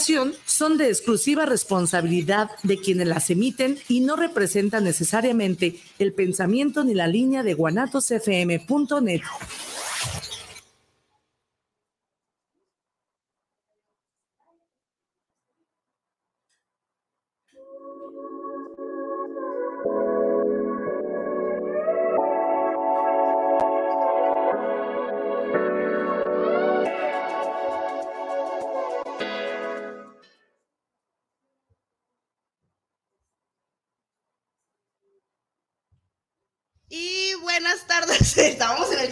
son 0.00 0.78
de 0.78 0.88
exclusiva 0.88 1.44
responsabilidad 1.44 2.50
de 2.62 2.78
quienes 2.78 3.06
las 3.06 3.28
emiten 3.30 3.78
y 3.88 4.00
no 4.00 4.16
representan 4.16 4.84
necesariamente 4.84 5.80
el 5.98 6.12
pensamiento 6.14 6.82
ni 6.82 6.94
la 6.94 7.06
línea 7.06 7.42
de 7.42 7.54
guanatosfm.net. 7.54 9.20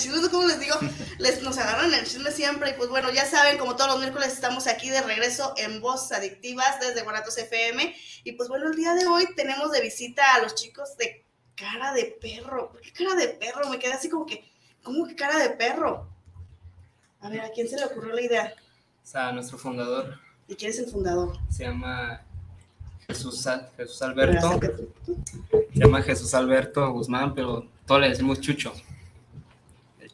chisme, 0.00 0.28
como 0.28 0.46
les 0.46 0.58
digo, 0.58 0.74
les, 1.18 1.42
nos 1.42 1.58
agarran 1.58 1.92
el 1.92 2.04
chisme 2.04 2.30
siempre. 2.30 2.70
Y 2.70 2.72
pues 2.74 2.88
bueno, 2.88 3.10
ya 3.10 3.24
saben, 3.24 3.58
como 3.58 3.76
todos 3.76 3.90
los 3.90 4.00
miércoles 4.00 4.32
estamos 4.32 4.66
aquí 4.66 4.90
de 4.90 5.02
regreso 5.02 5.54
en 5.56 5.80
Voz 5.80 6.10
Adictivas 6.12 6.80
desde 6.80 7.02
Guanatos 7.02 7.38
FM. 7.38 7.94
Y 8.24 8.32
pues 8.32 8.48
bueno, 8.48 8.68
el 8.68 8.76
día 8.76 8.94
de 8.94 9.06
hoy 9.06 9.26
tenemos 9.36 9.70
de 9.72 9.80
visita 9.80 10.34
a 10.34 10.42
los 10.42 10.54
chicos 10.54 10.96
de 10.96 11.24
cara 11.54 11.92
de 11.92 12.16
perro. 12.20 12.70
¿Por 12.70 12.80
qué 12.80 12.92
cara 12.92 13.14
de 13.14 13.28
perro? 13.28 13.68
Me 13.68 13.78
quedé 13.78 13.92
así 13.92 14.08
como 14.08 14.26
que, 14.26 14.44
¿cómo 14.82 15.06
que 15.06 15.14
cara 15.14 15.38
de 15.38 15.50
perro? 15.50 16.08
A 17.20 17.28
ver, 17.28 17.40
¿a 17.42 17.50
quién 17.50 17.68
se 17.68 17.76
le 17.76 17.84
ocurrió 17.84 18.14
la 18.14 18.22
idea? 18.22 18.54
O 19.02 19.06
sea, 19.06 19.30
nuestro 19.32 19.58
fundador. 19.58 20.18
¿Y 20.48 20.54
quién 20.54 20.70
es 20.70 20.78
el 20.78 20.90
fundador? 20.90 21.38
Se 21.50 21.64
llama 21.64 22.22
Jesús, 23.06 23.46
Jesús 23.76 24.02
Alberto. 24.02 24.60
Se 25.04 25.78
llama 25.78 26.02
Jesús 26.02 26.34
Alberto 26.34 26.90
Guzmán, 26.92 27.34
pero 27.34 27.66
todos 27.86 28.00
le 28.00 28.08
decimos 28.08 28.40
Chucho. 28.40 28.72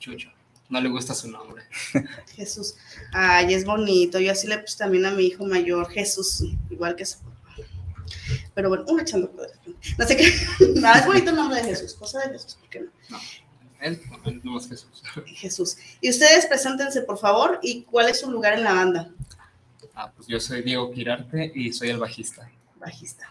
Chucho. 0.07 0.31
No 0.69 0.81
le 0.81 0.89
gusta 0.89 1.15
su 1.15 1.29
nombre. 1.29 1.65
Jesús. 2.37 2.77
Ay, 3.13 3.55
es 3.55 3.65
bonito. 3.65 4.21
Yo 4.21 4.33
así 4.33 4.47
le 4.47 4.59
puse 4.59 4.79
también 4.79 5.05
a 5.05 5.11
mi 5.11 5.25
hijo 5.25 5.45
mayor, 5.45 5.89
Jesús, 5.91 6.45
igual 6.71 6.95
que 6.95 7.07
su 7.07 7.19
Pero 8.55 8.69
bueno, 8.69 8.85
uno 8.89 9.03
echando 9.03 9.33
No 9.99 10.07
sé 10.07 10.17
qué. 10.17 10.33
Nada, 10.81 11.01
es 11.01 11.07
bonito 11.07 11.31
el 11.31 11.37
nombre 11.37 11.61
de 11.61 11.69
Jesús. 11.69 11.95
Cosa 11.95 12.21
de 12.21 12.31
Jesús, 12.31 12.55
¿por 12.55 12.69
qué 12.69 12.81
no? 12.81 12.91
No. 13.11 13.19
Él, 13.81 14.01
no 14.43 14.59
es 14.59 14.69
Jesús. 14.69 15.03
Jesús. 15.27 15.77
Y 16.01 16.11
ustedes 16.11 16.47
preséntense, 16.47 17.03
por 17.03 17.19
favor, 17.19 17.59
y 17.63 17.83
cuál 17.83 18.09
es 18.09 18.21
su 18.21 18.31
lugar 18.31 18.55
en 18.55 18.65
la 18.65 18.73
banda. 18.73 19.11
Ah, 19.95 20.11
pues 20.15 20.27
yo 20.29 20.41
soy 20.41 20.63
Diego 20.63 20.91
Quirarte 20.93 21.53
y 21.55 21.73
soy 21.73 21.91
el 21.91 21.99
bajista. 21.99 22.51
Bajista. 22.77 23.29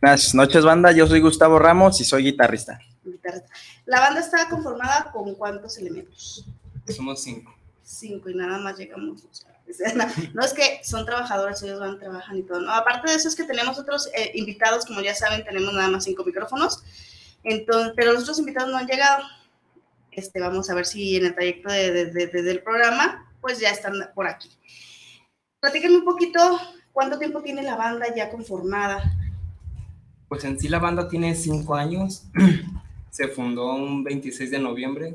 Buenas 0.00 0.34
noches, 0.34 0.64
banda. 0.64 0.92
Yo 0.92 1.06
soy 1.06 1.20
Gustavo 1.20 1.58
Ramos 1.58 2.00
y 2.00 2.04
soy 2.04 2.24
guitarrista. 2.24 2.80
Guitarrista. 3.12 3.48
La 3.84 4.00
banda 4.00 4.20
está 4.20 4.48
conformada 4.48 5.10
con 5.12 5.34
cuántos 5.34 5.78
elementos? 5.78 6.46
Somos 6.88 7.22
cinco. 7.22 7.54
Cinco 7.82 8.30
y 8.30 8.34
nada 8.34 8.58
más 8.58 8.76
llegamos. 8.78 9.26
No, 10.34 10.44
es 10.44 10.52
que 10.52 10.80
son 10.84 11.04
trabajadores, 11.04 11.62
ellos 11.62 11.80
van, 11.80 11.98
trabajan 11.98 12.36
y 12.36 12.42
todo. 12.42 12.60
No, 12.60 12.72
aparte 12.72 13.10
de 13.10 13.16
eso 13.16 13.28
es 13.28 13.34
que 13.34 13.44
tenemos 13.44 13.78
otros 13.78 14.08
eh, 14.16 14.30
invitados, 14.34 14.86
como 14.86 15.00
ya 15.00 15.14
saben, 15.14 15.44
tenemos 15.44 15.72
nada 15.74 15.88
más 15.88 16.04
cinco 16.04 16.24
micrófonos. 16.24 16.84
Entonces, 17.42 17.92
pero 17.96 18.12
los 18.12 18.22
otros 18.22 18.38
invitados 18.38 18.70
no 18.70 18.76
han 18.76 18.86
llegado. 18.86 19.24
Este, 20.10 20.40
vamos 20.40 20.70
a 20.70 20.74
ver 20.74 20.86
si 20.86 21.16
en 21.16 21.26
el 21.26 21.34
trayecto 21.34 21.70
de, 21.70 22.06
del 22.06 22.62
programa, 22.62 23.30
pues 23.40 23.60
ya 23.60 23.70
están 23.70 23.94
por 24.14 24.26
aquí. 24.26 24.50
Platíquenme 25.60 25.98
un 25.98 26.04
poquito 26.04 26.58
cuánto 26.92 27.18
tiempo 27.18 27.42
tiene 27.42 27.62
la 27.62 27.76
banda 27.76 28.06
ya 28.14 28.30
conformada. 28.30 29.02
Pues 30.28 30.44
en 30.44 30.58
sí 30.58 30.68
la 30.68 30.78
banda 30.78 31.08
tiene 31.08 31.34
cinco 31.34 31.74
años. 31.74 32.24
se 33.16 33.28
fundó 33.28 33.74
un 33.74 34.04
26 34.04 34.50
de 34.50 34.58
noviembre 34.58 35.14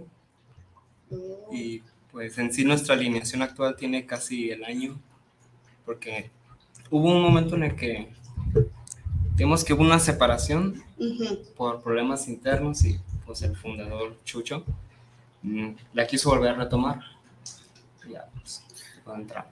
y 1.51 1.83
pues 2.11 2.35
en 2.39 2.51
sí 2.51 2.65
nuestra 2.65 2.95
alineación 2.95 3.43
actual 3.43 3.75
tiene 3.75 4.07
casi 4.07 4.49
el 4.49 4.63
año 4.63 4.99
porque 5.85 6.31
hubo 6.89 7.11
un 7.11 7.21
momento 7.21 7.53
en 7.53 7.63
el 7.63 7.75
que 7.75 8.11
digamos 9.35 9.63
que 9.63 9.73
hubo 9.73 9.83
una 9.83 9.99
separación 9.99 10.83
por 11.55 11.83
problemas 11.83 12.27
internos 12.27 12.83
y 12.85 12.99
pues 13.23 13.43
el 13.43 13.55
fundador 13.55 14.17
Chucho 14.23 14.65
mm, 15.43 15.69
la 15.93 16.07
quiso 16.07 16.31
volver 16.31 16.55
a 16.55 16.55
retomar. 16.55 17.01
Ya, 18.09 18.27
pues, 18.33 18.63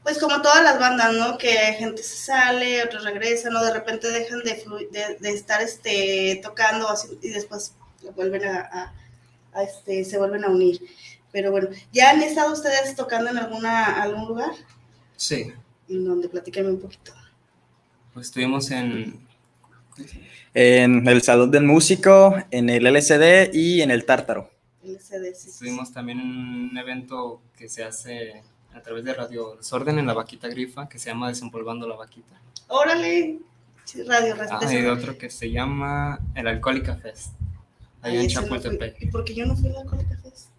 pues 0.01 0.17
como 0.17 0.41
todas 0.41 0.63
las 0.63 0.79
bandas, 0.79 1.13
¿no? 1.13 1.37
Que 1.37 1.73
gente 1.77 2.01
se 2.01 2.17
sale, 2.17 2.83
otros 2.83 3.03
regresan, 3.03 3.55
o 3.55 3.63
de 3.63 3.73
repente 3.73 4.09
dejan 4.09 4.39
de, 4.39 5.17
de, 5.19 5.29
estar 5.29 5.61
este, 5.61 6.39
tocando 6.43 6.87
y 7.21 7.29
después 7.29 7.75
vuelven 8.15 8.43
a, 8.45 8.93
este, 9.63 10.03
se 10.03 10.17
vuelven 10.17 10.43
a 10.43 10.49
unir. 10.49 10.79
Pero 11.31 11.51
bueno, 11.51 11.69
¿ya 11.91 12.09
han 12.09 12.21
estado 12.21 12.53
ustedes 12.53 12.95
tocando 12.95 13.29
en 13.29 13.37
alguna, 13.37 14.01
algún 14.01 14.27
lugar? 14.27 14.51
Sí. 15.15 15.53
¿En 15.87 16.05
donde? 16.05 16.29
Platíquenme 16.29 16.71
un 16.71 16.79
poquito. 16.79 17.13
Pues 18.13 18.27
estuvimos 18.27 18.71
en... 18.71 19.27
En 20.53 21.07
el 21.07 21.21
Salón 21.21 21.51
del 21.51 21.63
Músico, 21.63 22.35
en 22.51 22.69
el 22.69 22.87
LCD 22.87 23.53
y 23.53 23.81
en 23.81 23.91
el 23.91 24.05
Tártaro. 24.05 24.49
LCD, 24.83 25.35
sí. 25.35 25.49
Estuvimos 25.49 25.91
también 25.91 26.19
en 26.19 26.27
un 26.27 26.77
evento 26.77 27.41
que 27.55 27.69
se 27.69 27.83
hace 27.83 28.41
a 28.73 28.81
través 28.81 29.03
de 29.03 29.13
Radio 29.13 29.55
Desorden 29.57 29.99
en 29.99 30.07
la 30.07 30.13
Vaquita 30.13 30.47
Grifa, 30.47 30.87
que 30.87 30.97
se 30.97 31.09
llama 31.09 31.27
Desempolvando 31.29 31.87
la 31.87 31.95
Vaquita. 31.95 32.39
¡Órale! 32.67 33.39
Radio 34.05 34.35
Ah, 34.49 34.59
y 34.71 34.85
otro 34.85 35.17
que 35.17 35.29
se 35.29 35.49
llama 35.49 36.19
El 36.35 36.47
Alcohólica 36.47 36.95
Fest. 36.95 37.33
Ahí 38.01 38.17
en 38.17 38.27
Chapultepec. 38.27 39.01
¿Y 39.01 39.05
por 39.07 39.23
qué 39.25 39.35
yo 39.35 39.45
no 39.45 39.55
fui 39.55 39.69
a 39.69 39.73
la 39.73 39.83
Fest? 40.21 40.49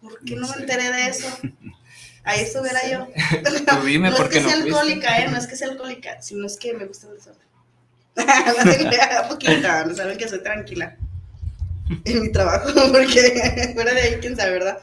¿Por 0.00 0.18
qué 0.24 0.36
no, 0.36 0.48
me 0.48 0.56
enteré 0.56 0.90
de 0.90 1.06
eso? 1.08 1.28
Ahí 2.24 2.40
estuviera 2.40 2.80
yo. 2.90 3.08
Tú 3.66 3.76
dime 3.86 4.10
no 4.10 4.16
por 4.16 4.28
qué 4.28 4.40
no. 4.40 4.48
es 4.48 4.54
que 4.54 4.60
sea 4.60 4.64
alcohólica, 4.64 5.18
¿eh? 5.18 5.28
No 5.30 5.38
es 5.38 5.46
que 5.46 5.56
sea 5.56 5.68
alcohólica, 5.68 6.22
sino 6.22 6.46
es 6.46 6.56
que 6.56 6.74
me 6.74 6.84
gusta 6.86 7.08
el 7.08 7.14
desorden. 7.14 7.48
Un 9.22 9.28
poquito, 9.28 9.84
no 9.86 9.94
saben 9.94 10.18
que 10.18 10.28
soy 10.28 10.42
tranquila 10.42 10.96
en 12.04 12.22
mi 12.22 12.32
trabajo, 12.32 12.68
porque 12.92 13.72
fuera 13.74 13.94
de 13.94 14.00
ahí, 14.00 14.18
quién 14.20 14.36
sabe, 14.36 14.52
¿verdad? 14.52 14.78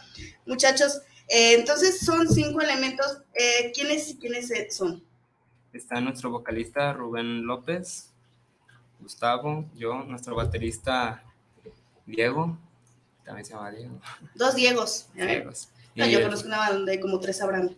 Muchachos, 0.46 1.02
eh, 1.28 1.54
entonces 1.54 2.00
son 2.00 2.28
cinco 2.28 2.62
elementos. 2.62 3.20
Eh, 3.34 3.72
¿Quiénes 3.74 4.10
y 4.10 4.18
quiénes 4.18 4.52
son? 4.76 5.04
Está 5.74 6.00
nuestro 6.00 6.32
vocalista 6.32 6.94
Rubén 6.94 7.46
López, 7.46 8.10
Gustavo, 9.00 9.66
yo, 9.76 10.04
nuestro 10.06 10.36
baterista 10.36 11.24
Diego, 12.06 12.58
también 13.24 13.46
se 13.46 13.54
llama 13.54 13.72
Diego. 13.72 14.00
Dos 14.36 14.56
Diegos. 14.56 15.08
Diegos. 15.14 15.70
yo 15.96 16.22
conozco 16.22 16.48
una 16.48 16.60
banda 16.60 16.92
de 16.92 17.00
como 17.00 17.20
tres 17.20 17.42
Abraham. 17.42 17.72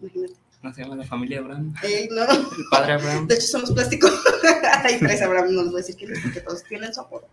Imagínate. 0.00 0.34
¿No 0.62 0.72
se 0.72 0.82
llama 0.82 0.96
la 0.96 1.04
familia 1.04 1.40
Abraham? 1.40 1.74
no. 2.10 2.22
El 2.22 2.64
padre 2.70 2.92
Abraham. 2.94 3.26
De 3.26 3.34
hecho, 3.34 3.46
somos 3.46 3.70
plásticos. 3.72 4.12
Hay 4.84 4.98
tres 4.98 5.22
Abraham, 5.22 5.54
no 5.54 5.62
les 5.62 5.70
voy 5.70 5.80
a 5.80 5.84
decir 5.84 5.96
quiénes, 5.96 6.20
porque 6.20 6.40
todos 6.40 6.64
tienen 6.64 6.92
su 6.94 7.00
apodo. 7.00 7.28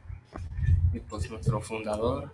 Y 0.94 1.00
pues 1.00 1.30
nuestro 1.30 1.60
fundador, 1.62 2.32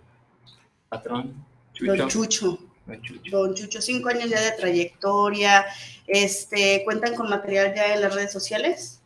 patrón, 0.88 1.34
Chucho. 1.72 1.96
Don 1.96 2.08
Chucho. 2.08 2.58
Don 2.86 3.02
Chucho. 3.02 3.30
Don 3.30 3.54
Chucho, 3.54 3.80
cinco 3.80 4.08
años 4.08 4.28
ya 4.28 4.40
de 4.40 4.52
trayectoria. 4.52 5.64
Este, 6.06 6.82
¿Cuentan 6.84 7.14
con 7.14 7.30
material 7.30 7.74
ya 7.74 7.94
en 7.94 8.02
las 8.02 8.14
redes 8.14 8.32
sociales? 8.32 8.99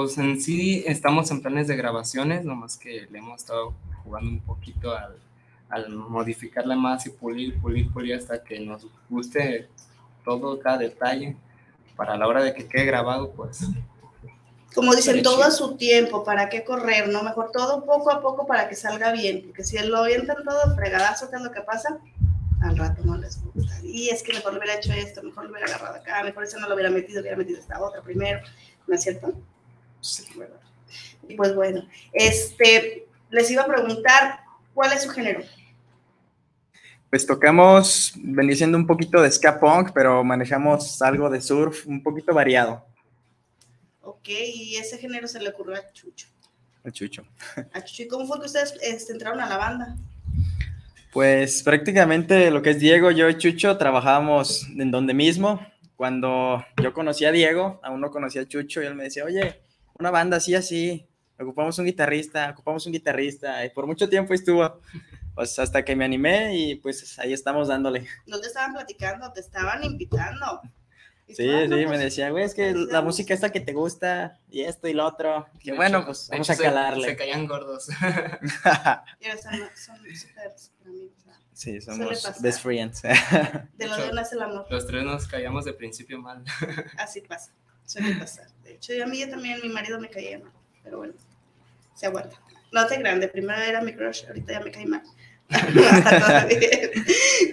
Pues 0.00 0.16
en 0.16 0.40
sí 0.40 0.82
estamos 0.86 1.30
en 1.30 1.42
planes 1.42 1.68
de 1.68 1.76
grabaciones, 1.76 2.42
nomás 2.42 2.78
que 2.78 3.06
le 3.10 3.18
hemos 3.18 3.42
estado 3.42 3.74
jugando 4.02 4.30
un 4.30 4.40
poquito 4.40 4.96
al, 4.96 5.14
al 5.68 5.90
modificarla 5.90 6.74
más 6.74 7.04
y 7.04 7.10
pulir, 7.10 7.60
pulir, 7.60 7.92
pulir 7.92 8.14
hasta 8.14 8.42
que 8.42 8.58
nos 8.60 8.86
guste 9.10 9.68
todo, 10.24 10.58
cada 10.58 10.78
detalle, 10.78 11.36
para 11.96 12.16
la 12.16 12.26
hora 12.26 12.42
de 12.42 12.54
que 12.54 12.66
quede 12.66 12.86
grabado, 12.86 13.30
pues. 13.32 13.60
Como 14.74 14.94
dicen, 14.94 15.22
todo 15.22 15.42
a 15.42 15.50
su 15.50 15.76
tiempo, 15.76 16.24
¿para 16.24 16.48
qué 16.48 16.64
correr? 16.64 17.10
No, 17.10 17.22
mejor 17.22 17.50
todo 17.52 17.84
poco 17.84 18.10
a 18.10 18.22
poco 18.22 18.46
para 18.46 18.70
que 18.70 18.76
salga 18.76 19.12
bien, 19.12 19.42
porque 19.44 19.64
si 19.64 19.78
lo 19.80 19.98
avientan 19.98 20.38
todo 20.42 20.74
fregadazo, 20.76 21.28
¿qué 21.28 21.36
es 21.36 21.42
lo 21.42 21.52
que 21.52 21.60
pasa? 21.60 21.98
Al 22.62 22.78
rato 22.78 23.02
no 23.04 23.18
les 23.18 23.38
gusta. 23.42 23.74
Y 23.82 24.08
es 24.08 24.22
que 24.22 24.32
mejor 24.32 24.54
lo 24.54 24.60
hubiera 24.60 24.78
hecho 24.78 24.94
esto, 24.94 25.22
mejor 25.22 25.44
lo 25.44 25.50
hubiera 25.50 25.66
agarrado 25.66 25.96
acá, 25.96 26.24
mejor 26.24 26.44
eso 26.44 26.58
no 26.58 26.68
lo 26.68 26.74
hubiera 26.74 26.88
metido, 26.88 27.20
hubiera 27.20 27.36
metido 27.36 27.58
esta 27.58 27.78
otra 27.82 28.00
primero, 28.00 28.40
¿no 28.86 28.94
es 28.94 29.02
cierto? 29.02 29.34
Y 31.28 31.34
pues 31.34 31.54
bueno, 31.54 31.86
este, 32.12 33.06
les 33.30 33.50
iba 33.50 33.62
a 33.62 33.66
preguntar, 33.66 34.40
¿cuál 34.74 34.92
es 34.92 35.02
su 35.02 35.10
género? 35.10 35.42
Pues 37.08 37.26
tocamos, 37.26 38.12
venía 38.16 38.54
siendo 38.54 38.78
un 38.78 38.86
poquito 38.86 39.20
de 39.20 39.30
ska 39.30 39.58
punk, 39.58 39.90
pero 39.92 40.22
manejamos 40.22 41.02
algo 41.02 41.28
de 41.28 41.40
surf, 41.40 41.86
un 41.86 42.02
poquito 42.02 42.32
variado. 42.32 42.84
Ok, 44.02 44.28
y 44.28 44.76
ese 44.76 44.96
género 44.98 45.26
se 45.26 45.40
le 45.40 45.48
ocurrió 45.48 45.76
a 45.76 45.92
Chucho. 45.92 46.28
A 46.84 46.90
Chucho. 46.90 47.24
A 47.72 47.82
Chucho. 47.84 48.02
¿Y 48.04 48.08
cómo 48.08 48.26
fue 48.26 48.38
que 48.40 48.46
ustedes 48.46 48.74
este, 48.80 49.12
entraron 49.12 49.40
a 49.40 49.48
la 49.48 49.56
banda? 49.56 49.96
Pues 51.12 51.64
prácticamente 51.64 52.50
lo 52.52 52.62
que 52.62 52.70
es 52.70 52.78
Diego, 52.78 53.10
yo 53.10 53.28
y 53.28 53.36
Chucho 53.38 53.76
trabajábamos 53.76 54.68
en 54.78 54.90
donde 54.90 55.12
mismo. 55.12 55.60
cuando 55.96 56.64
yo 56.82 56.94
conocí 56.94 57.26
a 57.26 57.32
Diego, 57.32 57.78
aún 57.82 58.00
no 58.00 58.10
conocía 58.10 58.40
a 58.40 58.48
Chucho, 58.48 58.82
y 58.82 58.86
él 58.86 58.94
me 58.94 59.04
decía, 59.04 59.24
oye, 59.24 59.60
una 60.00 60.10
banda 60.10 60.38
así, 60.38 60.54
así, 60.54 61.06
ocupamos 61.38 61.78
un 61.78 61.84
guitarrista, 61.84 62.50
ocupamos 62.50 62.84
un 62.86 62.92
guitarrista, 62.92 63.64
y 63.64 63.70
por 63.70 63.86
mucho 63.86 64.08
tiempo 64.08 64.34
estuvo, 64.34 64.80
pues 65.34 65.58
hasta 65.58 65.84
que 65.84 65.94
me 65.94 66.04
animé 66.04 66.56
y 66.56 66.74
pues 66.76 67.18
ahí 67.18 67.32
estamos 67.32 67.68
dándole. 67.68 68.06
¿Dónde 68.26 68.48
estaban 68.48 68.72
platicando? 68.72 69.32
Te 69.32 69.40
estaban 69.40 69.84
invitando. 69.84 70.60
Sí, 71.28 71.36
sí, 71.36 71.68
me 71.68 71.96
decía, 71.96 72.30
güey, 72.30 72.42
es 72.42 72.54
que 72.54 72.72
la 72.72 73.02
música 73.02 73.32
esta 73.32 73.50
que 73.50 73.60
te 73.60 73.72
gusta 73.72 74.40
y 74.50 74.62
esto 74.62 74.88
y 74.88 74.94
lo 74.94 75.06
otro. 75.06 75.46
Que 75.60 75.72
bueno, 75.74 76.04
pues 76.04 76.28
vamos 76.28 76.50
a 76.50 76.56
calarle. 76.56 77.06
Se, 77.06 77.16
caían 77.16 77.46
gordos. 77.46 77.88
y 79.20 79.26
ahora 79.28 79.70
son 79.76 79.98
súper 80.12 80.52
amigos. 80.84 81.20
Sí, 81.52 81.80
somos 81.80 82.40
best 82.40 82.62
friends. 82.62 83.02
De 83.02 83.86
los 83.86 83.96
dos 83.96 84.12
nace 84.12 84.34
el 84.34 84.42
amor. 84.42 84.66
Los 84.70 84.86
tres 84.86 85.04
nos 85.04 85.28
caíamos 85.28 85.64
de 85.66 85.72
principio 85.72 86.18
mal. 86.18 86.42
Así 86.98 87.20
pasa, 87.20 87.52
suele 87.90 88.14
pasar. 88.14 88.46
De 88.62 88.74
hecho, 88.74 88.92
a 89.02 89.06
mí 89.06 89.24
también, 89.26 89.60
mi 89.62 89.68
marido 89.68 89.98
me 89.98 90.08
caía 90.08 90.38
mal, 90.38 90.52
pero 90.82 90.98
bueno, 90.98 91.14
se 91.94 92.06
aguanta. 92.06 92.40
No 92.72 92.86
te 92.86 92.98
grande, 92.98 93.26
primero 93.26 93.60
era 93.60 93.80
mi 93.80 93.94
crush, 93.94 94.26
ahorita 94.26 94.52
ya 94.52 94.60
me 94.60 94.70
cae 94.70 94.86
mal. 94.86 95.02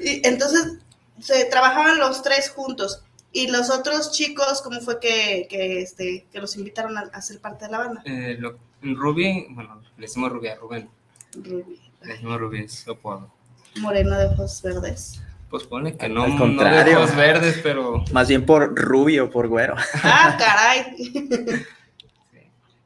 y 0.03 0.21
entonces, 0.27 0.77
se 1.19 1.45
trabajaban 1.45 1.97
los 1.97 2.21
tres 2.21 2.51
juntos. 2.51 3.01
¿Y 3.31 3.47
los 3.47 3.71
otros 3.71 4.11
chicos, 4.11 4.61
cómo 4.61 4.79
fue 4.79 4.99
que, 4.99 5.47
que, 5.49 5.81
este, 5.81 6.27
que 6.31 6.39
los 6.39 6.55
invitaron 6.55 6.97
a, 6.97 7.21
ser 7.21 7.39
parte 7.39 7.65
de 7.65 7.71
la 7.71 7.79
banda? 7.79 8.03
Eh, 8.05 8.37
lo, 8.39 8.59
Ruby, 8.81 9.47
bueno, 9.49 9.81
le 9.97 10.01
decimos 10.01 10.31
Ruby 10.31 10.49
a 10.49 10.55
Rubén. 10.55 10.89
Ruby. 11.33 11.81
Le 12.01 12.13
decimos 12.13 12.39
Ruby, 12.39 12.61
es 12.61 12.87
apodo. 12.87 13.31
Moreno 13.79 14.17
de 14.17 14.25
ojos 14.27 14.61
verdes. 14.61 15.21
Pues 15.49 15.63
pone 15.63 15.95
que 15.95 16.09
no, 16.09 16.23
Al 16.23 16.37
contrario, 16.37 16.83
de 16.83 16.95
ojos 16.97 17.15
verdes, 17.15 17.59
pero... 17.63 18.03
Más 18.11 18.27
bien 18.27 18.45
por 18.45 18.75
rubio, 18.75 19.29
por 19.29 19.47
güero. 19.47 19.75
Ah, 20.03 20.35
caray. 20.37 21.65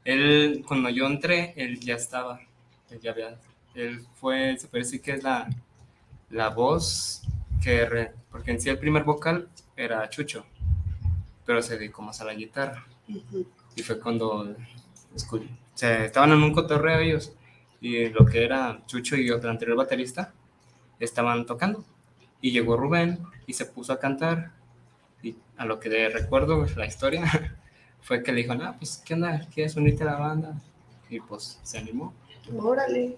Él, 0.04 0.64
cuando 0.66 0.88
yo 0.90 1.06
entré, 1.06 1.54
él 1.56 1.78
ya 1.78 1.94
estaba, 1.94 2.40
él 2.90 3.00
ya 3.00 3.12
había, 3.12 3.38
él 3.74 4.04
fue, 4.14 4.56
se 4.58 4.66
puede 4.66 4.82
decir 4.82 5.00
que 5.00 5.12
es 5.12 5.22
la, 5.22 5.48
la 6.30 6.48
voz 6.48 7.22
que, 7.62 8.10
porque 8.30 8.50
en 8.50 8.60
sí 8.60 8.68
el 8.68 8.78
primer 8.78 9.04
vocal 9.04 9.48
era 9.76 10.08
Chucho, 10.10 10.44
pero 11.46 11.62
se 11.62 11.78
dedicó 11.78 12.02
más 12.02 12.20
a 12.20 12.24
la 12.24 12.34
guitarra. 12.34 12.84
Y 13.76 13.82
fue 13.82 14.00
cuando 14.00 14.56
se 15.74 16.06
estaban 16.06 16.32
en 16.32 16.42
un 16.42 16.52
cotorreo 16.52 16.98
ellos, 16.98 17.32
y 17.80 18.08
lo 18.08 18.26
que 18.26 18.44
era 18.44 18.82
Chucho 18.86 19.16
y 19.16 19.30
otro 19.30 19.50
anterior 19.50 19.76
baterista, 19.76 20.32
estaban 20.98 21.46
tocando. 21.46 21.84
Y 22.42 22.50
llegó 22.50 22.76
Rubén 22.76 23.20
y 23.46 23.54
se 23.54 23.64
puso 23.64 23.94
a 23.94 23.98
cantar. 23.98 24.52
Y 25.22 25.36
a 25.56 25.64
lo 25.64 25.80
que 25.80 26.10
recuerdo 26.10 26.66
la 26.76 26.84
historia 26.84 27.56
fue 28.02 28.22
que 28.22 28.32
le 28.32 28.42
dijo, 28.42 28.54
no, 28.54 28.76
pues, 28.76 29.02
¿qué 29.02 29.14
onda? 29.14 29.48
¿Quieres 29.54 29.76
unirte 29.76 30.02
a 30.02 30.06
la 30.06 30.16
banda? 30.16 30.60
Y 31.08 31.20
pues 31.20 31.58
se 31.62 31.78
animó. 31.78 32.12
Órale. 32.54 33.16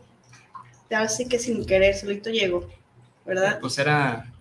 Así 0.91 1.27
que 1.27 1.39
sin 1.39 1.65
querer, 1.65 1.97
solito 1.97 2.31
llegó, 2.31 2.69
¿verdad? 3.25 3.59
Pues 3.61 3.79
era, 3.79 4.33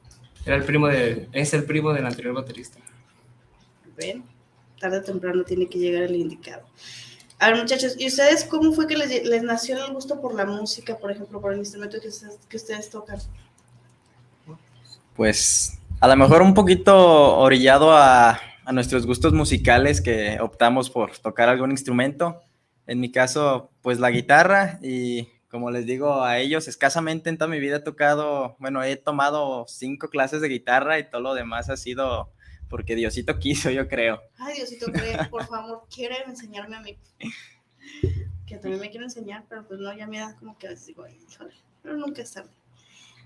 era 0.46 0.56
el 0.56 0.64
primo 0.64 0.88
de, 0.88 1.28
es 1.32 1.54
el 1.54 1.64
primo 1.66 1.94
del 1.94 2.06
anterior 2.06 2.36
baterista. 2.36 2.80
Ven, 3.96 4.24
tarde 4.80 5.00
o 5.00 5.04
temprano 5.04 5.44
tiene 5.44 5.68
que 5.68 5.80
llegar 5.80 6.04
el 6.04 6.16
indicado. 6.16 6.64
A 7.40 7.50
ver, 7.50 7.60
muchachos, 7.60 7.96
¿y 7.98 8.08
ustedes 8.08 8.46
cómo 8.46 8.72
fue 8.74 8.88
que 8.88 8.96
les, 8.96 9.44
nació 9.44 9.84
el 9.84 9.94
gusto 9.94 10.22
por 10.22 10.36
la 10.36 10.46
música, 10.46 10.98
por 10.98 11.12
ejemplo, 11.12 11.42
por 11.42 11.54
el 11.54 11.60
instrumento 11.60 11.98
que 12.00 12.58
ustedes, 12.58 12.90
tocan? 12.90 13.20
Pues 15.16 15.80
a 16.00 16.08
lo 16.08 16.16
mejor 16.16 16.42
un 16.42 16.54
poquito 16.54 17.38
orillado 17.38 17.96
a, 17.96 18.40
nuestros 18.72 19.06
gustos 19.06 19.34
musicales 19.34 20.02
que 20.02 20.38
optamos 20.40 20.90
por 20.90 21.18
tocar 21.18 21.50
algún 21.50 21.72
instrumento. 21.72 22.42
En 22.88 23.00
mi 23.00 23.12
caso, 23.12 23.72
pues 23.82 24.00
la 24.00 24.10
guitarra 24.10 24.80
y 24.82 25.28
como 25.50 25.70
les 25.70 25.86
digo 25.86 26.24
a 26.24 26.40
ellos, 26.40 26.68
escasamente 26.68 27.30
en 27.30 27.38
toda 27.38 27.50
mi 27.50 27.60
vida 27.60 27.78
he 27.78 27.82
tocado, 27.82 28.56
bueno, 28.60 28.82
he 28.84 28.96
tomado 28.96 29.66
cinco 29.68 30.10
clases 30.10 30.42
de 30.42 30.48
guitarra 30.48 30.98
y 30.98 31.10
todo 31.10 31.22
lo 31.22 31.34
demás 31.36 31.70
ha 31.70 31.78
sido 31.78 32.32
porque 32.70 32.96
Diosito 32.96 33.38
quiso, 33.40 33.70
yo 33.70 33.88
creo. 33.88 34.22
Ay, 34.40 34.56
Diosito 34.56 34.88
por 35.30 35.46
favor, 35.46 35.84
quiere 35.94 36.24
enseñarme 36.26 36.78
a 36.78 36.82
mí. 36.82 36.98
Que 38.48 38.58
también 38.58 38.82
me 38.82 38.90
quiero 38.90 39.06
enseñar, 39.06 39.46
pero 39.48 39.66
pues 39.68 39.80
no, 39.80 39.96
ya 39.96 40.08
me 40.08 40.20
da 40.20 40.36
como 40.36 40.58
que 40.58 40.68
a 40.68 40.74
digo, 40.74 41.06
pero 41.84 41.98
nunca 41.98 42.22
es 42.22 42.32
tarde. 42.32 42.50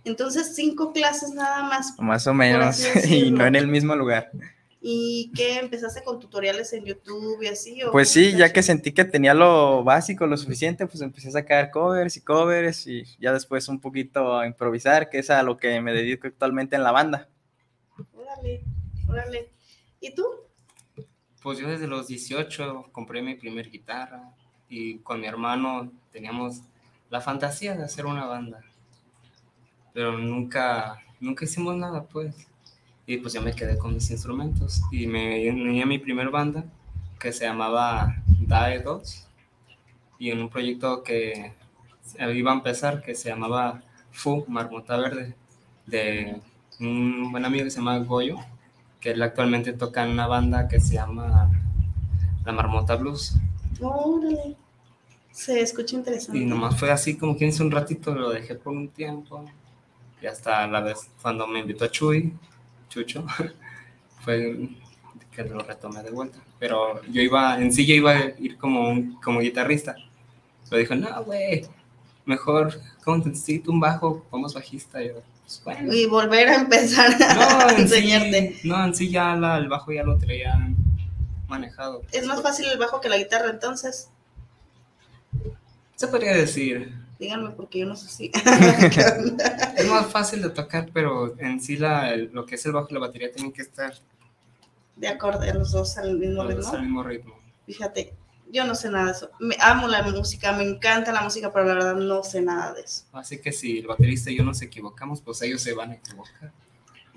Entonces, 0.08 0.56
cinco 0.56 0.94
clases 0.94 1.32
nada 1.32 1.64
más. 1.64 1.94
Más 2.00 2.26
o 2.28 2.34
menos, 2.34 2.82
y 3.10 3.30
no 3.30 3.46
en 3.46 3.56
el 3.56 3.68
mismo 3.68 3.94
lugar. 3.96 4.32
¿Y 4.80 5.32
qué 5.36 5.60
empezaste 5.60 6.02
con 6.02 6.18
tutoriales 6.18 6.72
en 6.72 6.86
YouTube 6.86 7.42
y 7.42 7.48
así? 7.48 7.82
pues 7.92 8.10
sí, 8.10 8.34
ya 8.38 8.54
que 8.54 8.64
sentí 8.64 8.94
que 8.94 9.04
tenía 9.04 9.34
lo 9.34 9.84
básico, 9.84 10.26
lo 10.26 10.38
suficiente, 10.38 10.88
pues 10.88 11.02
empecé 11.02 11.28
a 11.28 11.32
sacar 11.32 11.72
covers 11.72 12.16
y 12.16 12.22
covers 12.22 12.88
y 12.88 13.04
ya 13.20 13.34
después 13.34 13.68
un 13.68 13.82
poquito 13.82 14.38
a 14.38 14.48
improvisar, 14.48 15.10
que 15.10 15.20
es 15.20 15.30
a 15.30 15.44
lo 15.44 15.58
que 15.58 15.82
me 15.82 15.92
dedico 15.92 16.28
actualmente 16.28 16.78
en 16.78 16.84
la 16.84 16.94
banda. 16.94 17.28
Órale. 18.14 18.64
Órale. 19.10 19.52
¿Y 20.00 20.16
tú? 20.16 20.26
Pues 21.44 21.60
yo 21.60 21.68
desde 21.68 21.88
los 21.88 22.08
18 22.08 22.92
compré 22.94 23.22
mi 23.22 23.36
primer 23.36 23.70
guitarra 23.70 24.32
y 24.70 25.00
con 25.00 25.20
mi 25.20 25.28
hermano 25.28 25.92
teníamos 26.14 26.62
la 27.10 27.20
fantasía 27.20 27.76
de 27.76 27.84
hacer 27.84 28.06
una 28.06 28.26
banda. 28.26 28.62
Pero 29.98 30.16
nunca, 30.16 31.00
nunca 31.20 31.44
hicimos 31.44 31.76
nada, 31.76 32.04
pues. 32.04 32.48
Y 33.08 33.18
pues 33.18 33.34
yo 33.34 33.42
me 33.42 33.56
quedé 33.56 33.80
con 33.80 33.96
mis 33.96 34.12
instrumentos 34.12 34.84
y 34.92 35.08
me 35.08 35.50
uní 35.50 35.82
a 35.82 35.88
mi 35.88 35.98
primer 35.98 36.30
banda 36.30 36.66
que 37.20 37.34
se 37.34 37.46
llamaba 37.46 38.16
DAE 38.28 38.84
2 38.84 39.28
y 40.20 40.30
en 40.30 40.40
un 40.40 40.50
proyecto 40.50 41.02
que 41.02 41.52
iba 42.20 42.52
a 42.52 42.54
empezar 42.54 43.02
que 43.02 43.16
se 43.16 43.30
llamaba 43.30 43.82
FU, 44.12 44.46
Marmota 44.48 44.98
Verde, 44.98 45.34
de 45.88 46.42
un 46.80 47.32
buen 47.32 47.44
amigo 47.44 47.64
que 47.64 47.72
se 47.72 47.78
llama 47.78 47.98
Goyo 47.98 48.38
que 49.00 49.14
él 49.14 49.22
actualmente 49.24 49.74
toca 49.74 50.04
en 50.04 50.12
una 50.12 50.28
banda 50.28 50.68
que 50.68 50.80
se 50.80 50.94
llama 50.94 51.50
La 52.46 52.52
Marmota 52.52 52.98
Blues. 52.98 53.34
Órale. 53.82 54.56
Se 55.32 55.60
escucha 55.60 55.96
interesante. 55.96 56.38
Y 56.38 56.46
nomás 56.46 56.78
fue 56.78 56.92
así 56.92 57.18
como 57.18 57.36
que 57.36 57.48
hice 57.48 57.64
un 57.64 57.72
ratito, 57.72 58.14
lo 58.14 58.30
dejé 58.30 58.54
por 58.54 58.74
un 58.74 58.90
tiempo. 58.90 59.44
Y 60.22 60.26
hasta 60.28 60.68
la 60.68 60.82
vez 60.82 61.10
cuando 61.22 61.48
me 61.48 61.60
invitó 61.60 61.86
a 61.86 61.92
Chuy, 61.92 62.34
Chucho, 62.90 63.26
fue 64.22 64.70
que 65.32 65.44
lo 65.44 65.60
retomé 65.60 66.04
de 66.04 66.12
vuelta. 66.12 66.40
Pero 66.60 67.02
yo 67.06 67.22
iba, 67.22 67.60
en 67.60 67.72
sí 67.72 67.86
yo 67.86 67.94
iba 67.94 68.12
a 68.12 68.34
ir 68.40 68.58
como, 68.58 69.20
como 69.22 69.40
guitarrista. 69.40 69.96
Pero 70.70 70.80
dijo, 70.80 70.96
no, 70.96 71.24
güey, 71.24 71.66
mejor, 72.26 72.80
¿cómo 73.04 73.18
necesito 73.18 73.72
un 73.72 73.80
bajo? 73.80 74.26
Vamos 74.32 74.54
bajista. 74.54 75.02
Y 75.02 75.10
yo, 75.10 75.22
y 75.92 76.06
volver 76.08 76.50
a 76.50 76.56
empezar 76.56 77.16
a 77.22 77.74
enseñarte. 77.78 78.60
no, 78.64 78.84
en 78.84 78.94
sí 78.94 79.10
ya 79.10 79.34
el 79.34 79.70
bajo 79.70 79.92
ya 79.92 80.04
lo 80.04 80.18
traía 80.18 80.54
manejado. 81.48 82.02
¿Es 82.12 82.26
más 82.26 82.42
fácil 82.42 82.68
el 82.68 82.78
bajo 82.78 83.00
que 83.00 83.08
la 83.08 83.18
guitarra 83.18 83.50
entonces? 83.50 84.10
Se 85.96 86.08
podría 86.08 86.36
decir. 86.36 86.94
Díganme 87.20 87.52
porque 87.52 87.80
yo 87.80 87.86
no 87.86 87.96
sé 87.96 88.10
si. 88.10 88.32
es 89.78 89.90
más 89.90 90.08
fácil 90.08 90.42
de 90.42 90.50
tocar, 90.50 90.90
pero 90.94 91.38
en 91.40 91.60
sí 91.60 91.78
la, 91.78 92.16
lo 92.16 92.46
que 92.46 92.56
es 92.56 92.66
el 92.66 92.74
bajo 92.74 92.88
y 92.92 92.94
la 92.94 93.00
batería 93.00 93.32
tienen 93.32 93.52
que 93.52 93.64
estar 93.64 93.94
de 94.98 95.08
acorde 95.08 95.50
a 95.50 95.54
los 95.54 95.72
dos 95.72 95.98
al 95.98 96.18
mismo 96.18 96.44
ritmo. 96.44 96.70
Al 96.70 96.82
mismo 96.82 97.04
ritmo. 97.04 97.40
Fíjate, 97.66 98.14
yo 98.52 98.66
no 98.66 98.76
sé 98.76 98.90
nada 98.90 99.08
de 99.08 99.12
eso. 99.12 99.30
Me 99.40 99.56
amo 99.60 99.88
la 99.88 100.04
música, 100.04 100.52
me 100.54 100.64
encanta 100.64 101.12
la 101.12 101.22
música, 101.22 101.52
pero 101.52 101.66
la 101.66 101.74
verdad 101.74 101.96
no 101.96 102.24
sé 102.24 102.42
nada 102.42 102.74
de 102.74 102.82
eso. 102.82 103.04
Así 103.12 103.40
que 103.40 103.52
si 103.52 103.80
el 103.80 103.88
baterista 103.88 104.32
y 104.32 104.38
yo 104.38 104.44
nos 104.44 104.62
equivocamos, 104.62 105.22
pues 105.22 105.42
ellos 105.42 105.62
se 105.62 105.74
van 105.74 105.92
a 105.92 105.96
equivocar. 105.96 106.52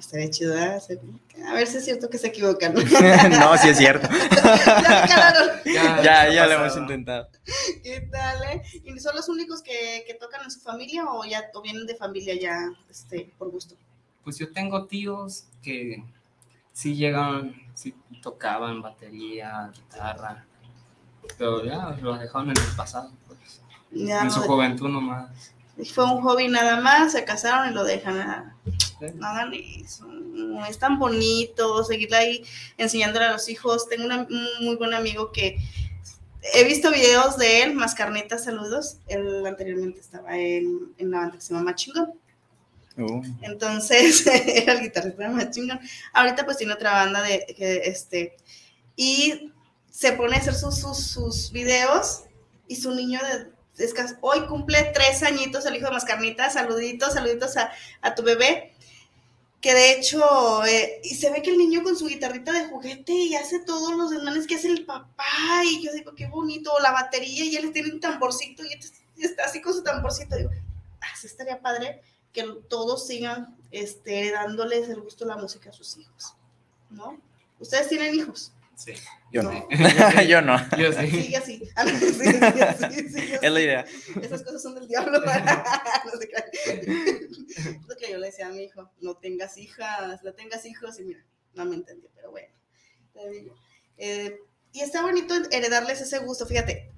Estaría 0.01 0.31
chido. 0.31 0.55
A 0.57 1.55
ver 1.55 1.67
si 1.67 1.77
es 1.77 1.85
cierto 1.85 2.11
que 2.11 2.19
se 2.19 2.27
equivocan. 2.29 2.75
no, 2.75 2.83
sí 3.59 3.69
es 3.69 3.77
cierto. 3.77 4.09
ya, 5.65 6.03
ya, 6.03 6.33
ya, 6.33 6.47
lo 6.47 6.53
hemos 6.55 6.77
intentado. 6.77 7.29
¿Qué 7.83 8.09
tal, 8.11 8.43
eh? 8.45 8.63
¿Y 8.85 8.99
son 8.99 9.15
los 9.15 9.29
únicos 9.29 9.63
que, 9.63 10.03
que, 10.07 10.15
tocan 10.15 10.43
en 10.43 10.51
su 10.51 10.61
familia 10.61 11.05
o 11.05 11.25
ya 11.25 11.51
o 11.55 11.63
vienen 11.63 11.87
de 11.87 11.95
familia 11.95 12.35
ya 12.35 12.57
este, 12.91 13.31
por 13.39 13.51
gusto? 13.51 13.77
Pues 14.25 14.39
yo 14.39 14.51
tengo 14.53 14.87
tíos 14.87 15.45
que 15.63 16.03
sí 16.73 16.97
llegan, 16.97 17.55
sí 17.75 17.95
tocaban 18.23 18.83
batería, 18.83 19.71
guitarra 19.75 20.47
pero 21.39 21.65
ya 21.65 21.97
lo 22.01 22.17
dejaron 22.17 22.51
en 22.51 22.57
el 22.57 22.77
pasado, 22.77 23.11
pues. 23.27 23.63
en 23.93 24.31
su 24.31 24.41
juventud 24.41 24.89
nomás. 24.89 25.55
Fue 25.85 26.05
un 26.05 26.21
hobby 26.23 26.49
nada 26.49 26.81
más, 26.81 27.13
se 27.13 27.25
casaron 27.25 27.71
y 27.71 27.75
lo 27.75 27.85
dejan. 27.85 28.19
Nada, 28.19 28.57
nada 29.15 29.47
ni 29.47 29.83
eso. 29.83 30.07
Es 30.69 30.79
tan 30.79 30.99
bonito 30.99 31.85
seguirle 31.85 32.17
ahí 32.17 32.45
enseñándole 32.79 33.27
a 33.27 33.33
los 33.33 33.49
hijos. 33.49 33.89
Tengo 33.89 34.05
un 34.05 34.65
muy 34.65 34.77
buen 34.77 34.95
amigo 34.95 35.33
que 35.33 35.59
he 36.55 36.65
visto 36.65 36.91
videos 36.91 37.37
de 37.37 37.63
él, 37.63 37.75
más 37.75 37.95
carnitas, 37.95 38.45
saludos. 38.45 38.99
Él 39.07 39.47
anteriormente 39.47 40.01
estaba 40.01 40.37
en, 40.37 40.93
en 40.99 41.11
la 41.11 41.19
banda 41.19 41.37
que 41.37 41.43
se 41.43 41.55
llama 41.55 41.75
Chingón. 41.75 42.13
Uh. 42.97 43.23
Entonces, 43.43 44.27
era 44.47 44.75
el 44.75 44.81
guitarrista 44.81 45.29
más 45.29 45.51
chingón. 45.51 45.81
Ahorita 46.13 46.45
pues 46.45 46.57
tiene 46.57 46.73
otra 46.73 46.93
banda 46.93 47.23
de, 47.23 47.47
que, 47.57 47.77
este, 47.85 48.37
y 48.97 49.53
se 49.91 50.13
pone 50.13 50.37
a 50.37 50.39
hacer 50.39 50.55
sus, 50.55 50.77
sus, 50.77 51.51
videos 51.53 52.25
y 52.69 52.77
su 52.77 52.95
niño 52.95 53.21
de, 53.21 53.51
hoy 54.21 54.47
cumple 54.47 54.91
tres 54.95 55.23
añitos 55.23 55.67
el 55.67 55.77
hijo 55.77 55.87
de 55.87 55.93
Mascarnita, 55.93 56.51
saluditos, 56.51 57.15
saluditos 57.15 57.57
a, 57.57 58.15
tu 58.15 58.23
bebé 58.23 58.75
que 59.61 59.75
de 59.75 59.93
hecho, 59.93 60.65
eh, 60.65 61.01
y 61.05 61.15
se 61.17 61.31
ve 61.31 61.43
que 61.43 61.51
el 61.51 61.59
niño 61.59 61.83
con 61.83 61.95
su 61.95 62.07
guitarrita 62.07 62.51
de 62.51 62.69
juguete 62.69 63.13
y 63.13 63.35
hace 63.35 63.61
todos 63.61 63.95
los 63.95 64.11
desmanes 64.11 64.47
que 64.47 64.55
hace 64.55 64.69
el 64.69 64.87
papá, 64.87 65.63
y 65.65 65.85
yo 65.85 65.93
digo, 65.93 66.15
qué 66.15 66.29
bonito, 66.29 66.73
la 66.81 66.93
batería, 66.93 67.45
y 67.45 67.57
él 67.57 67.71
tiene 67.71 67.93
un 67.93 68.01
tamborcito, 68.01 68.63
y 68.65 68.73
está 69.23 69.45
así 69.45 69.61
con 69.61 69.75
su 69.75 69.83
tamborcito, 69.83 70.37
digo, 70.37 70.49
ah, 71.03 71.07
estaría 71.23 71.61
padre 71.61 72.01
que 72.33 72.47
todos 72.71 73.07
sigan 73.07 73.55
este, 73.71 74.31
dándoles 74.31 74.89
el 74.89 75.03
gusto 75.03 75.25
a 75.25 75.29
la 75.29 75.37
música 75.37 75.69
a 75.69 75.73
sus 75.75 75.99
hijos, 75.99 76.35
¿no? 76.89 77.21
¿Ustedes 77.59 77.89
tienen 77.89 78.15
hijos? 78.15 78.53
Sí. 78.85 78.95
Yo 79.31 79.43
no. 79.43 79.69
Yo 80.27 80.43
no. 80.43 80.57
Yo 80.77 80.93
sí. 80.93 81.11
Sigue 81.11 81.37
así. 81.37 81.63
Ah, 81.77 81.87
sí, 81.87 82.13
sí, 82.13 83.33
es 83.43 83.53
la 83.53 83.61
idea. 83.61 83.85
Esas 84.23 84.43
cosas 84.43 84.63
son 84.63 84.75
del 84.75 84.89
diablo. 84.89 85.21
no 86.05 86.19
sé 86.19 86.31
Lo 87.87 87.97
que 87.97 88.11
yo 88.11 88.19
le 88.19 88.27
decía 88.27 88.49
a 88.49 88.51
mi 88.51 88.65
hijo, 88.65 88.91
no 89.01 89.17
tengas 89.17 89.57
hijas, 89.59 90.23
no 90.25 90.33
tengas 90.33 90.65
hijos, 90.65 90.99
y 90.99 91.05
mira, 91.05 91.25
no 91.55 91.65
me 91.67 91.77
entendió, 91.77 92.11
pero 92.15 92.31
bueno. 92.31 92.49
Eh, 93.99 94.39
y 94.73 94.81
está 94.81 95.03
bonito 95.03 95.35
heredarles 95.51 96.01
ese 96.01 96.19
gusto. 96.21 96.47
Fíjate, 96.47 96.91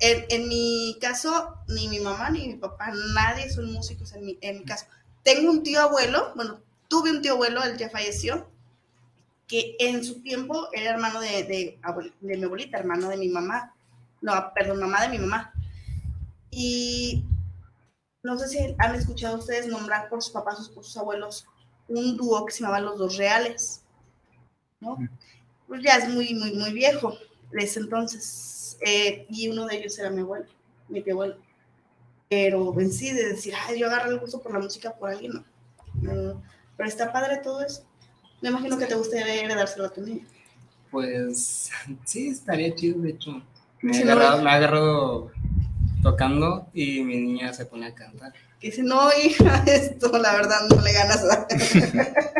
en, 0.00 0.24
en, 0.28 0.48
mi 0.48 0.98
caso, 1.00 1.56
ni 1.68 1.88
mi 1.88 1.98
mamá 1.98 2.30
ni 2.30 2.46
mi 2.46 2.56
papá, 2.56 2.92
nadie 3.14 3.50
son 3.50 3.72
músicos 3.72 4.12
en 4.12 4.24
mi, 4.24 4.38
en 4.40 4.58
mi 4.58 4.64
caso. 4.64 4.86
Tengo 5.22 5.50
un 5.50 5.62
tío 5.62 5.80
abuelo, 5.80 6.32
bueno, 6.36 6.62
tuve 6.88 7.10
un 7.10 7.22
tío 7.22 7.32
abuelo, 7.32 7.62
él 7.64 7.76
ya 7.78 7.88
falleció, 7.88 8.51
que 9.52 9.76
en 9.78 10.02
su 10.02 10.22
tiempo 10.22 10.68
era 10.72 10.92
hermano 10.92 11.20
de, 11.20 11.42
de, 11.44 11.78
de, 12.22 12.36
mi 12.38 12.42
abuelita, 12.42 12.78
hermano 12.78 13.10
de 13.10 13.18
mi 13.18 13.28
mamá, 13.28 13.74
no, 14.22 14.32
perdón, 14.54 14.80
mamá 14.80 15.02
de 15.02 15.10
mi 15.10 15.18
mamá. 15.18 15.52
Y 16.50 17.22
no 18.22 18.38
sé 18.38 18.48
si 18.48 18.74
han 18.78 18.94
escuchado 18.94 19.36
ustedes 19.36 19.66
nombrar 19.66 20.08
por 20.08 20.22
sus 20.22 20.32
papás 20.32 20.58
o 20.58 20.74
por 20.74 20.86
sus 20.86 20.96
abuelos 20.96 21.46
un 21.86 22.16
dúo 22.16 22.46
que 22.46 22.54
se 22.54 22.60
llamaba 22.60 22.80
Los 22.80 22.96
Dos 22.96 23.18
Reales, 23.18 23.82
¿no? 24.80 24.96
Pues 25.68 25.82
ya 25.82 25.96
es 25.96 26.08
muy, 26.08 26.32
muy, 26.32 26.54
muy 26.54 26.72
viejo 26.72 27.12
desde 27.50 27.80
entonces. 27.80 28.78
Eh, 28.80 29.26
y 29.28 29.48
uno 29.48 29.66
de 29.66 29.76
ellos 29.76 29.98
era 29.98 30.08
mi 30.08 30.22
abuelo, 30.22 30.46
mi 30.88 31.02
tío 31.02 31.12
abuelo. 31.12 31.36
Pero 32.30 32.80
en 32.80 32.90
sí, 32.90 33.12
de 33.12 33.28
decir, 33.28 33.52
ay, 33.68 33.78
yo 33.78 33.88
agarré 33.88 34.12
el 34.12 34.18
gusto 34.18 34.40
por 34.40 34.54
la 34.54 34.60
música 34.60 34.94
por 34.94 35.10
alguien, 35.10 35.44
no. 36.00 36.12
no. 36.14 36.42
Pero 36.74 36.88
está 36.88 37.12
padre 37.12 37.36
todo 37.44 37.60
eso. 37.60 37.84
Me 38.42 38.48
imagino 38.48 38.76
que 38.76 38.86
te 38.86 38.94
gustaría 38.96 39.42
heredárselo 39.42 39.86
a 39.86 39.92
tu 39.92 40.02
niño. 40.02 40.26
Pues 40.90 41.70
sí, 42.04 42.28
estaría 42.28 42.74
chido, 42.74 43.00
de 43.00 43.10
hecho. 43.10 43.40
Me, 43.80 43.96
ha 43.96 44.02
agarrado, 44.02 44.42
me 44.42 44.50
ha 44.50 44.54
agarrado 44.54 45.30
tocando 46.02 46.66
y 46.74 47.02
mi 47.02 47.18
niña 47.18 47.52
se 47.54 47.64
pone 47.64 47.86
a 47.86 47.94
cantar. 47.94 48.32
Que 48.60 48.68
dice, 48.68 48.82
no, 48.82 49.08
hija, 49.24 49.64
esto 49.66 50.10
la 50.18 50.34
verdad 50.34 50.60
no 50.68 50.80
le 50.82 50.92
ganas. 50.92 51.24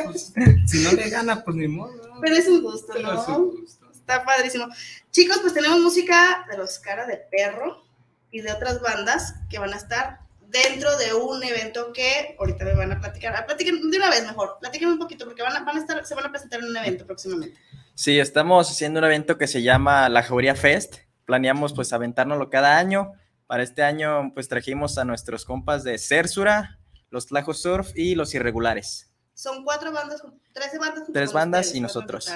Pues, 0.05 0.33
si 0.67 0.83
no 0.83 0.93
le 0.93 1.09
gana, 1.09 1.45
pues 1.45 1.57
ni 1.57 1.69
modo. 1.69 2.19
Pero 2.21 2.35
es 2.35 2.49
un 2.49 2.61
gusto, 2.61 2.93
¿no? 2.99 3.23
Es 3.23 3.29
un 3.29 3.61
gusto. 3.61 3.91
Está 3.93 4.25
padrísimo. 4.25 4.67
Chicos, 5.13 5.39
pues 5.41 5.55
tenemos 5.55 5.79
música 5.79 6.45
de 6.51 6.59
los 6.59 6.81
Cara 6.81 7.07
de 7.07 7.17
Perro 7.17 7.85
y 8.33 8.41
de 8.41 8.51
otras 8.51 8.81
bandas 8.81 9.37
que 9.49 9.61
van 9.61 9.73
a 9.73 9.77
estar 9.77 10.22
dentro 10.53 10.97
de 10.99 11.15
un 11.15 11.43
evento 11.43 11.93
que 11.93 12.37
ahorita 12.39 12.65
me 12.65 12.75
van 12.75 12.93
a 12.93 13.01
platicar. 13.01 13.35
Ah, 13.35 13.47
platiquen 13.47 13.91
de 13.91 13.97
una 13.97 14.11
vez 14.11 14.25
mejor, 14.25 14.59
platiquen 14.61 14.91
un 14.91 14.99
poquito 14.99 15.25
porque 15.25 15.43
van 15.43 15.57
a, 15.57 15.65
van 15.65 15.77
a 15.77 15.81
estar, 15.81 16.05
se 16.05 16.15
van 16.15 16.27
a 16.27 16.31
presentar 16.31 16.61
en 16.61 16.67
un 16.67 16.77
evento 16.77 17.07
próximamente. 17.07 17.59
Sí, 17.95 18.19
estamos 18.21 18.71
haciendo 18.71 19.01
un 19.01 19.05
evento 19.07 19.39
que 19.39 19.47
se 19.47 19.63
llama 19.63 20.09
La 20.09 20.23
Jauría 20.23 20.55
Fest. 20.55 20.97
Planeamos 21.25 21.73
pues 21.73 21.93
aventárnoslo 21.93 22.51
cada 22.51 22.79
año. 22.79 23.13
Para 23.47 23.63
este 23.63 23.83
año 23.83 24.33
pues 24.35 24.49
trajimos 24.49 24.99
a 24.99 25.05
nuestros 25.05 25.45
compas 25.45 25.85
de 25.85 25.99
Cersura, 25.99 26.79
los 27.11 27.27
Tlajo 27.27 27.55
Surf 27.55 27.91
y 27.97 28.15
los 28.15 28.35
Irregulares. 28.35 29.11
Son 29.35 29.65
cuatro 29.65 29.93
bandas, 29.93 30.23
tres 30.53 30.79
bandas. 30.79 31.05
Tres 31.13 31.33
bandas 31.33 31.75
y 31.75 31.81
nosotros. 31.81 32.31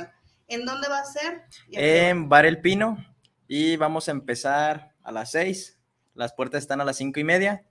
¿En 0.49 0.65
dónde 0.65 0.89
va 0.89 1.01
a 1.01 1.05
ser? 1.05 1.43
En 1.73 2.29
Bar 2.29 2.47
El 2.47 2.61
Pino 2.61 2.97
y 3.47 3.77
vamos 3.77 4.09
a 4.09 4.13
empezar 4.13 4.95
a 5.03 5.13
las 5.13 5.33
seis. 5.33 5.79
Las 6.15 6.33
puertas 6.33 6.63
están 6.63 6.81
a 6.81 6.85
las 6.85 6.97
cinco 6.97 7.21
y 7.21 7.25
media 7.25 7.67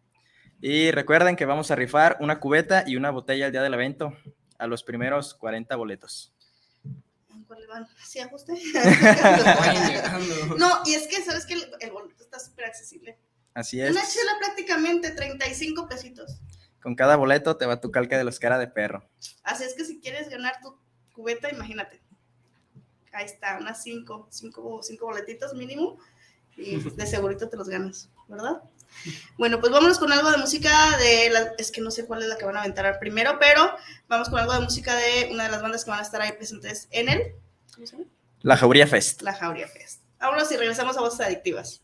y 0.62 0.92
recuerden 0.92 1.36
que 1.36 1.46
vamos 1.46 1.72
a 1.72 1.76
rifar 1.76 2.18
una 2.20 2.40
cubeta 2.40 2.84
y 2.88 2.96
una 2.96 3.12
botella 3.12 3.48
el 3.48 3.52
día 3.52 3.62
del 3.62 3.74
evento 3.74 4.16
a 4.58 4.68
los 4.68 4.84
primeros 4.84 5.34
40 5.36 5.76
boletos. 5.76 6.34
¿Cuál 7.48 7.68
van? 7.68 7.88
¿Sí 8.04 8.20
ajuste? 8.20 8.54
no, 10.58 10.82
y 10.86 10.96
es 10.96 11.08
que 11.08 11.22
sabes 11.24 11.46
que 11.46 11.54
el, 11.54 11.92
boleto 11.92 12.24
está 12.24 12.40
súper 12.40 12.66
accesible. 12.66 13.18
Así 13.54 13.80
es. 13.80 13.92
Una 13.92 14.06
chela 14.06 14.32
prácticamente 14.40 15.12
35 15.12 15.88
pesitos. 15.88 16.40
Con 16.82 16.96
cada 16.96 17.16
boleto 17.16 17.58
te 17.58 17.66
va 17.66 17.82
tu 17.82 17.92
calca 17.92 18.18
de 18.18 18.24
los 18.24 18.40
cara 18.40 18.58
de 18.58 18.68
perro. 18.68 19.08
Así 19.44 19.64
es 19.64 19.74
que 19.74 19.86
si 19.86 20.00
quieres 20.00 20.30
ganar 20.30 20.60
tu 20.62 20.78
cubeta, 21.14 21.52
imagínate. 21.52 22.02
Ahí 23.12 23.26
está, 23.26 23.58
unas 23.60 23.82
5 23.82 24.28
cinco, 24.30 24.82
cinco 24.84 25.06
boletitos 25.06 25.54
mínimo 25.54 25.98
y 26.58 26.78
de 26.78 27.06
segurito 27.06 27.50
te 27.50 27.58
los 27.58 27.70
ganas, 27.70 28.10
¿verdad? 28.28 28.62
Bueno, 29.38 29.60
pues 29.60 29.72
vámonos 29.72 30.00
con 30.00 30.12
algo 30.12 30.32
de 30.32 30.38
música 30.38 30.98
de 30.98 31.30
la, 31.30 31.54
es 31.58 31.72
que 31.72 31.82
no 31.82 31.92
sé 31.92 32.06
cuál 32.06 32.24
es 32.24 32.30
la 32.30 32.38
que 32.38 32.46
van 32.46 32.58
a 32.58 32.62
aventar 32.62 33.00
primero, 33.00 33.38
pero 33.40 33.75
vamos 34.08 34.30
con 34.30 34.40
algo 34.40 34.54
de 34.54 34.62
música 34.62 34.96
de 34.96 35.30
una 35.32 35.46
de 35.46 35.52
las 35.52 35.62
bandas 35.62 35.84
que 35.84 35.92
van 35.92 36.00
a 36.00 36.04
estar 36.04 36.22
ahí 36.22 36.32
presentes 36.32 36.88
en 36.92 37.10
el 37.10 37.22
¿cómo 37.74 37.88
se 37.88 37.98
llama? 37.98 38.10
La 38.42 38.58
Jauría 38.58 38.88
Fest. 38.88 39.22
La 39.22 39.34
Jauría 39.34 39.68
Fest. 39.68 40.02
Vámonos 40.20 40.52
y 40.52 40.58
regresamos 40.58 40.98
a 40.98 41.02
Voces 41.02 41.22
Adictivas. 41.22 41.82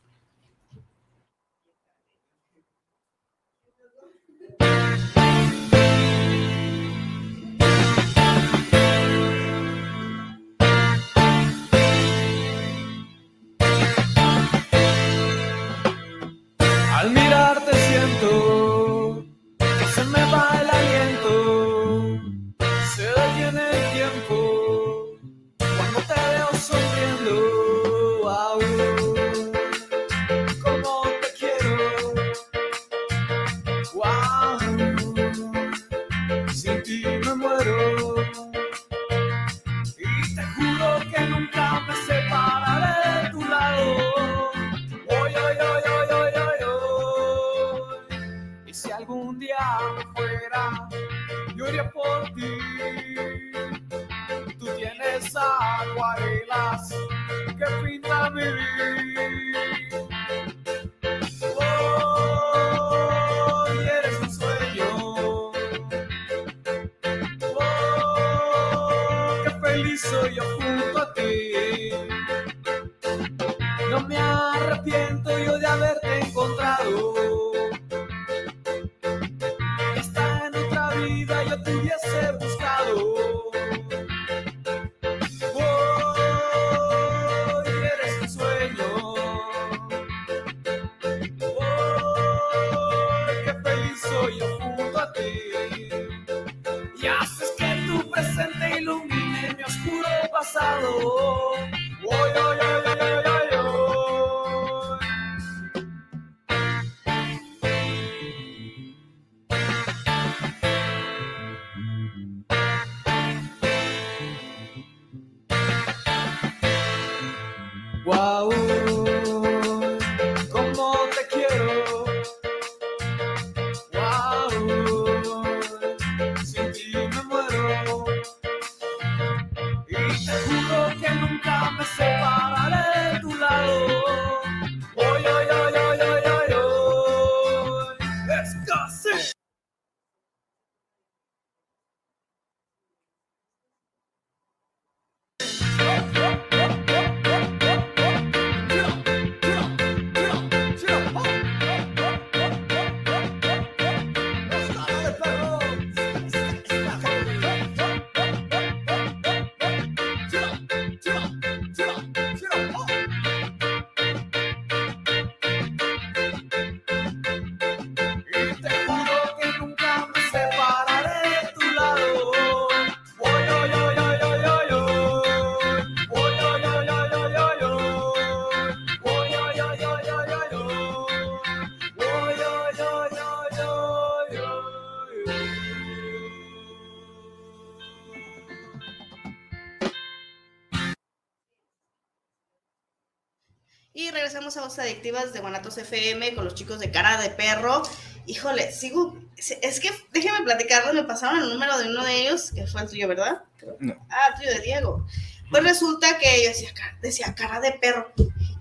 Adictivas 194.92 195.32
de 195.32 195.40
Guanatos 195.40 195.78
FM 195.78 196.36
con 196.36 196.44
los 196.44 196.54
chicos 196.54 196.80
de 196.80 196.92
Cara 196.92 197.20
de 197.22 197.30
Perro. 197.30 197.82
Híjole, 198.26 198.74
sigo. 198.74 199.18
Es 199.38 199.80
que 199.80 199.90
déjeme 200.12 200.44
platicarles, 200.44 200.94
me 200.94 201.06
pasaron 201.06 201.42
el 201.42 201.50
número 201.50 201.78
de 201.78 201.88
uno 201.88 202.04
de 202.04 202.22
ellos, 202.22 202.52
que 202.52 202.68
fue 202.68 202.82
el 202.82 202.90
tuyo, 202.90 203.08
¿verdad? 203.08 203.42
No. 203.80 203.96
Ah, 204.10 204.28
el 204.30 204.36
tuyo 204.36 204.50
de 204.54 204.60
Diego. 204.60 205.08
Pues 205.50 205.64
resulta 205.64 206.18
que 206.18 206.44
yo 206.44 206.50
decía, 206.50 206.74
decía 207.02 207.34
cara 207.36 207.62
de 207.62 207.72
perro. 207.72 208.12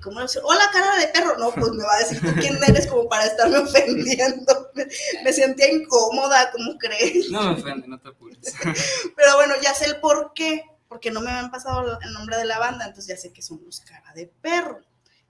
¿Cómo 0.03 0.27
sé? 0.29 0.39
Hola, 0.45 0.71
cara 0.73 0.97
de 0.99 1.09
perro. 1.09 1.37
No, 1.37 1.51
pues 1.53 1.73
me 1.73 1.83
va 1.83 1.95
a 1.95 1.99
decir 1.99 2.21
tú 2.21 2.29
quién 2.41 2.59
eres 2.63 2.87
como 2.87 3.09
para 3.09 3.27
estarme 3.27 3.59
ofendiendo. 3.59 4.71
Me, 4.75 4.87
me 5.25 5.33
sentía 5.33 5.71
incómoda, 5.71 6.53
¿cómo 6.53 6.79
crees? 6.79 7.29
No 7.29 7.43
me 7.43 7.61
ofende, 7.61 7.89
no 7.89 8.01
te 8.01 8.09
apures. 8.09 8.39
Pero 9.17 9.35
bueno, 9.35 9.55
ya 9.61 9.75
sé 9.75 9.87
el 9.87 9.97
por 9.97 10.33
qué, 10.33 10.65
porque 10.89 11.11
no 11.11 11.21
me 11.21 11.31
habían 11.31 11.51
pasado 11.51 11.99
el 12.01 12.13
nombre 12.13 12.37
de 12.37 12.45
la 12.45 12.61
banda, 12.61 12.87
entonces 12.87 13.17
ya 13.17 13.21
sé 13.21 13.33
que 13.33 13.43
somos 13.43 13.81
cara 13.81 14.13
de 14.15 14.27
perro. 14.41 14.81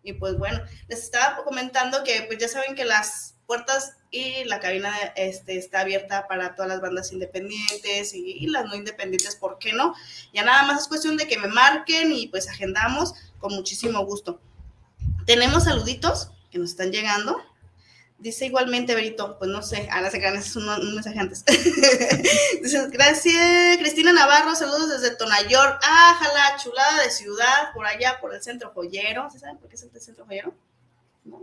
Y 0.02 0.14
pues 0.14 0.38
bueno, 0.38 0.60
les 0.88 1.02
estaba 1.02 1.44
comentando 1.44 2.02
que 2.04 2.22
pues 2.26 2.38
ya 2.38 2.48
saben 2.48 2.74
que 2.74 2.84
las 2.84 3.34
puertas 3.46 3.96
y 4.10 4.44
la 4.44 4.60
cabina 4.60 4.94
este, 5.16 5.58
está 5.58 5.80
abierta 5.80 6.26
para 6.28 6.54
todas 6.54 6.68
las 6.68 6.80
bandas 6.80 7.12
independientes 7.12 8.14
y, 8.14 8.32
y 8.32 8.46
las 8.46 8.64
no 8.66 8.76
independientes, 8.76 9.36
¿por 9.36 9.58
qué 9.58 9.72
no? 9.72 9.94
Ya 10.32 10.44
nada 10.44 10.62
más 10.64 10.82
es 10.82 10.88
cuestión 10.88 11.16
de 11.16 11.26
que 11.26 11.38
me 11.38 11.48
marquen 11.48 12.12
y 12.12 12.28
pues 12.28 12.48
agendamos 12.48 13.14
con 13.38 13.52
muchísimo 13.52 14.04
gusto. 14.04 14.40
Tenemos 15.26 15.64
saluditos 15.64 16.30
que 16.50 16.58
nos 16.58 16.70
están 16.70 16.92
llegando. 16.92 17.42
Dice 18.20 18.44
igualmente, 18.44 18.94
Berito, 18.94 19.38
pues 19.38 19.50
no 19.50 19.62
sé, 19.62 19.88
a 19.90 20.02
las 20.02 20.12
es 20.12 20.54
un, 20.54 20.68
un 20.68 20.94
mensaje 20.94 21.18
antes. 21.18 21.42
Dice, 22.62 22.88
gracias, 22.90 23.78
Cristina 23.78 24.12
Navarro, 24.12 24.54
saludos 24.54 24.90
desde 24.90 25.16
Tonayor. 25.16 25.78
Ah, 25.82 26.18
jala, 26.20 26.58
chulada 26.62 27.02
de 27.02 27.10
ciudad, 27.10 27.72
por 27.72 27.86
allá, 27.86 28.18
por 28.20 28.34
el 28.34 28.42
centro 28.42 28.72
joyero. 28.74 29.30
¿Se 29.30 29.38
saben 29.38 29.56
por 29.56 29.70
qué 29.70 29.76
es 29.76 29.82
el 29.84 30.00
centro 30.02 30.26
joyero? 30.26 30.54
No, 31.24 31.40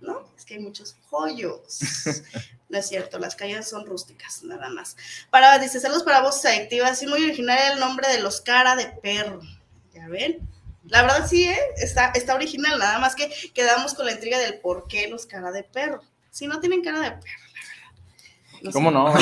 no, 0.00 0.28
es 0.36 0.44
que 0.44 0.54
hay 0.54 0.60
muchos 0.60 0.96
joyos. 1.08 1.78
No 2.68 2.78
es 2.78 2.88
cierto, 2.88 3.20
las 3.20 3.36
calles 3.36 3.68
son 3.68 3.86
rústicas, 3.86 4.42
nada 4.42 4.68
más. 4.70 4.96
Para, 5.30 5.56
dice, 5.60 5.78
saludos 5.78 6.02
para 6.02 6.20
voces 6.20 6.46
adictivas. 6.46 6.98
Sí, 6.98 7.06
muy 7.06 7.22
original 7.22 7.74
el 7.74 7.78
nombre 7.78 8.08
de 8.08 8.18
los 8.18 8.40
cara 8.40 8.74
de 8.74 8.86
perro. 8.86 9.40
Ya 9.94 10.08
ven. 10.08 10.40
La 10.82 11.02
verdad 11.02 11.28
sí, 11.28 11.44
¿eh? 11.44 11.60
está, 11.76 12.10
está 12.16 12.34
original, 12.34 12.76
nada 12.80 12.98
más 12.98 13.14
que 13.14 13.30
quedamos 13.54 13.94
con 13.94 14.06
la 14.06 14.12
intriga 14.12 14.36
del 14.40 14.58
por 14.58 14.88
qué 14.88 15.06
los 15.06 15.26
cara 15.26 15.52
de 15.52 15.62
perro. 15.62 16.02
Si 16.36 16.46
no 16.46 16.60
tienen 16.60 16.82
cara 16.82 17.00
de 17.00 17.12
perro, 17.12 17.46
la 17.54 17.60
verdad. 17.70 18.62
Sé. 18.62 18.70
¿Cómo 18.72 18.90
no? 18.90 19.14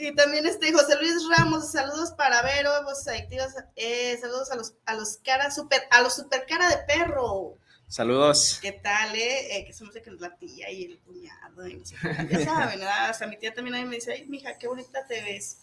Y 0.00 0.14
también 0.14 0.46
este 0.46 0.72
José 0.72 0.96
Luis 1.00 1.14
Ramos, 1.36 1.72
saludos 1.72 2.12
para 2.12 2.40
Vero, 2.42 2.70
voces 2.84 3.08
adictivas, 3.08 3.52
eh, 3.74 4.16
saludos 4.20 4.50
a 4.52 4.56
los 4.56 4.74
a 4.86 4.94
los 4.94 5.16
cara 5.24 5.50
super, 5.50 5.82
a 5.90 6.02
los 6.02 6.14
super 6.14 6.46
cara 6.46 6.68
de 6.68 6.78
perro. 6.86 7.56
Saludos. 7.88 8.58
¿Qué 8.62 8.72
tal, 8.72 9.14
eh? 9.16 9.58
Eh, 9.58 9.64
que 9.64 9.74
me 9.82 9.90
hace 9.90 10.02
que 10.02 10.10
la 10.12 10.36
tía 10.36 10.70
y 10.70 10.84
el 10.84 10.98
cuñado, 10.98 11.66
y 11.66 11.74
no 11.74 11.84
sé 11.84 11.96
ya 12.02 12.44
saben, 12.44 12.78
¿verdad? 12.78 13.10
Hasta 13.10 13.26
mi 13.26 13.36
tía 13.38 13.54
también 13.54 13.76
a 13.76 13.78
mí 13.78 13.86
me 13.86 13.96
dice, 13.96 14.12
ay, 14.12 14.26
mija, 14.26 14.56
qué 14.58 14.68
bonita 14.68 15.06
te 15.06 15.20
ves. 15.22 15.58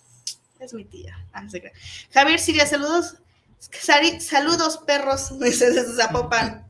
Es 0.59 0.73
mi 0.73 0.85
tía. 0.85 1.17
Ah, 1.33 1.41
no 1.41 1.49
crea. 1.49 1.71
Javier 2.13 2.39
Siria, 2.39 2.65
saludos. 2.65 3.15
Sari, 3.59 4.19
saludos, 4.21 4.79
perros, 4.79 5.31
me 5.33 5.45
dice 5.49 5.71
desde 5.71 5.95
Zapopan. 5.95 6.64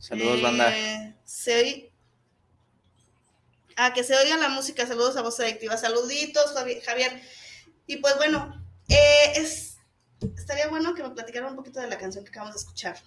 Saludos, 0.00 0.42
banda. 0.42 0.76
Eh, 0.76 1.14
se 1.24 1.54
oí- 1.62 1.90
Ah, 3.76 3.92
que 3.94 4.02
se 4.02 4.14
oiga 4.16 4.36
la 4.36 4.48
música. 4.48 4.86
Saludos 4.86 5.16
a 5.16 5.22
Voz 5.22 5.38
Adictiva. 5.40 5.76
Saluditos, 5.76 6.54
Javi- 6.54 6.82
Javier. 6.82 7.22
Y 7.86 7.96
pues 7.98 8.16
bueno, 8.16 8.62
eh, 8.88 9.32
es, 9.36 9.78
estaría 10.36 10.68
bueno 10.68 10.94
que 10.94 11.02
me 11.02 11.10
platicaran 11.10 11.50
un 11.50 11.56
poquito 11.56 11.80
de 11.80 11.88
la 11.88 11.96
canción 11.98 12.24
que 12.24 12.30
acabamos 12.30 12.54
de 12.54 12.60
escuchar. 12.60 12.98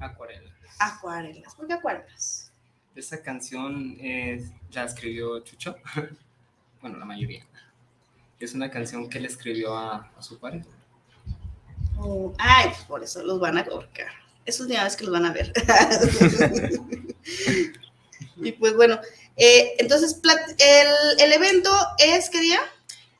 Acuarela. 0.00 0.54
Acuarelas. 0.78 1.54
¿Por 1.54 1.66
qué 1.66 1.74
acuarelas? 1.74 2.52
Esa 2.94 3.22
canción 3.22 3.96
eh, 4.00 4.48
la 4.70 4.84
escribió 4.84 5.40
Chucho. 5.40 5.76
bueno, 6.80 6.98
la 6.98 7.04
mayoría. 7.04 7.44
Es 8.38 8.54
una 8.54 8.70
canción 8.70 9.08
que 9.10 9.20
le 9.20 9.26
escribió 9.28 9.76
a, 9.76 10.10
a 10.16 10.22
su 10.22 10.38
pareja. 10.38 10.66
Oh, 11.98 12.32
ay, 12.38 12.68
pues 12.68 12.84
por 12.84 13.02
eso 13.02 13.22
los 13.24 13.40
van 13.40 13.58
a 13.58 13.62
ahorcar. 13.62 14.12
Es 14.48 14.58
última 14.60 14.82
vez 14.82 14.96
que 14.96 15.04
los 15.04 15.12
van 15.12 15.26
a 15.26 15.32
ver. 15.32 15.52
y 18.36 18.52
pues 18.52 18.74
bueno, 18.74 18.98
eh, 19.36 19.74
entonces 19.78 20.18
el, 20.58 20.86
el 21.20 21.32
evento 21.34 21.70
es 21.98 22.30
¿qué 22.30 22.40
día? 22.40 22.58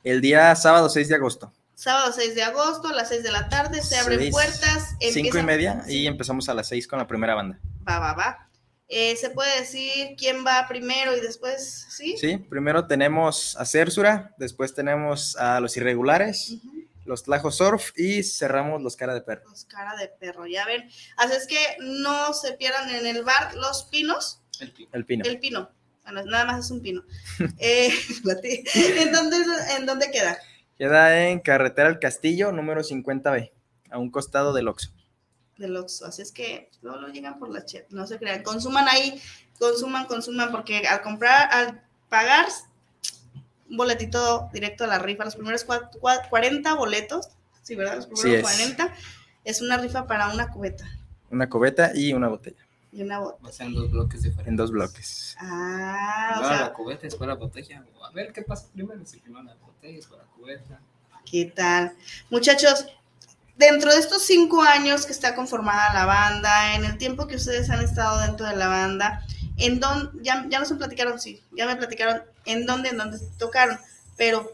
El 0.03 0.21
día 0.21 0.55
sábado 0.55 0.89
6 0.89 1.07
de 1.07 1.15
agosto. 1.15 1.53
Sábado 1.75 2.11
6 2.15 2.33
de 2.33 2.41
agosto 2.41 2.87
a 2.87 2.93
las 2.93 3.09
6 3.09 3.21
de 3.21 3.31
la 3.31 3.47
tarde, 3.47 3.83
se 3.83 3.97
abren 3.97 4.31
puertas. 4.31 4.95
Cinco 4.99 5.19
y 5.19 5.19
empiezan- 5.19 5.45
media 5.45 5.83
y 5.87 6.07
empezamos 6.07 6.49
a 6.49 6.55
las 6.55 6.67
6 6.67 6.87
con 6.87 6.97
la 6.97 7.05
primera 7.07 7.35
banda. 7.35 7.59
Va, 7.87 7.99
va, 7.99 8.13
va. 8.13 8.49
Eh, 8.87 9.15
¿Se 9.17 9.29
puede 9.29 9.59
decir 9.59 10.15
quién 10.17 10.43
va 10.43 10.65
primero 10.67 11.15
y 11.15 11.19
después, 11.19 11.85
sí? 11.91 12.17
Sí, 12.17 12.37
primero 12.37 12.87
tenemos 12.87 13.55
a 13.57 13.65
Cersura, 13.65 14.33
después 14.39 14.73
tenemos 14.73 15.35
a 15.35 15.59
los 15.59 15.77
irregulares, 15.77 16.53
Ujú. 16.55 16.71
Los 17.05 17.23
Tlajo 17.23 17.51
Surf 17.51 17.91
y 17.97 18.23
cerramos 18.23 18.81
los 18.81 18.95
Cara 18.95 19.13
de 19.13 19.21
Perro. 19.21 19.43
Pues 19.45 19.65
cara 19.65 19.95
de 19.95 20.07
perro, 20.07 20.45
ya 20.45 20.65
ven. 20.65 20.89
Así 21.17 21.35
es 21.35 21.47
que 21.47 21.57
no 21.79 22.33
se 22.33 22.53
pierdan 22.53 22.89
en 22.89 23.05
el 23.05 23.23
bar 23.23 23.55
Los 23.55 23.83
Pinos, 23.85 24.41
El 24.59 24.71
pico. 24.71 24.89
El 24.93 25.05
Pino. 25.05 25.25
el 25.25 25.39
pino. 25.39 25.69
Bueno, 26.03 26.23
nada 26.25 26.45
más 26.45 26.65
es 26.65 26.71
un 26.71 26.81
pino. 26.81 27.03
Eh, 27.59 27.89
¿En, 28.73 29.11
dónde, 29.11 29.37
¿En 29.77 29.85
dónde 29.85 30.11
queda? 30.11 30.37
Queda 30.77 31.27
en 31.27 31.39
Carretera 31.39 31.89
al 31.89 31.99
Castillo, 31.99 32.51
número 32.51 32.81
50B, 32.81 33.51
a 33.91 33.97
un 33.97 34.11
costado 34.11 34.53
del 34.53 34.67
Oxxo. 34.67 34.91
Del 35.57 35.75
Oxxo. 35.75 36.05
Así 36.05 36.21
es 36.21 36.31
que 36.31 36.71
luego 36.81 36.99
lo 36.99 37.09
llegan 37.09 37.37
por 37.37 37.49
la 37.49 37.65
chat, 37.65 37.89
no 37.89 38.07
se 38.07 38.17
crean. 38.17 38.43
Consuman 38.43 38.87
ahí, 38.87 39.21
consuman, 39.57 40.05
consuman, 40.05 40.51
porque 40.51 40.87
al 40.87 41.01
comprar, 41.01 41.49
al 41.51 41.83
pagar 42.07 42.47
un 43.69 43.77
boletito 43.77 44.49
directo 44.53 44.83
a 44.83 44.87
la 44.87 44.99
rifa, 44.99 45.25
los 45.25 45.35
primeros 45.35 45.65
cua- 45.67 45.89
cua- 45.99 46.27
40 46.29 46.73
boletos, 46.75 47.29
sí, 47.63 47.75
¿verdad? 47.75 47.95
Los 47.97 48.05
primeros 48.07 48.23
Sí 48.31 48.35
es. 48.35 48.41
40 48.41 48.93
es 49.43 49.61
una 49.61 49.77
rifa 49.77 50.05
para 50.07 50.29
una 50.33 50.49
cubeta 50.49 50.85
Una 51.29 51.47
cubeta 51.49 51.91
y 51.95 52.13
una 52.13 52.27
botella, 52.27 52.65
y 52.91 53.01
una 53.03 53.19
bota. 53.19 53.37
Va 53.43 53.49
a 53.49 53.51
ser 53.51 53.67
en 53.67 53.73
dos 53.75 53.91
bloques 53.91 54.21
diferentes. 54.23 54.47
en 54.47 54.55
dos 54.55 54.71
bloques. 54.71 55.35
Ah, 55.39 56.35
o 56.37 56.41
la 56.41 56.47
sea, 56.57 56.73
cubeta, 56.73 57.01
después 57.03 57.27
la 57.27 57.35
botella. 57.35 57.83
O 57.99 58.05
A 58.05 58.11
ver 58.11 58.33
qué 58.33 58.41
pasa 58.41 58.67
primero. 58.73 59.05
Si 59.05 59.19
primero 59.19 59.43
la 59.43 59.55
botella, 59.55 59.95
después 59.95 60.19
la 60.19 60.25
cubeta. 60.27 60.79
¿qué 61.25 61.45
tal? 61.45 61.93
Muchachos, 62.31 62.87
dentro 63.55 63.91
de 63.93 63.99
estos 63.99 64.23
cinco 64.23 64.63
años 64.63 65.05
que 65.05 65.11
está 65.11 65.35
conformada 65.35 65.93
la 65.93 66.05
banda, 66.05 66.73
en 66.75 66.85
el 66.85 66.97
tiempo 66.97 67.27
que 67.27 67.35
ustedes 67.35 67.69
han 67.69 67.81
estado 67.83 68.19
dentro 68.21 68.47
de 68.47 68.55
la 68.55 68.67
banda, 68.67 69.23
en 69.59 69.79
dónde, 69.79 70.23
ya, 70.23 70.45
ya 70.49 70.59
nos 70.59 70.71
platicaron, 70.73 71.19
sí, 71.19 71.41
ya 71.51 71.65
me 71.65 71.75
platicaron 71.75 72.21
en 72.45 72.65
dónde, 72.65 72.89
en 72.89 72.97
dónde 72.97 73.19
tocaron, 73.37 73.77
pero 74.17 74.51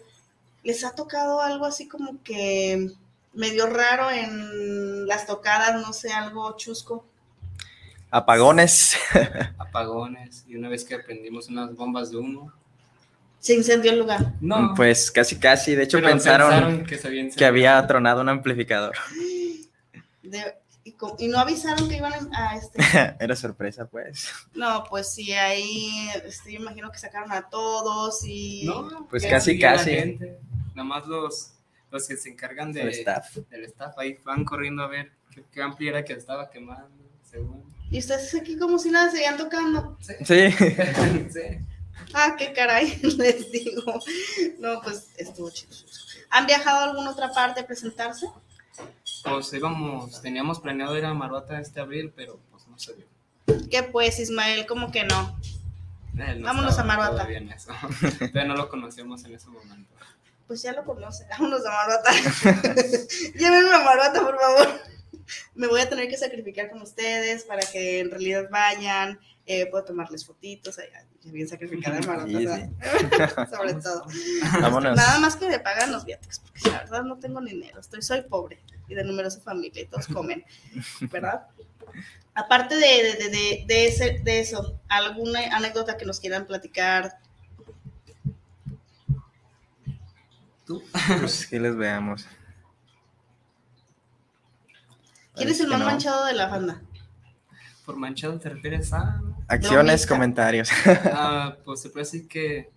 ¿les 0.64 0.84
ha 0.84 0.92
tocado 0.96 1.42
algo 1.42 1.66
así 1.66 1.88
como 1.88 2.22
que 2.24 2.92
medio 3.36 3.68
raro 3.68 4.10
en 4.10 5.06
las 5.08 5.28
tocadas, 5.28 5.80
no 5.82 5.94
sé, 5.94 6.12
algo 6.12 6.56
chusco. 6.58 7.06
Apagones. 8.10 8.98
Apagones. 9.58 10.46
Y 10.48 10.56
una 10.56 10.70
vez 10.70 10.86
que 10.86 10.98
prendimos 11.00 11.50
unas 11.50 11.76
bombas 11.76 12.12
de 12.12 12.18
humo. 12.18 12.52
Se 13.40 13.54
incendió 13.54 13.92
el 13.92 14.00
lugar. 14.00 14.34
No. 14.42 14.74
Pues 14.76 15.12
casi, 15.12 15.38
casi. 15.38 15.76
De 15.76 15.84
hecho, 15.84 15.98
pero 15.98 16.10
pensaron, 16.10 16.86
que, 16.86 16.98
se 16.98 17.08
había 17.08 17.30
que 17.30 17.46
había 17.46 17.86
tronado 17.86 18.22
un 18.22 18.30
amplificador. 18.30 18.96
De- 20.24 20.56
y, 21.18 21.28
no 21.28 21.40
avisaron 21.40 21.90
que 21.90 21.98
iban 21.98 22.14
a, 22.34 22.56
este. 22.56 22.80
Era 23.20 23.36
sorpresa, 23.36 23.88
pues. 23.88 24.30
No, 24.54 24.84
pues 24.88 25.12
sí, 25.12 25.34
ahí 25.34 26.10
este, 26.24 26.54
yo 26.54 26.60
imagino 26.60 26.92
que 26.92 27.00
sacaron 27.00 27.32
a 27.32 27.50
todos 27.50 28.24
y. 28.24 28.66
No, 28.66 29.08
Pues 29.10 29.26
casi, 29.26 29.60
casi. 29.60 30.20
Nada 30.76 30.88
más 30.88 31.08
los, 31.08 31.54
los 31.90 32.08
que 32.08 32.16
se 32.16 32.30
encargan 32.30 32.72
de, 32.72 32.88
staff. 32.90 33.36
del 33.50 33.66
staff 33.66 33.98
ahí 33.98 34.20
van 34.24 34.46
corriendo 34.46 34.84
a 34.84 34.88
ver 34.88 35.12
qué, 35.34 35.44
qué 35.52 35.64
amplia 35.64 35.90
era 35.90 36.06
que 36.06 36.14
estaba 36.14 36.52
quemando, 36.52 36.88
según. 37.24 37.64
Y 37.90 37.98
ustedes 37.98 38.36
aquí 38.36 38.56
como 38.56 38.78
si 38.78 38.92
nada 38.92 39.10
seguían 39.10 39.38
tocando. 39.38 39.98
Sí. 40.02 40.14
Sí. 40.24 40.52
sí. 41.32 41.66
Ah, 42.14 42.36
qué 42.38 42.54
caray, 42.54 43.00
les 43.18 43.52
digo. 43.52 44.00
No, 44.60 44.82
pues 44.82 45.10
estuvo 45.18 45.50
chido. 45.50 45.74
¿Han 46.30 46.46
viajado 46.46 46.80
a 46.80 46.84
alguna 46.86 47.12
otra 47.12 47.32
parte 47.32 47.62
a 47.62 47.66
presentarse? 47.68 48.28
Pues 49.26 49.52
íbamos, 49.54 50.22
teníamos 50.22 50.60
planeado 50.60 50.96
ir 50.98 51.06
a 51.06 51.14
Maruata 51.14 51.60
este 51.60 51.82
abril, 51.82 52.14
pero 52.16 52.40
pues 52.52 52.68
no 52.68 52.78
se 52.78 52.94
dio. 52.94 53.06
¿Qué 53.72 53.82
pues, 53.84 54.20
Ismael? 54.20 54.68
¿Cómo 54.68 54.92
que 54.92 55.04
no? 55.04 55.40
Él 56.18 56.42
no 56.42 56.48
Vámonos 56.48 56.78
a 56.78 56.84
Maruata. 56.84 57.12
todavía 57.12 57.40
en 57.40 57.52
eso. 57.52 57.72
Todavía 58.20 58.46
no 58.46 58.56
lo 58.56 58.70
conocíamos 58.70 59.24
en 59.26 59.34
ese 59.34 59.48
momento. 59.50 59.90
Pues 60.48 60.62
ya 60.62 60.74
lo 60.74 60.86
conoce. 60.86 61.26
Vámonos 61.30 61.66
a 61.66 61.72
Maruata. 61.72 62.12
Llévenme 63.36 63.74
a 63.74 63.84
Maruata, 63.84 64.22
por 64.22 64.40
favor. 64.40 64.68
Me 65.56 65.68
voy 65.68 65.82
a 65.82 65.90
tener 65.90 66.08
que 66.08 66.18
sacrificar 66.18 66.70
con 66.70 66.84
ustedes 66.84 67.44
para 67.46 67.66
que 67.66 68.02
en 68.02 68.12
realidad 68.12 68.48
vayan. 68.52 69.20
Eh, 69.48 69.66
puedo 69.68 69.84
tomarles 69.86 70.26
fotitos. 70.26 70.78
Ay, 70.78 70.88
ay, 70.96 71.06
ya 71.22 71.32
bien 71.32 71.48
sacrificada 71.48 71.98
en 71.98 72.06
Maruata. 72.06 72.58
Sí. 72.58 73.56
Sobre 73.56 73.74
todo. 73.74 74.06
Vámonos. 74.62 74.96
Nada 74.96 75.20
más 75.20 75.36
que 75.36 75.50
me 75.50 75.60
pagan 75.60 75.92
los 75.92 76.06
viáticos, 76.06 76.40
porque 76.40 76.70
la 76.70 76.80
verdad 76.80 77.04
no 77.04 77.18
tengo 77.18 77.42
dinero. 77.42 77.80
Estoy, 77.80 78.04
soy 78.04 78.22
pobre 78.22 78.60
y 78.88 78.96
de 78.96 79.04
numerosa 79.04 79.40
familia 79.42 79.82
y 79.84 79.86
todos 79.88 80.08
comen, 80.08 80.44
¿verdad? 81.12 81.48
Aparte 82.34 82.76
de, 82.76 82.82
de, 82.82 83.14
de, 83.16 83.30
de- 83.30 83.64
de 83.68 83.88
ese, 83.88 84.20
de 84.24 84.40
eso, 84.42 84.80
¿alguna 84.90 85.40
anécdota 85.56 85.98
que 85.98 86.06
nos 86.06 86.20
quieran 86.20 86.46
platicar? 86.46 87.18
¿Tú? 90.66 90.84
Pues 91.20 91.46
que 91.48 91.60
les 91.60 91.76
veamos. 91.76 92.28
¿Quién 95.36 95.50
es 95.50 95.60
el 95.60 95.68
más 95.68 95.80
no. 95.80 95.86
manchado 95.86 96.26
de 96.26 96.34
la 96.34 96.48
banda? 96.48 96.82
Por 97.86 97.98
manchado 97.98 98.40
te 98.40 98.50
refieres 98.50 98.92
a... 98.94 99.22
Acciones, 99.48 100.08
comentarios. 100.08 100.70
Ah, 101.06 101.56
pues 101.64 101.82
se 101.82 101.90
puede 101.90 102.06
decir 102.06 102.28
que 102.28 102.72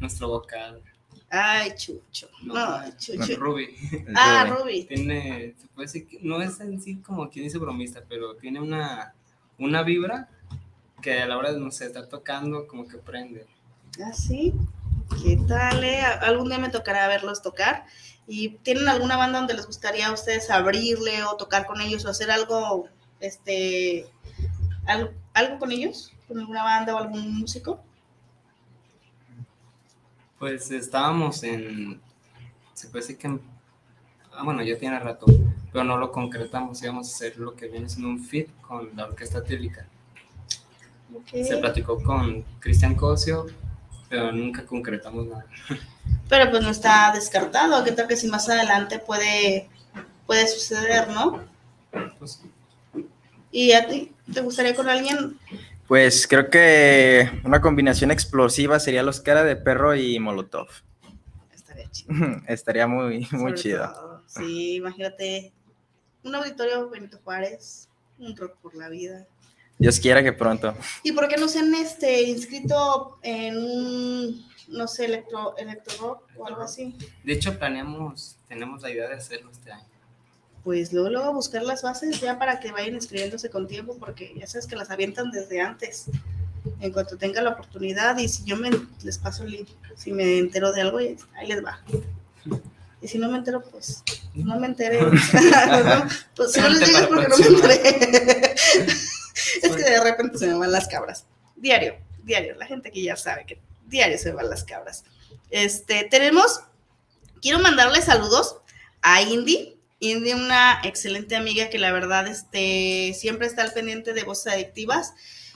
nuestro 0.00 0.28
vocal, 0.28 0.82
Ay, 1.30 1.72
Chucho. 1.76 2.28
No, 2.42 2.54
No, 2.54 2.78
no, 2.86 2.96
Chucho. 2.98 3.36
Ruby, 3.36 3.68
Ah, 4.14 4.46
Rubén. 4.48 4.58
Ruby. 4.62 4.84
tiene, 4.84 5.54
se 5.58 5.66
puede 5.68 5.86
decir 5.86 6.06
que 6.06 6.18
no 6.22 6.40
es 6.40 6.58
en 6.60 6.80
sí 6.80 6.96
como 6.96 7.28
quien 7.28 7.44
dice 7.44 7.58
bromista, 7.58 8.02
pero 8.08 8.34
tiene 8.36 8.60
una, 8.60 9.14
una 9.58 9.82
vibra 9.82 10.28
que 11.02 11.20
a 11.20 11.26
la 11.26 11.36
hora 11.36 11.52
de, 11.52 11.60
no 11.60 11.70
sé, 11.70 11.86
estar 11.86 12.06
tocando 12.06 12.66
como 12.66 12.88
que 12.88 12.96
prende. 12.98 13.46
¿Ah, 14.02 14.12
sí? 14.12 14.54
¿Qué 15.22 15.38
tal? 15.46 15.84
eh? 15.84 16.00
Algún 16.02 16.48
día 16.48 16.58
me 16.58 16.70
tocará 16.70 17.06
verlos 17.08 17.42
tocar. 17.42 17.84
¿Y 18.26 18.50
tienen 18.58 18.88
alguna 18.88 19.16
banda 19.16 19.38
donde 19.38 19.54
les 19.54 19.66
gustaría 19.66 20.08
a 20.08 20.12
ustedes 20.12 20.50
abrirle 20.50 21.22
o 21.24 21.36
tocar 21.36 21.66
con 21.66 21.80
ellos 21.80 22.04
o 22.04 22.10
hacer 22.10 22.30
algo, 22.30 22.88
este, 23.20 24.06
al- 24.86 25.14
algo 25.34 25.58
con 25.58 25.72
ellos? 25.72 26.12
¿Con 26.26 26.38
alguna 26.40 26.62
banda 26.62 26.94
o 26.94 26.98
algún 26.98 27.38
músico? 27.38 27.82
Pues 30.38 30.70
estábamos 30.70 31.42
en, 31.42 32.00
se 32.74 32.88
puede 32.88 33.02
decir 33.02 33.18
que, 33.18 33.26
en- 33.28 33.40
ah, 34.32 34.44
bueno, 34.44 34.62
ya 34.62 34.78
tiene 34.78 34.98
rato, 34.98 35.26
pero 35.72 35.84
no 35.84 35.98
lo 35.98 36.12
concretamos, 36.12 36.82
íbamos 36.82 37.08
a 37.08 37.14
hacer 37.14 37.38
lo 37.38 37.54
que 37.56 37.68
viene 37.68 37.88
siendo 37.88 38.08
un 38.08 38.24
fit 38.24 38.48
con 38.62 38.90
la 38.96 39.06
orquesta 39.06 39.42
tílica. 39.42 39.86
Ok. 41.14 41.42
Se 41.44 41.56
platicó 41.58 42.02
con 42.02 42.42
Cristian 42.60 42.94
Cosio, 42.94 43.46
pero 44.08 44.30
nunca 44.32 44.64
concretamos 44.64 45.26
nada. 45.26 45.46
Pero 46.28 46.50
pues 46.50 46.62
no 46.62 46.70
está 46.70 47.10
descartado. 47.14 47.82
¿Qué 47.84 47.92
tal 47.92 48.06
que 48.06 48.16
si 48.16 48.28
más 48.28 48.48
adelante 48.48 48.98
puede, 48.98 49.68
puede 50.26 50.46
suceder, 50.46 51.08
no? 51.08 51.42
Pues, 52.18 52.42
¿Y 53.50 53.72
a 53.72 53.86
ti? 53.88 54.12
¿Te 54.32 54.42
gustaría 54.42 54.76
con 54.76 54.88
alguien? 54.88 55.38
Pues 55.88 56.26
creo 56.28 56.50
que 56.50 57.30
una 57.44 57.62
combinación 57.62 58.10
explosiva 58.10 58.78
sería 58.78 59.02
los 59.02 59.20
cara 59.20 59.42
de 59.42 59.56
perro 59.56 59.96
y 59.96 60.18
molotov. 60.18 60.68
Estaría 61.54 61.90
chido. 61.90 62.14
Estaría 62.46 62.86
muy, 62.86 63.20
muy 63.20 63.26
Sobre 63.26 63.54
chido. 63.54 63.92
todo. 63.94 64.22
Sí, 64.26 64.76
imagínate 64.76 65.50
un 66.22 66.34
auditorio 66.34 66.90
Benito 66.90 67.18
Juárez, 67.24 67.88
un 68.18 68.36
rock 68.36 68.56
por 68.58 68.74
la 68.74 68.90
vida. 68.90 69.26
Dios 69.78 69.98
quiera 69.98 70.22
que 70.22 70.32
pronto. 70.32 70.74
¿Y 71.04 71.12
por 71.12 71.26
qué 71.28 71.36
no 71.38 71.48
se 71.48 71.60
han 71.60 71.74
este, 71.74 72.22
inscrito 72.24 73.18
en 73.22 73.56
un, 73.56 74.46
no 74.68 74.88
sé, 74.88 75.06
electro, 75.06 75.56
electro 75.56 75.94
rock 76.00 76.22
o 76.36 76.46
algo 76.46 76.62
así? 76.62 76.94
de 77.24 77.32
hecho, 77.32 77.58
planeamos, 77.58 78.36
tenemos 78.48 78.82
la 78.82 78.90
idea 78.90 79.08
de 79.08 79.14
hacerlo 79.14 79.50
este 79.50 79.72
año. 79.72 79.86
Pues 80.68 80.92
luego, 80.92 81.08
luego 81.08 81.32
buscar 81.32 81.62
las 81.62 81.80
bases 81.80 82.20
ya 82.20 82.38
para 82.38 82.60
que 82.60 82.70
vayan 82.72 82.92
inscribiéndose 82.92 83.48
con 83.48 83.66
tiempo, 83.66 83.96
porque 83.98 84.34
ya 84.36 84.46
sabes 84.46 84.66
que 84.66 84.76
las 84.76 84.90
avientan 84.90 85.30
desde 85.30 85.62
antes. 85.62 86.10
En 86.80 86.92
cuanto 86.92 87.16
tenga 87.16 87.40
la 87.40 87.52
oportunidad, 87.52 88.18
y 88.18 88.28
si 88.28 88.44
yo 88.44 88.54
me, 88.54 88.70
les 89.02 89.16
paso 89.16 89.44
el 89.44 89.52
link, 89.52 89.68
si 89.96 90.12
me 90.12 90.36
entero 90.36 90.70
de 90.72 90.82
algo, 90.82 90.98
ahí 90.98 91.46
les 91.46 91.64
va. 91.64 91.80
Y 93.00 93.08
si 93.08 93.16
no 93.16 93.30
me 93.30 93.38
entero, 93.38 93.62
pues 93.62 94.02
no 94.34 94.60
me 94.60 94.66
enteré. 94.66 95.00
No, 95.00 95.10
pues 96.36 96.52
si 96.52 96.60
no 96.60 96.68
les 96.68 96.86
digo 96.86 96.98
es 96.98 97.06
porque 97.06 97.28
no 97.28 97.38
me 97.38 97.46
enteré. 97.46 98.54
es 99.62 99.74
que 99.74 99.90
de 99.90 100.04
repente 100.04 100.36
se 100.36 100.48
me 100.48 100.58
van 100.58 100.70
las 100.70 100.86
cabras. 100.86 101.24
Diario, 101.56 101.94
diario. 102.24 102.56
La 102.56 102.66
gente 102.66 102.90
que 102.90 103.02
ya 103.02 103.16
sabe 103.16 103.46
que 103.46 103.58
diario 103.86 104.18
se 104.18 104.28
me 104.28 104.34
van 104.34 104.50
las 104.50 104.64
cabras. 104.64 105.02
Este, 105.48 106.06
tenemos, 106.10 106.60
quiero 107.40 107.58
mandarle 107.58 108.02
saludos 108.02 108.58
a 109.00 109.22
Indy. 109.22 109.77
Indy, 110.00 110.32
una 110.32 110.80
excelente 110.84 111.34
amiga 111.36 111.70
que 111.70 111.78
la 111.78 111.92
verdad 111.92 112.26
este, 112.28 113.14
siempre 113.14 113.46
está 113.46 113.62
al 113.62 113.72
pendiente 113.72 114.12
de 114.12 114.22
voces 114.24 114.52
adictivas. 114.52 115.14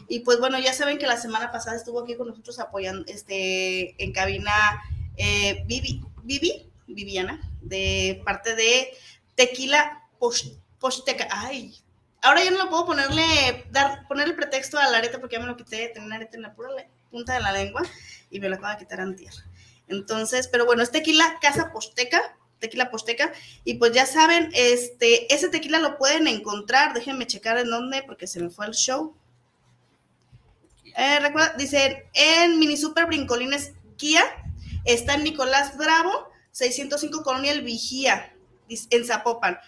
Y 0.09 0.21
pues 0.21 0.41
bueno, 0.41 0.59
ya 0.59 0.73
saben 0.75 0.99
que 0.99 1.07
la 1.07 1.17
semana 1.17 1.53
pasada 1.53 1.77
estuvo 1.77 2.01
aquí 2.01 2.17
con 2.17 2.27
nosotros 2.29 2.59
apoyando 2.59 3.05
este, 3.07 4.03
en 4.03 4.13
cabina 4.13 4.53
eh, 5.17 5.63
Vivi, 5.67 6.03
Vivi, 6.25 6.69
Viviana, 6.89 7.41
de 7.61 8.21
parte 8.25 8.57
de 8.57 8.89
Tequila 9.37 10.03
Posh- 10.19 10.59
Posteca. 10.81 11.29
Ay, 11.31 11.77
ahora 12.21 12.43
ya 12.43 12.51
no 12.51 12.59
lo 12.59 12.69
puedo 12.69 12.87
ponerle, 12.87 13.23
dar, 13.71 14.07
ponerle 14.09 14.35
pretexto 14.35 14.77
al 14.77 14.93
arete 14.95 15.19
porque 15.21 15.37
ya 15.37 15.41
me 15.41 15.47
lo 15.47 15.57
quité, 15.57 15.89
tenía 15.89 16.07
un 16.07 16.13
arete 16.13 16.37
en 16.37 16.43
la 16.43 16.55
pura 16.55 16.71
punta 17.11 17.35
de 17.35 17.41
la 17.41 17.53
lengua 17.53 17.83
y 18.31 18.41
me 18.41 18.49
lo 18.49 18.57
acaba 18.57 18.75
de 18.75 18.81
quitar 18.81 19.01
antier. 19.01 19.33
Entonces, 19.87 20.49
pero 20.49 20.67
bueno, 20.67 20.83
es 20.83 20.91
Tequila 20.91 21.39
Casa 21.41 21.73
Posteca, 21.73 22.37
Tequila 22.63 22.91
Posteca, 22.91 23.33
y 23.65 23.75
pues 23.75 23.93
ya 23.93 24.07
saben, 24.07 24.51
este, 24.55 25.33
ese 25.35 25.51
tequila 25.51 25.79
lo 25.81 25.99
pueden 25.99 26.27
encontrar, 26.27 26.95
déjenme 26.95 27.27
checar 27.27 27.59
en 27.59 27.69
dónde, 27.69 28.03
porque 28.05 28.27
se 28.27 28.41
me 28.41 28.49
fue 28.49 28.67
el 28.67 28.73
show. 28.73 29.15
Eh, 30.97 31.21
recuerda, 31.21 31.55
dicen, 31.59 32.05
en 32.15 32.59
Mini 32.59 32.77
Super 32.77 33.07
Brincolines 33.07 33.73
Kia, 33.97 34.25
está 34.85 35.15
en 35.15 35.25
Nicolás 35.25 35.77
Bravo, 35.77 36.29
605 36.53 37.23
Colonia 37.23 37.53
El 37.53 37.63
Vigía, 37.63 38.35
en 38.69 39.05
Zapopan. 39.07 39.59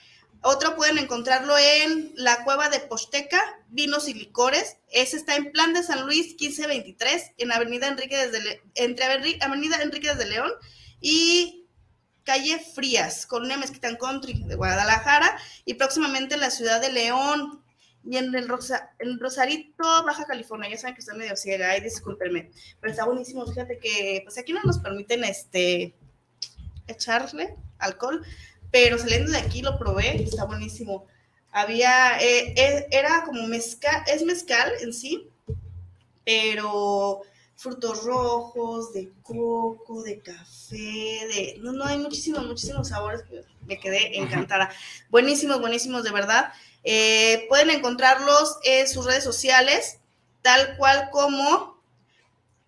Otro 0.43 0.77
pueden 0.77 0.99
encontrarlo 0.99 1.57
en 1.57 2.13
la 2.17 2.45
Cueva 2.45 2.69
de 2.69 2.81
Posteca, 2.81 3.41
Vinos 3.69 4.09
y 4.09 4.13
Licores. 4.15 4.77
Ese 4.91 5.17
está 5.17 5.37
en 5.37 5.51
Plan 5.53 5.73
de 5.73 5.83
San 5.83 6.05
Luis 6.05 6.37
1523, 6.39 7.33
en 7.39 7.51
Avenida 7.53 7.89
Enrique 7.89 8.15
desde 8.19 8.43
Le- 8.43 8.63
entre 8.75 9.07
Avenida 9.07 9.81
Enrique 9.83 10.09
desde 10.15 10.29
León 10.29 10.53
y 11.01 11.64
Calle 12.25 12.59
Frías, 12.59 13.27
Colonia 13.27 13.59
Mezquitán 13.59 13.97
Country 13.97 14.43
de 14.45 14.55
Guadalajara 14.55 15.39
y 15.65 15.75
próximamente 15.75 16.35
en 16.35 16.41
la 16.41 16.51
ciudad 16.51 16.81
de 16.81 16.91
León 16.91 17.63
y 18.03 18.17
en 18.17 18.35
el 18.35 18.49
Rosarito, 18.49 20.05
Baja 20.05 20.25
California. 20.25 20.71
Ya 20.71 20.79
saben 20.79 20.95
que 20.95 21.01
estoy 21.01 21.19
medio 21.19 21.37
ciega, 21.37 21.71
ay, 21.71 21.81
discúlpenme, 21.81 22.51
pero 22.81 22.91
está 22.91 23.05
buenísimo. 23.05 23.47
Fíjate 23.47 23.79
que 23.79 24.21
pues 24.25 24.39
aquí 24.39 24.53
no 24.53 24.63
nos 24.63 24.79
permiten 24.79 25.25
este 25.25 25.95
echarle 26.87 27.57
alcohol, 27.79 28.25
pero 28.71 28.99
saliendo 28.99 29.33
de 29.33 29.39
aquí 29.39 29.63
lo 29.63 29.79
probé, 29.79 30.23
está 30.23 30.45
buenísimo. 30.45 31.07
Había, 31.53 32.19
eh, 32.21 32.55
eh, 32.57 32.87
era 32.91 33.23
como 33.25 33.47
mezcal, 33.47 34.03
es 34.07 34.23
mezcal 34.25 34.73
en 34.81 34.93
sí, 34.93 35.31
pero 36.25 37.23
frutos 37.57 38.05
rojos, 38.05 38.93
de 38.93 39.13
coco, 39.23 40.03
de 40.03 40.21
café, 40.21 40.77
de... 40.77 41.57
No, 41.61 41.73
no, 41.73 41.85
hay 41.85 41.99
muchísimos, 41.99 42.45
muchísimos 42.47 42.89
sabores 42.89 43.23
que 43.23 43.45
me 43.67 43.79
quedé 43.79 44.19
encantada. 44.19 44.71
Buenísimos, 45.11 45.61
buenísimos, 45.61 46.05
de 46.05 46.11
verdad. 46.11 46.53
Eh, 46.83 47.47
pueden 47.49 47.71
encontrarlos 47.71 48.59
en 48.65 48.89
sus 48.89 49.07
redes 49.07 49.25
sociales, 49.25 50.01
tal 50.43 50.77
cual 50.77 51.09
como 51.11 51.83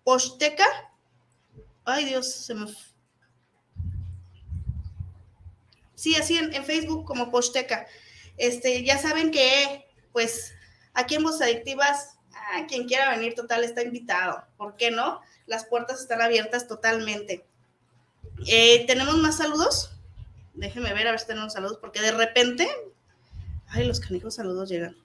Posteca. 0.03 0.65
Ay, 1.85 2.05
Dios, 2.05 2.31
se 2.31 2.53
me... 2.53 2.67
Sí, 5.95 6.15
así 6.15 6.37
en, 6.37 6.53
en 6.53 6.63
Facebook 6.63 7.05
como 7.05 7.29
Posteca. 7.29 7.87
Este, 8.37 8.83
ya 8.83 8.97
saben 8.97 9.31
que, 9.31 9.85
pues, 10.11 10.53
aquí 10.93 11.15
en 11.15 11.23
Voz 11.23 11.41
Adictivas, 11.41 12.16
ah, 12.51 12.65
quien 12.67 12.87
quiera 12.87 13.09
venir 13.11 13.35
total 13.35 13.63
está 13.63 13.83
invitado. 13.83 14.43
¿Por 14.57 14.75
qué 14.75 14.91
no? 14.91 15.21
Las 15.45 15.65
puertas 15.65 16.01
están 16.01 16.21
abiertas 16.21 16.67
totalmente. 16.67 17.45
Eh, 18.47 18.85
¿Tenemos 18.85 19.17
más 19.17 19.37
saludos? 19.37 19.91
Déjenme 20.53 20.93
ver 20.93 21.07
a 21.07 21.11
ver 21.11 21.19
si 21.19 21.27
tenemos 21.27 21.53
saludos, 21.53 21.77
porque 21.79 22.01
de 22.01 22.11
repente, 22.11 22.67
ay, 23.67 23.85
los 23.85 23.99
canijos 23.99 24.35
saludos 24.35 24.69
llegan. 24.69 24.95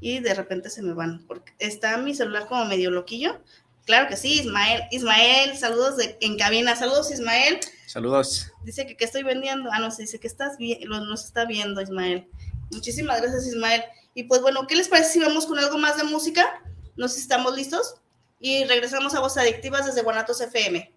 Y 0.00 0.20
de 0.20 0.34
repente 0.34 0.70
se 0.70 0.82
me 0.82 0.94
van, 0.94 1.26
porque 1.26 1.52
está 1.58 1.96
mi 1.98 2.14
celular 2.14 2.46
como 2.46 2.64
medio 2.64 2.90
loquillo. 2.90 3.40
Claro 3.84 4.08
que 4.08 4.16
sí, 4.16 4.40
Ismael. 4.40 4.82
Ismael, 4.90 5.56
saludos 5.56 5.96
de, 5.96 6.18
en 6.20 6.36
cabina. 6.36 6.76
Saludos, 6.76 7.10
Ismael. 7.10 7.58
Saludos. 7.86 8.52
Dice 8.62 8.86
que, 8.86 8.96
que 8.96 9.04
estoy 9.04 9.22
vendiendo. 9.22 9.70
Ah, 9.72 9.78
no, 9.78 9.90
se 9.90 10.02
dice 10.02 10.20
que 10.20 10.26
estás 10.26 10.58
bien, 10.58 10.80
nos 10.88 11.24
está 11.24 11.46
viendo, 11.46 11.80
Ismael. 11.80 12.28
Muchísimas 12.70 13.20
gracias, 13.20 13.46
Ismael. 13.46 13.82
Y 14.14 14.24
pues 14.24 14.40
bueno, 14.40 14.66
¿qué 14.66 14.76
les 14.76 14.88
parece 14.88 15.12
si 15.12 15.20
vamos 15.20 15.46
con 15.46 15.58
algo 15.58 15.78
más 15.78 15.96
de 15.96 16.04
música? 16.04 16.62
No 16.96 17.08
sé 17.08 17.16
si 17.16 17.20
estamos 17.22 17.54
listos. 17.54 17.96
Y 18.40 18.64
regresamos 18.64 19.14
a 19.14 19.20
Voz 19.20 19.36
Adictivas 19.36 19.86
desde 19.86 20.02
Guanatos 20.02 20.40
FM. 20.40 20.92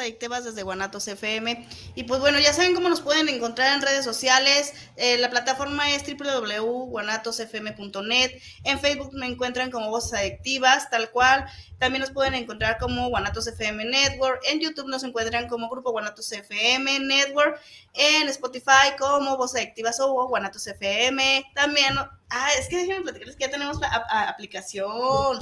Adictivas 0.00 0.44
desde 0.44 0.62
Guanatos 0.62 1.08
FM. 1.08 1.66
Y 1.94 2.04
pues 2.04 2.20
bueno, 2.20 2.38
ya 2.40 2.52
saben 2.52 2.74
cómo 2.74 2.88
nos 2.88 3.00
pueden 3.00 3.28
encontrar 3.28 3.74
en 3.74 3.82
redes 3.82 4.04
sociales. 4.04 4.72
Eh, 4.96 5.18
la 5.18 5.30
plataforma 5.30 5.90
es 5.90 6.02
www.guanatosfm.net. 6.04 8.32
En 8.64 8.80
Facebook 8.80 9.12
me 9.14 9.26
encuentran 9.26 9.70
como 9.70 9.90
Voces 9.90 10.18
Adictivas, 10.18 10.90
tal 10.90 11.10
cual. 11.10 11.46
También 11.78 12.00
nos 12.00 12.10
pueden 12.10 12.34
encontrar 12.34 12.78
como 12.78 13.08
Guanatos 13.08 13.46
FM 13.46 13.84
Network. 13.84 14.40
En 14.46 14.58
YouTube 14.60 14.88
nos 14.88 15.04
encuentran 15.04 15.48
como 15.48 15.68
Grupo 15.68 15.92
Guanatos 15.92 16.32
FM 16.32 17.00
Network. 17.00 17.60
En 17.94 18.28
Spotify 18.28 18.96
como 18.98 19.36
Voces 19.36 19.62
Adictivas 19.62 20.00
o 20.00 20.28
Guanatos 20.28 20.66
FM. 20.66 21.44
También, 21.54 21.94
ah, 21.98 22.48
es 22.58 22.68
que 22.68 22.78
déjenme 22.78 23.02
platicarles 23.02 23.36
que 23.36 23.44
ya 23.44 23.50
tenemos 23.50 23.78
la 23.80 23.88
aplicación. 24.28 25.38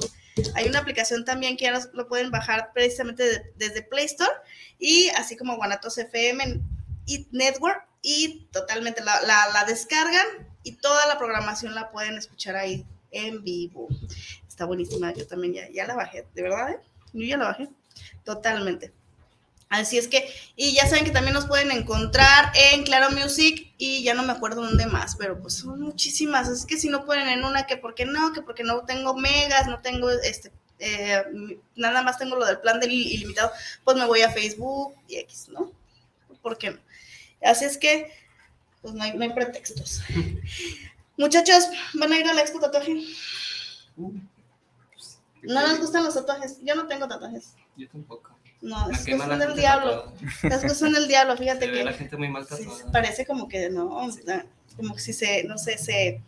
Hay 0.54 0.68
una 0.68 0.78
aplicación 0.80 1.24
también 1.24 1.56
que 1.56 1.64
ya 1.66 1.80
lo 1.92 2.08
pueden 2.08 2.30
bajar 2.30 2.70
precisamente 2.72 3.22
de- 3.24 3.52
desde 3.56 3.82
Play 3.82 4.04
Store 4.06 4.30
y 4.78 5.08
así 5.10 5.36
como 5.36 5.56
Guanatos 5.56 5.98
FM 5.98 6.60
y 7.06 7.26
Network 7.32 7.86
y 8.02 8.46
totalmente 8.52 9.02
la 9.04 9.64
descargan 9.66 10.26
y 10.62 10.72
toda 10.72 11.06
la 11.06 11.18
programación 11.18 11.74
la 11.74 11.90
pueden 11.90 12.16
escuchar 12.18 12.56
ahí 12.56 12.84
en 13.10 13.42
vivo. 13.42 13.88
Está 14.46 14.64
buenísima, 14.66 15.12
yo 15.14 15.26
también 15.26 15.54
ya, 15.54 15.68
ya 15.70 15.86
la 15.86 15.94
bajé, 15.94 16.26
de 16.34 16.42
verdad, 16.42 16.70
¿eh? 16.72 16.78
Yo 17.12 17.24
ya 17.26 17.36
la 17.38 17.46
bajé, 17.46 17.68
totalmente. 18.24 18.92
Así 19.70 19.98
es 19.98 20.08
que, 20.08 20.26
y 20.56 20.74
ya 20.74 20.86
saben 20.86 21.04
que 21.04 21.10
también 21.10 21.34
nos 21.34 21.46
pueden 21.46 21.70
encontrar 21.70 22.52
en 22.54 22.84
Claro 22.84 23.10
Music 23.10 23.70
y 23.76 24.02
ya 24.02 24.14
no 24.14 24.22
me 24.22 24.32
acuerdo 24.32 24.62
dónde 24.62 24.86
más, 24.86 25.16
pero 25.16 25.38
pues 25.40 25.54
son 25.54 25.80
muchísimas. 25.80 26.48
Así 26.48 26.66
que 26.66 26.78
si 26.78 26.88
no 26.88 27.04
pueden 27.04 27.28
en 27.28 27.44
una, 27.44 27.66
que 27.66 27.76
porque 27.76 28.06
no, 28.06 28.32
que 28.32 28.40
porque 28.40 28.64
no 28.64 28.80
tengo 28.86 29.14
megas, 29.14 29.66
no 29.66 29.80
tengo 29.80 30.10
este, 30.10 30.50
eh, 30.78 31.58
nada 31.76 32.02
más 32.02 32.18
tengo 32.18 32.36
lo 32.36 32.46
del 32.46 32.60
plan 32.60 32.80
del 32.80 32.92
ilimitado, 32.92 33.50
pues 33.84 33.96
me 33.98 34.06
voy 34.06 34.22
a 34.22 34.30
Facebook 34.30 34.94
y 35.06 35.16
X, 35.16 35.48
¿no? 35.48 35.72
¿por 36.42 36.56
qué 36.56 36.70
no? 36.70 36.78
Así 37.42 37.64
es 37.64 37.76
que, 37.76 38.10
pues 38.82 38.94
no 38.94 39.02
hay, 39.02 39.16
no 39.16 39.22
hay 39.22 39.32
pretextos. 39.32 40.00
Muchachos, 41.16 41.64
¿van 41.94 42.12
a 42.12 42.18
ir 42.18 42.26
al 42.26 42.38
expo 42.38 42.58
tatuaje? 42.60 43.04
No 45.42 45.66
les 45.66 45.80
gustan 45.80 46.04
los 46.04 46.14
tatuajes. 46.14 46.58
Yo 46.62 46.74
no 46.74 46.86
tengo 46.86 47.06
tatuajes. 47.06 47.54
Yo 47.76 47.88
tampoco. 47.88 48.30
No, 48.60 48.90
es 48.90 49.04
cuestión 49.04 49.38
del 49.38 49.54
diablo. 49.54 50.12
Es 50.42 50.60
cuestión 50.60 50.92
del 50.92 51.06
diablo, 51.06 51.36
fíjate 51.36 51.66
Se 51.66 51.72
que 51.72 51.84
la 51.84 51.92
gente 51.92 52.16
muy 52.16 52.28
mal 52.28 52.46
sí, 52.46 52.66
parece 52.92 53.24
como 53.24 53.48
que 53.48 53.70
no, 53.70 54.08
como 54.76 54.94
que 54.94 55.00
si 55.00 55.12
se, 55.12 55.44
no 55.44 55.58
sé, 55.58 55.78
se, 55.78 56.20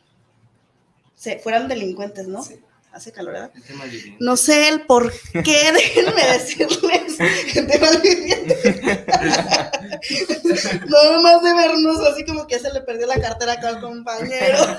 se 1.15 1.39
fueran 1.41 1.67
delincuentes, 1.67 2.29
¿no? 2.29 2.43
Sí, 2.43 2.61
Hace 2.93 3.13
calor, 3.13 3.35
¿verdad? 3.35 3.53
No 4.19 4.37
sé 4.37 4.69
el 4.69 4.85
por 4.85 5.13
qué, 5.45 5.73
déjenme 5.73 6.27
decirles, 6.27 7.19
gente 7.47 7.79
malviviente. 7.79 8.57
Nada 10.89 11.21
más 11.21 11.41
de 11.43 11.55
vernos 11.55 12.01
así 12.01 12.25
como 12.25 12.49
que 12.49 12.59
se 12.59 12.73
le 12.73 12.81
perdió 12.81 13.07
la 13.07 13.21
cartera 13.21 13.53
acá 13.53 13.69
al 13.69 13.81
compañero. 13.81 14.59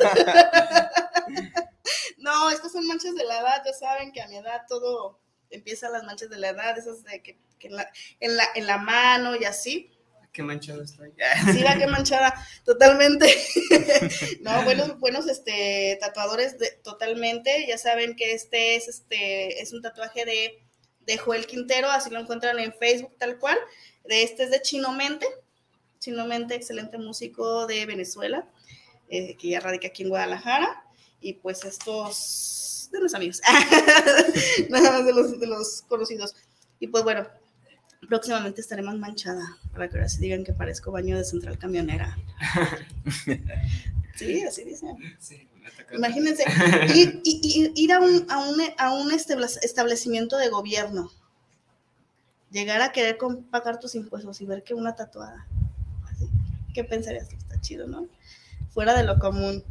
No, 2.18 2.50
es 2.52 2.60
que 2.60 2.70
son 2.70 2.86
manchas 2.86 3.16
de 3.16 3.26
la 3.26 3.40
edad, 3.40 3.64
ya 3.66 3.74
saben 3.74 4.12
que 4.12 4.22
a 4.22 4.28
mi 4.28 4.38
edad 4.38 4.62
todo 4.68 5.21
empieza 5.52 5.90
las 5.90 6.04
manchas 6.04 6.30
de 6.30 6.38
la 6.38 6.50
edad, 6.50 6.78
esas 6.78 7.04
de 7.04 7.22
que, 7.22 7.38
que 7.60 7.68
en, 7.68 7.76
la, 7.76 7.92
en, 8.20 8.38
la, 8.38 8.46
en 8.56 8.66
la 8.68 8.78
mano 8.78 9.36
y 9.36 9.46
así. 9.46 9.92
Qué 10.34 10.44
manchado 10.44 10.82
estoy. 10.82 11.12
Sí, 11.54 11.62
va 11.62 11.76
que 11.78 11.88
manchada, 11.88 12.34
totalmente. 12.64 13.28
no, 14.42 14.64
buenos, 14.64 14.98
buenos 15.00 15.28
este, 15.28 15.98
tatuadores, 16.00 16.58
de- 16.58 16.72
totalmente. 16.84 17.66
Ya 17.68 17.78
saben 17.78 18.16
que 18.16 18.34
este 18.34 18.76
es, 18.76 18.88
este, 18.88 19.62
es 19.62 19.74
un 19.74 19.82
tatuaje 19.82 20.24
de, 20.24 20.64
de 21.02 21.18
Joel 21.18 21.46
Quintero, 21.48 21.92
así 21.92 22.10
lo 22.10 22.20
encuentran 22.20 22.60
en 22.60 22.74
Facebook 22.74 23.14
tal 23.18 23.40
cual. 23.40 23.58
De 24.06 24.24
este 24.24 24.44
es 24.44 24.52
de 24.52 24.62
Chino 24.62 24.94
Mente. 24.94 25.28
Chino 26.00 26.26
Mente, 26.26 26.56
excelente 26.56 26.98
músico 26.98 27.68
de 27.68 27.86
Venezuela, 27.86 28.48
eh, 29.10 29.36
que 29.38 29.50
ya 29.50 29.60
radica 29.60 29.90
aquí 29.90 30.04
en 30.04 30.10
Guadalajara. 30.10 30.84
Y 31.20 31.34
pues 31.34 31.66
estos 31.66 32.81
de 32.92 33.00
los 33.00 33.14
amigos, 33.14 33.42
nada 34.70 34.92
más 34.92 35.06
de 35.06 35.14
los, 35.14 35.40
de 35.40 35.48
los 35.48 35.84
conocidos. 35.88 36.36
Y 36.80 36.88
pues 36.88 37.04
bueno, 37.04 37.28
próximamente 38.10 38.62
estaré 38.62 38.82
más 38.82 38.98
manchada 38.98 39.58
para 39.72 39.88
que 39.90 39.98
ahora 39.98 40.10
sí 40.10 40.20
digan 40.20 40.44
que 40.44 40.54
parezco 40.54 40.92
baño 40.92 41.18
de 41.18 41.24
central 41.24 41.58
camionera. 41.58 42.18
Sí, 44.16 44.44
así 44.44 44.64
dicen. 44.64 44.96
Sí. 45.20 45.48
Imagínense, 45.94 46.44
ir, 46.94 47.22
i- 47.24 47.40
i- 47.44 47.72
ir 47.84 47.94
a 47.94 48.00
un, 48.00 48.26
a 48.30 48.40
un, 48.40 48.62
a 48.78 48.94
un 48.94 49.12
establecimiento 49.12 50.38
de 50.38 50.50
gobierno, 50.50 51.10
llegar 52.52 52.82
a 52.82 52.92
querer 52.92 53.18
pagar 53.50 53.80
tus 53.80 53.96
impuestos 53.96 54.40
y 54.42 54.46
ver 54.46 54.64
que 54.64 54.74
una 54.76 54.96
tatuada. 54.96 55.48
Así, 56.12 56.28
¿Qué 56.74 56.84
pensarías? 56.84 57.30
Está 57.34 57.60
chido, 57.62 57.88
¿no? 57.88 58.08
Fuera 58.74 58.94
de 58.94 59.04
lo 59.04 59.18
común. 59.18 59.64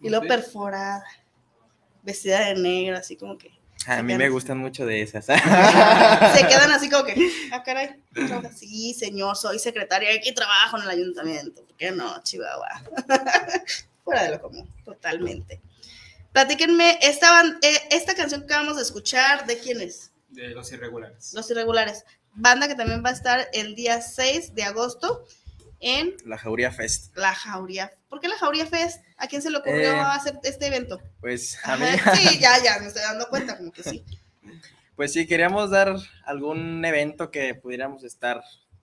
Y 0.00 0.08
luego 0.08 0.24
Sí. 0.24 0.28
perforada, 0.28 1.04
vestida 2.06 2.46
de 2.46 2.54
negro, 2.54 2.96
así 2.96 3.16
como 3.16 3.36
que. 3.36 3.50
A 3.86 4.02
mí 4.02 4.16
me 4.16 4.30
gustan 4.30 4.58
mucho 4.58 4.86
de 4.86 5.02
esas. 5.02 5.26
Se 5.26 5.32
quedan 5.34 6.72
así 6.72 6.88
como 6.88 7.04
que, 7.04 7.14
ah, 7.52 7.62
caray. 7.62 8.00
Sí, 8.56 8.94
señor, 8.94 9.36
soy 9.36 9.58
secretaria 9.58 10.08
y 10.24 10.32
trabajo 10.32 10.78
en 10.78 10.84
el 10.84 10.88
ayuntamiento. 10.88 11.62
¿Por 11.62 11.76
qué 11.76 11.90
no, 11.90 12.22
Chihuahua? 12.22 12.82
Fuera 14.04 14.22
de 14.22 14.30
lo 14.30 14.40
común, 14.40 14.72
totalmente. 14.84 15.60
Platíquenme, 16.32 16.98
esta, 17.02 17.42
eh, 17.62 17.82
esta 17.90 18.14
canción 18.14 18.42
que 18.42 18.46
acabamos 18.46 18.76
de 18.76 18.82
escuchar, 18.82 19.46
¿de 19.46 19.58
quién 19.58 19.80
es? 19.80 20.12
De 20.30 20.48
los 20.48 20.70
irregulares. 20.72 21.32
Los 21.34 21.50
Irregulares. 21.50 22.04
Banda 22.34 22.68
que 22.68 22.74
también 22.74 23.02
va 23.04 23.10
a 23.10 23.14
estar 23.14 23.48
el 23.52 23.74
día 23.74 24.00
6 24.00 24.54
de 24.54 24.64
agosto 24.64 25.26
en 25.80 26.14
La 26.24 26.38
Jauría 26.38 26.70
Fest. 26.72 27.16
La 27.16 27.34
Jauría. 27.34 27.92
¿Por 28.08 28.20
qué 28.20 28.28
La 28.28 28.36
Jauría 28.36 28.66
Fest? 28.66 29.02
¿A 29.16 29.26
quién 29.26 29.42
se 29.42 29.50
le 29.50 29.58
ocurrió 29.58 29.92
Eh, 29.92 30.00
hacer 30.00 30.38
este 30.42 30.66
evento? 30.66 31.00
Pues 31.20 31.58
a 31.64 31.76
mí, 31.76 31.86
Sí, 32.14 32.38
ya, 32.38 32.62
ya, 32.62 32.78
me 32.80 32.86
estoy 32.86 33.02
dando 33.02 33.28
cuenta, 33.28 33.56
como 33.56 33.72
que 33.72 33.82
sí. 33.82 34.04
pues 34.96 35.12
sí, 35.12 35.26
queríamos 35.26 35.70
dar 35.70 35.96
algún 36.24 36.84
evento 36.84 37.30
que 37.30 37.54
pudiéramos 37.54 38.04
estar 38.04 38.42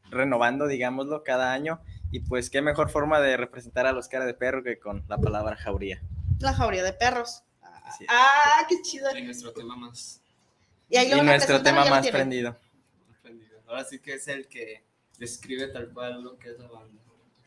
renovando, 0.10 0.68
digámoslo, 0.68 1.24
cada 1.24 1.54
año. 1.54 1.82
Y 2.12 2.20
pues 2.20 2.50
qué 2.50 2.62
mejor 2.62 2.92
forma 2.92 3.20
de 3.20 3.38
representar 3.38 3.88
a 3.88 3.92
los 3.92 4.08
cara 4.08 4.26
de 4.26 4.36
perro 4.36 4.64
que 4.64 4.78
con 4.78 5.04
la 5.08 5.18
palabra 5.18 5.56
jauría. 5.56 6.02
La 6.40 6.54
Jauría 6.54 6.84
de 6.84 6.94
Perros. 6.94 7.44
Ah, 8.08 8.66
qué 8.68 8.82
chido. 8.82 9.16
Y 9.18 9.24
nuestro 9.24 9.52
tema 9.54 9.76
más 9.76 10.22
Y, 10.90 10.98
ahí 10.98 11.10
lo 11.10 11.16
Y 11.16 11.20
van 11.20 11.30
a 11.30 11.32
nuestro 11.32 11.64
tema 11.64 11.86
más 11.86 12.08
prendido. 12.08 12.58
Ahora 13.68 13.84
sí 13.86 14.00
que 14.00 14.14
es 14.16 14.28
el 14.28 14.48
que 14.48 14.84
describe 15.20 15.68
tal 15.68 15.90
cual 15.90 16.24
lo 16.24 16.38
que 16.38 16.50
es 16.52 16.60
la 16.60 16.68
banda. 16.68 17.02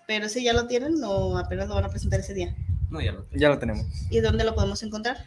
Pero 0.06 0.26
ese 0.26 0.42
ya 0.42 0.52
lo 0.52 0.66
tienen 0.66 1.02
o 1.04 1.36
apenas 1.38 1.68
lo 1.68 1.74
van 1.74 1.84
a 1.84 1.88
presentar 1.88 2.20
ese 2.20 2.32
día. 2.34 2.54
No, 2.90 3.00
ya 3.00 3.12
lo 3.12 3.24
tengo. 3.24 3.40
Ya 3.40 3.48
lo 3.48 3.58
tenemos. 3.58 3.86
¿Y 4.10 4.20
dónde 4.20 4.44
lo 4.44 4.54
podemos 4.54 4.82
encontrar? 4.82 5.26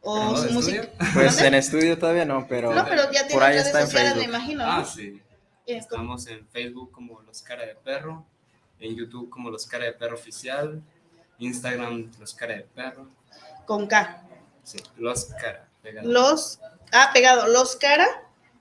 O 0.00 0.16
¿No? 0.32 0.36
su 0.36 0.46
¿De 0.46 0.52
música. 0.52 0.88
Pues 1.14 1.40
en 1.42 1.54
estudio 1.54 1.98
todavía 1.98 2.24
no, 2.24 2.46
pero, 2.48 2.74
No, 2.74 2.84
pero 2.84 3.04
ya 3.12 3.20
tiene 3.26 3.34
por 3.34 3.42
ahí 3.42 3.52
redes 3.54 3.66
está 3.66 3.80
en 3.82 3.86
sociales, 3.86 4.14
me 4.16 4.20
Facebook. 4.22 4.34
imagino. 4.36 4.66
¿no? 4.66 4.72
Ah, 4.72 4.84
sí. 4.84 5.20
Esto. 5.66 5.94
Estamos 5.94 6.26
en 6.26 6.46
Facebook 6.48 6.90
como 6.90 7.20
Los 7.22 7.40
Cara 7.42 7.64
de 7.66 7.74
Perro, 7.76 8.24
en 8.80 8.96
YouTube 8.96 9.30
como 9.30 9.48
Los 9.50 9.64
Cara 9.66 9.84
de 9.84 9.92
Perro 9.92 10.16
Oficial, 10.16 10.82
Instagram 11.38 12.10
Los 12.18 12.34
Cara 12.34 12.54
de 12.54 12.62
Perro, 12.62 13.08
Con 13.64 13.86
K. 13.86 14.24
sí, 14.64 14.78
Los 14.96 15.26
Cara. 15.26 15.68
pegado. 15.82 16.08
Los. 16.10 16.58
Ah, 16.92 17.10
pegado. 17.12 17.46
Los 17.48 17.76
cara 17.76 18.06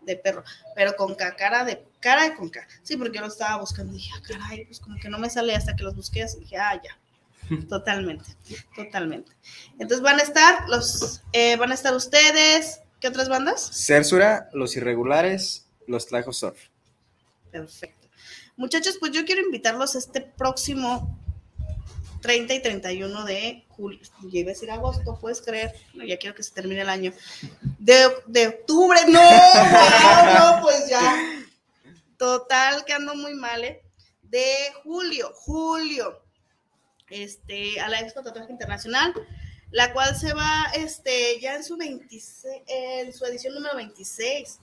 de 0.02 0.16
perro. 0.16 0.44
Pero 0.76 0.96
con 0.96 1.16
K. 1.16 1.36
Cara 1.36 1.64
de. 1.66 1.86
Cara 2.00 2.36
con 2.36 2.50
K. 2.50 2.68
Sí, 2.84 2.98
porque 2.98 3.18
yo 3.18 3.22
lo 3.22 3.28
estaba 3.28 3.60
buscando 3.60 3.94
y 3.94 3.98
dije, 3.98 4.12
ah, 4.16 4.22
caray, 4.28 4.66
pues 4.66 4.80
como 4.80 4.98
que 5.00 5.10
no 5.10 5.20
me 5.20 5.30
sale 5.30 5.56
hasta 5.56 5.76
que 5.76 5.84
los 5.84 5.96
busqué. 5.96 6.24
Así 6.24 6.40
dije, 6.40 6.58
ah, 6.58 6.82
ya. 6.82 6.98
Totalmente. 7.70 8.36
Totalmente. 8.76 9.32
Entonces 9.74 10.02
van 10.02 10.20
a 10.20 10.24
estar 10.24 10.68
los. 10.70 11.22
eh, 11.34 11.56
van 11.58 11.72
a 11.72 11.76
estar 11.76 11.94
ustedes. 11.96 12.82
¿Qué 13.00 13.08
otras 13.08 13.30
bandas? 13.30 13.72
Cersura, 13.74 14.50
Los 14.54 14.76
Irregulares, 14.78 15.66
Los 15.88 16.06
Tlajos 16.08 16.38
Surf. 16.38 16.68
Perfecto. 17.52 18.08
Muchachos, 18.58 18.98
pues 19.00 19.12
yo 19.12 19.26
quiero 19.26 19.42
invitarlos 19.42 19.96
este 19.96 20.22
próximo 20.22 21.18
30 22.22 22.54
y 22.54 22.62
31 22.62 23.26
de 23.26 23.66
julio. 23.70 24.00
Ya 24.24 24.40
iba 24.40 24.52
a 24.52 24.54
decir 24.54 24.72
agosto, 24.72 25.18
puedes 25.20 25.42
creer. 25.42 25.74
No, 25.94 26.04
ya 26.06 26.18
quiero 26.18 26.36
que 26.36 26.44
se 26.44 26.54
termine 26.54 26.82
el 26.82 26.90
año. 26.90 27.14
De, 27.80 28.10
de 28.28 28.48
octubre, 28.48 29.00
no, 29.08 29.20
wow, 29.20 30.56
no, 30.56 30.62
pues 30.62 30.88
ya. 30.90 31.44
Total, 32.18 32.86
que 32.86 32.94
ando 32.94 33.16
muy 33.16 33.34
mal, 33.34 33.64
¿eh? 33.64 33.82
De 34.24 34.46
julio, 34.84 35.32
julio, 35.36 36.22
este, 37.10 37.80
a 37.82 37.90
la 37.90 38.00
Expo 38.00 38.22
Tatuaje 38.22 38.52
Internacional, 38.52 39.14
la 39.72 39.92
cual 39.92 40.16
se 40.16 40.34
va, 40.34 40.66
este, 40.76 41.40
ya 41.40 41.56
en 41.56 41.64
su 41.64 41.76
26, 41.78 42.54
en 42.68 43.12
su 43.14 43.26
edición 43.26 43.54
número 43.56 43.76
26 43.76 44.60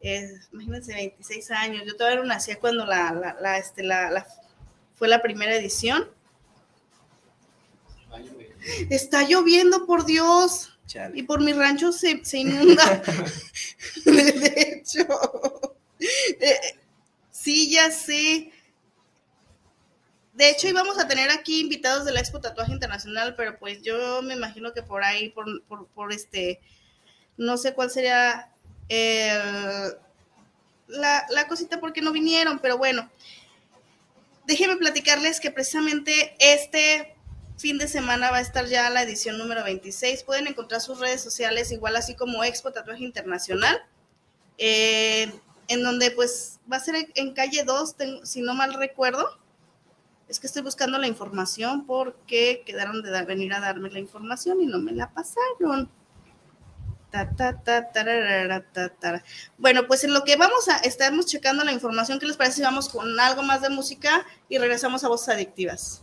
eh, 0.00 0.30
imagínense, 0.52 0.94
26 0.94 1.50
años. 1.50 1.82
Yo 1.84 1.96
todavía 1.96 2.20
no 2.20 2.26
nacía 2.26 2.60
cuando 2.60 2.86
la, 2.86 3.12
la, 3.12 3.36
la, 3.40 3.58
este, 3.58 3.82
la, 3.82 4.10
la- 4.10 4.26
fue 4.94 5.08
la 5.08 5.20
primera 5.22 5.54
edición. 5.56 6.08
Está 8.90 9.22
lloviendo, 9.24 9.86
por 9.86 10.04
Dios. 10.04 10.70
Chale. 10.86 11.18
Y 11.18 11.22
por 11.22 11.40
mi 11.42 11.52
rancho 11.52 11.92
se, 11.92 12.24
se 12.24 12.38
inunda. 12.38 13.02
de 14.04 14.54
hecho. 14.82 15.06
Eh, 16.40 16.78
sí, 17.30 17.70
ya 17.70 17.90
sé. 17.90 18.52
De 20.34 20.50
hecho, 20.50 20.68
íbamos 20.68 20.98
a 20.98 21.08
tener 21.08 21.30
aquí 21.30 21.60
invitados 21.60 22.04
de 22.04 22.12
la 22.12 22.20
Expo 22.20 22.40
Tatuaje 22.40 22.72
Internacional, 22.72 23.34
pero 23.36 23.58
pues 23.58 23.82
yo 23.82 24.22
me 24.22 24.34
imagino 24.34 24.72
que 24.72 24.82
por 24.82 25.02
ahí, 25.02 25.30
por, 25.30 25.62
por, 25.64 25.86
por 25.88 26.12
este, 26.12 26.60
no 27.36 27.56
sé 27.58 27.74
cuál 27.74 27.90
sería 27.90 28.52
el- 28.88 29.96
la, 30.88 31.26
la 31.30 31.48
cosita 31.48 31.80
porque 31.80 32.00
no 32.02 32.12
vinieron, 32.12 32.58
pero 32.60 32.78
bueno. 32.78 33.10
Déjenme 34.46 34.76
platicarles 34.76 35.40
que 35.40 35.50
precisamente 35.50 36.34
este 36.38 37.14
fin 37.58 37.78
de 37.78 37.88
semana 37.88 38.30
va 38.30 38.38
a 38.38 38.40
estar 38.40 38.66
ya 38.66 38.88
la 38.90 39.02
edición 39.02 39.36
número 39.38 39.64
26. 39.64 40.22
Pueden 40.22 40.46
encontrar 40.46 40.80
sus 40.80 40.98
redes 41.00 41.20
sociales 41.20 41.72
igual 41.72 41.96
así 41.96 42.14
como 42.14 42.44
Expo 42.44 42.72
Tatuaje 42.72 43.04
Internacional, 43.04 43.82
eh, 44.58 45.32
en 45.68 45.82
donde 45.82 46.10
pues 46.12 46.60
va 46.70 46.76
a 46.76 46.80
ser 46.80 46.94
en, 47.14 47.34
calle 47.34 47.64
2, 47.64 47.96
tengo- 47.96 48.24
si 48.26 48.40
no 48.42 48.54
mal 48.54 48.74
recuerdo. 48.74 49.38
Es 50.28 50.38
que 50.40 50.46
estoy 50.46 50.62
buscando 50.62 50.98
la 50.98 51.06
información 51.06 51.86
porque 51.86 52.62
quedaron 52.66 53.02
de 53.02 53.22
venir 53.24 53.52
a 53.54 53.60
darme 53.60 53.90
la 53.90 53.98
información 53.98 54.60
y 54.60 54.66
no 54.66 54.78
me 54.78 54.92
la 54.92 55.10
pasaron. 55.12 55.90
Ta, 57.10 57.30
ta, 57.34 58.88
ta. 59.00 59.22
Bueno, 59.56 59.86
pues 59.86 60.04
en 60.04 60.12
lo 60.12 60.24
que 60.24 60.36
vamos 60.36 60.68
a, 60.68 60.76
estamos 60.78 61.24
checando 61.24 61.64
la 61.64 61.72
información, 61.72 62.18
¿qué 62.18 62.26
les 62.26 62.36
parece 62.36 62.56
si 62.56 62.62
vamos 62.62 62.90
con 62.90 63.18
algo 63.18 63.42
más 63.42 63.62
de 63.62 63.70
música 63.70 64.26
y 64.50 64.58
regresamos 64.58 65.02
a 65.04 65.08
Voces 65.08 65.30
Adictivas? 65.30 66.02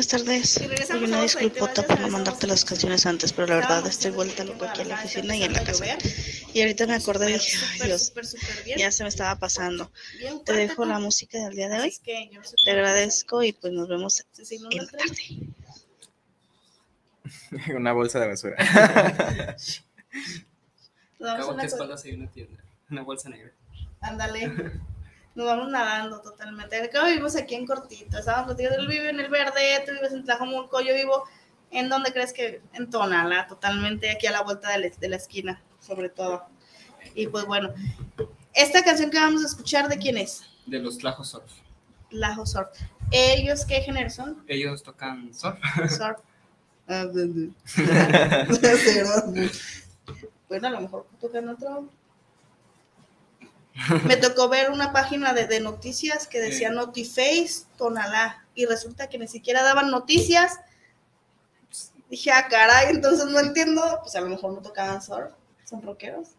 Buenas 0.00 0.24
tardes. 0.24 0.56
Oye, 0.92 1.04
una 1.04 1.20
disculpota 1.20 1.82
por 1.82 2.00
no 2.00 2.08
mandarte 2.08 2.46
las 2.46 2.64
canciones 2.64 3.04
antes, 3.04 3.34
pero 3.34 3.48
la 3.48 3.56
verdad 3.56 3.86
estoy 3.86 4.10
vuelta 4.10 4.44
loca 4.44 4.70
aquí 4.70 4.80
en 4.80 4.88
la 4.88 4.94
oficina 4.94 5.36
y 5.36 5.42
en 5.42 5.52
la 5.52 5.62
casa. 5.62 5.84
Y 6.54 6.62
ahorita 6.62 6.86
me 6.86 6.94
acordé 6.94 7.28
y 7.30 7.32
dije, 7.34 7.58
ay 7.72 7.80
Dios, 7.86 8.14
ya 8.78 8.90
se 8.92 9.02
me 9.02 9.10
estaba 9.10 9.38
pasando. 9.38 9.92
Te 10.46 10.54
dejo 10.54 10.86
la 10.86 10.98
música 10.98 11.38
del 11.38 11.54
día 11.54 11.68
de 11.68 11.80
hoy. 11.80 11.92
Te 12.64 12.70
agradezco 12.70 13.42
y 13.42 13.52
pues 13.52 13.74
nos 13.74 13.88
vemos 13.88 14.24
en 14.38 14.76
la 14.78 14.86
tarde. 14.86 15.16
Una 17.76 17.92
bolsa 17.92 18.20
de 18.20 18.28
basura. 18.28 18.56
Que 21.20 21.66
espaldas 21.66 22.02
hay 22.06 22.14
una 22.14 22.30
tienda, 22.30 22.64
una 22.88 23.02
bolsa 23.02 23.28
negra. 23.28 23.52
Ándale. 24.00 24.50
Nos 25.40 25.48
vamos 25.48 25.70
nadando 25.70 26.20
totalmente. 26.20 26.76
Acá 26.76 27.06
vivimos 27.06 27.34
aquí 27.34 27.54
en 27.54 27.66
Cortito. 27.66 28.18
Estábamos 28.18 28.48
platicando. 28.48 28.78
Él 28.78 28.88
vive 28.88 29.08
en 29.08 29.20
el 29.20 29.30
Verde, 29.30 29.82
tú 29.86 29.92
vives 29.92 30.12
en 30.12 30.22
Tlajomulco, 30.22 30.82
yo 30.82 30.94
vivo 30.94 31.24
en 31.70 31.88
donde 31.88 32.12
crees 32.12 32.34
que 32.34 32.60
en 32.74 32.90
Tonala, 32.90 33.46
totalmente 33.46 34.10
aquí 34.10 34.26
a 34.26 34.32
la 34.32 34.42
vuelta 34.42 34.68
de 34.68 34.80
la, 34.80 34.90
de 34.94 35.08
la 35.08 35.16
esquina, 35.16 35.62
sobre 35.80 36.10
todo. 36.10 36.44
Y 37.14 37.28
pues 37.28 37.46
bueno, 37.46 37.72
esta 38.52 38.84
canción 38.84 39.10
que 39.10 39.18
vamos 39.18 39.42
a 39.42 39.46
escuchar, 39.46 39.88
¿de 39.88 39.96
quién 39.96 40.18
es? 40.18 40.42
De 40.66 40.78
los 40.78 40.98
Tlajos 40.98 41.30
Surf. 41.30 41.50
Lajo 42.10 42.44
Surf. 42.44 42.68
¿Ellos 43.10 43.64
qué 43.64 43.80
género 43.80 44.10
son? 44.10 44.44
Ellos 44.46 44.82
tocan 44.82 45.32
surf. 45.32 45.58
Surf. 45.88 46.18
Ah, 46.92 47.06
bueno, 50.48 50.66
a 50.66 50.70
lo 50.70 50.80
mejor 50.80 51.06
tocan 51.18 51.48
otro. 51.48 51.88
Me 54.04 54.16
tocó 54.16 54.48
ver 54.48 54.70
una 54.70 54.92
página 54.92 55.32
de, 55.32 55.46
de 55.46 55.60
noticias 55.60 56.26
que 56.26 56.40
decía. 56.40 56.70
Notiface 56.70 57.64
Tonalá 57.76 58.44
y 58.54 58.66
resulta 58.66 59.08
que 59.08 59.18
ni 59.18 59.28
siquiera 59.28 59.62
daban 59.62 59.90
noticias. 59.90 60.60
Dije, 62.08 62.32
ah, 62.32 62.48
caray, 62.48 62.90
entonces 62.90 63.26
no 63.26 63.38
entiendo. 63.38 64.00
Pues 64.02 64.16
a 64.16 64.20
lo 64.20 64.28
mejor 64.28 64.52
no 64.52 64.60
tocaban 64.60 65.00
surf, 65.00 65.32
son 65.64 65.82
rockeros. 65.82 66.30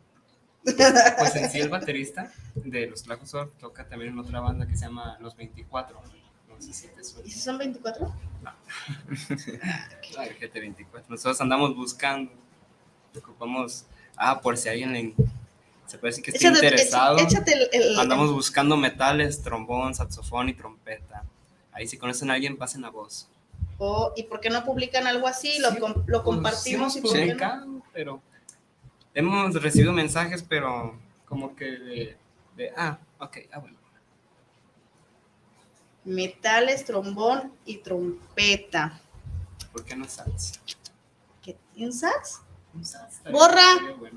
Pues 0.64 1.36
en 1.36 1.50
sí 1.50 1.60
el 1.60 1.70
baterista 1.70 2.32
de 2.54 2.88
los 2.88 3.04
Tlajos 3.04 3.30
Surf 3.30 3.52
toca 3.60 3.88
también 3.88 4.14
en 4.14 4.20
otra 4.20 4.40
banda 4.42 4.68
que 4.68 4.76
se 4.76 4.86
llama 4.86 5.18
Los 5.20 5.36
24. 5.36 6.00
No 6.48 6.62
sé 6.62 6.74
si 6.74 6.88
te 6.90 7.04
suena. 7.04 7.28
¿Y 7.28 7.32
si 7.32 7.40
son 7.40 7.58
24? 7.58 8.14
Ay, 10.18 10.30
GT24. 10.40 11.04
Nosotros 11.10 11.42
andamos 11.42 11.76
buscando. 11.76 12.32
Ocupamos. 13.18 13.86
Ah, 14.16 14.40
por 14.40 14.58
si 14.58 14.70
alguien 14.70 14.94
le. 14.94 15.16
Se 15.92 15.98
puede 15.98 16.12
decir 16.12 16.24
que 16.24 16.32
esté 16.32 16.48
Échate, 16.48 16.66
interesado. 16.66 17.18
échate 17.20 17.54
el, 17.54 17.70
el- 17.74 18.00
Andamos 18.00 18.32
buscando 18.32 18.78
metales, 18.78 19.42
trombón, 19.42 19.94
saxofón 19.94 20.48
y 20.48 20.54
trompeta. 20.54 21.24
Ahí 21.74 21.86
si 21.86 21.98
conocen 21.98 22.32
a 22.32 22.36
alguien, 22.36 22.56
pasen 22.58 22.82
la 22.82 22.90
voz. 22.90 23.28
Oh, 23.78 24.14
¿Y 24.16 24.24
por 24.24 24.40
qué 24.40 24.50
no 24.50 24.64
publican 24.64 25.06
algo 25.06 25.28
así? 25.28 25.60
Lo, 25.60 25.72
Sí, 25.72 25.80
com- 25.80 25.94
lo 26.08 26.24
Pues, 26.24 26.36
compartimos 26.36 26.94
sí, 26.94 27.00
y 27.00 27.02
no? 27.02 27.10
publicado, 27.10 27.82
pero 27.92 28.22
hemos 29.14 29.62
recibido 29.62 29.92
mensajes, 29.92 30.44
pero 30.48 30.96
como 31.26 31.56
que 31.58 31.66
de, 31.66 32.18
de, 32.56 32.72
ah, 32.78 32.98
ok, 33.20 33.38
ah, 33.52 33.60
bueno. 33.60 33.78
Metales, 36.06 36.86
trombón 36.86 37.52
y 37.66 37.78
trompeta. 37.78 39.00
¿Por 39.72 39.84
qué 39.86 39.96
no 39.96 40.08
sax? 40.08 40.60
¿Qué? 41.44 41.58
¿Y 41.76 41.86
un 41.86 41.94
sax? 41.94 42.42
Borra. 43.32 43.64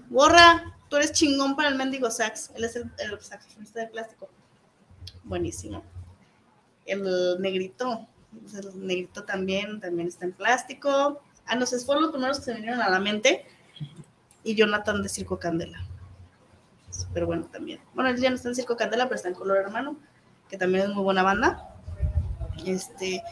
Borra, 0.09 0.77
tú 0.89 0.97
eres 0.97 1.13
chingón 1.13 1.57
para 1.57 1.69
el 1.69 1.77
mendigo 1.77 2.11
sax. 2.11 2.51
Él 2.55 2.65
es 2.65 2.77
el, 2.77 2.91
saxofonista 3.21 3.81
de 3.81 3.87
plástico. 3.89 4.29
Buenísimo. 5.25 5.83
El 6.87 7.41
negrito, 7.41 8.07
el 8.55 8.87
negrito 8.87 9.25
también, 9.25 9.81
también 9.81 10.09
está 10.09 10.25
en 10.25 10.33
plástico. 10.33 11.23
Ah, 11.47 11.57
no 11.57 11.67
sé, 11.67 11.79
fueron 11.81 12.05
los 12.05 12.13
primeros 12.13 12.39
que 12.39 12.45
se 12.45 12.55
vinieron 12.55 12.81
a 12.81 12.91
la 12.91 13.01
mente. 13.01 13.47
Y 14.43 14.55
Jonathan 14.55 15.03
de 15.03 15.09
Circo 15.09 15.39
Candela. 15.39 15.87
Súper 16.91 17.25
bueno 17.25 17.47
también. 17.47 17.81
Bueno, 17.95 18.11
él 18.11 18.21
ya 18.21 18.31
no 18.31 18.37
está 18.37 18.49
en 18.49 18.55
Circo 18.55 18.77
Candela, 18.77 19.05
pero 19.05 19.17
está 19.17 19.29
en 19.29 19.35
Color 19.35 19.59
Hermano, 19.59 19.97
que 20.49 20.59
también 20.59 20.85
es 20.85 20.91
muy 20.91 21.03
buena 21.03 21.23
banda. 21.23 21.75
Este, 22.65 23.23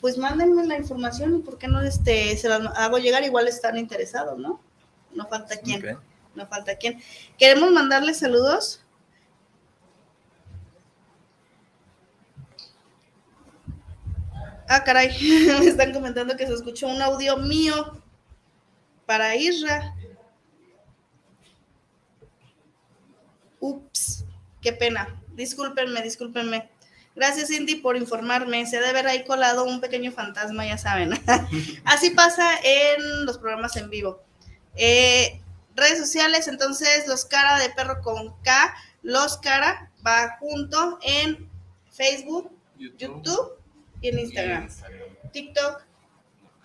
pues 0.00 0.18
mándenme 0.18 0.66
la 0.66 0.76
información 0.76 1.36
y 1.36 1.38
por 1.38 1.58
qué 1.58 1.68
no 1.68 1.80
este, 1.80 2.36
se 2.36 2.48
las 2.48 2.66
hago 2.76 2.98
llegar, 2.98 3.22
igual 3.22 3.46
están 3.46 3.78
interesados, 3.78 4.38
¿no? 4.38 4.60
No 5.14 5.26
falta 5.28 5.56
quien 5.56 5.84
Ok. 5.84 6.00
no 6.34 6.46
falta 6.46 6.76
quién. 6.76 7.00
Queremos 7.38 7.70
mandarle 7.70 8.14
saludos. 8.14 8.82
Ah, 14.68 14.82
caray, 14.84 15.08
me 15.60 15.66
están 15.66 15.92
comentando 15.92 16.36
que 16.36 16.46
se 16.46 16.54
escuchó 16.54 16.88
un 16.88 17.02
audio 17.02 17.36
mío 17.36 18.02
para 19.06 19.36
Isra. 19.36 19.94
Ups, 23.60 24.24
qué 24.60 24.72
pena. 24.72 25.20
Discúlpenme, 25.34 26.02
discúlpenme. 26.02 26.70
Gracias, 27.14 27.48
Cindy, 27.48 27.76
por 27.76 27.96
informarme. 27.96 28.64
Se 28.66 28.76
debe 28.76 28.88
haber 28.88 29.06
ahí 29.06 29.24
colado 29.24 29.64
un 29.64 29.80
pequeño 29.80 30.10
fantasma, 30.12 30.64
ya 30.66 30.78
saben. 30.78 31.10
Así 31.84 32.10
pasa 32.10 32.50
en 32.64 33.26
los 33.26 33.38
programas 33.38 33.76
en 33.76 33.90
vivo. 33.90 34.22
Eh, 34.76 35.40
redes 35.74 35.98
sociales, 35.98 36.48
entonces, 36.48 37.06
los 37.06 37.24
cara 37.24 37.58
de 37.58 37.70
perro 37.70 38.00
con 38.02 38.34
K, 38.42 38.74
los 39.02 39.38
cara 39.38 39.90
va 40.06 40.36
junto 40.38 40.98
en 41.02 41.48
Facebook, 41.90 42.50
YouTube 42.78 43.58
y 44.00 44.08
en 44.08 44.18
Instagram. 44.18 44.68
TikTok. 45.32 45.82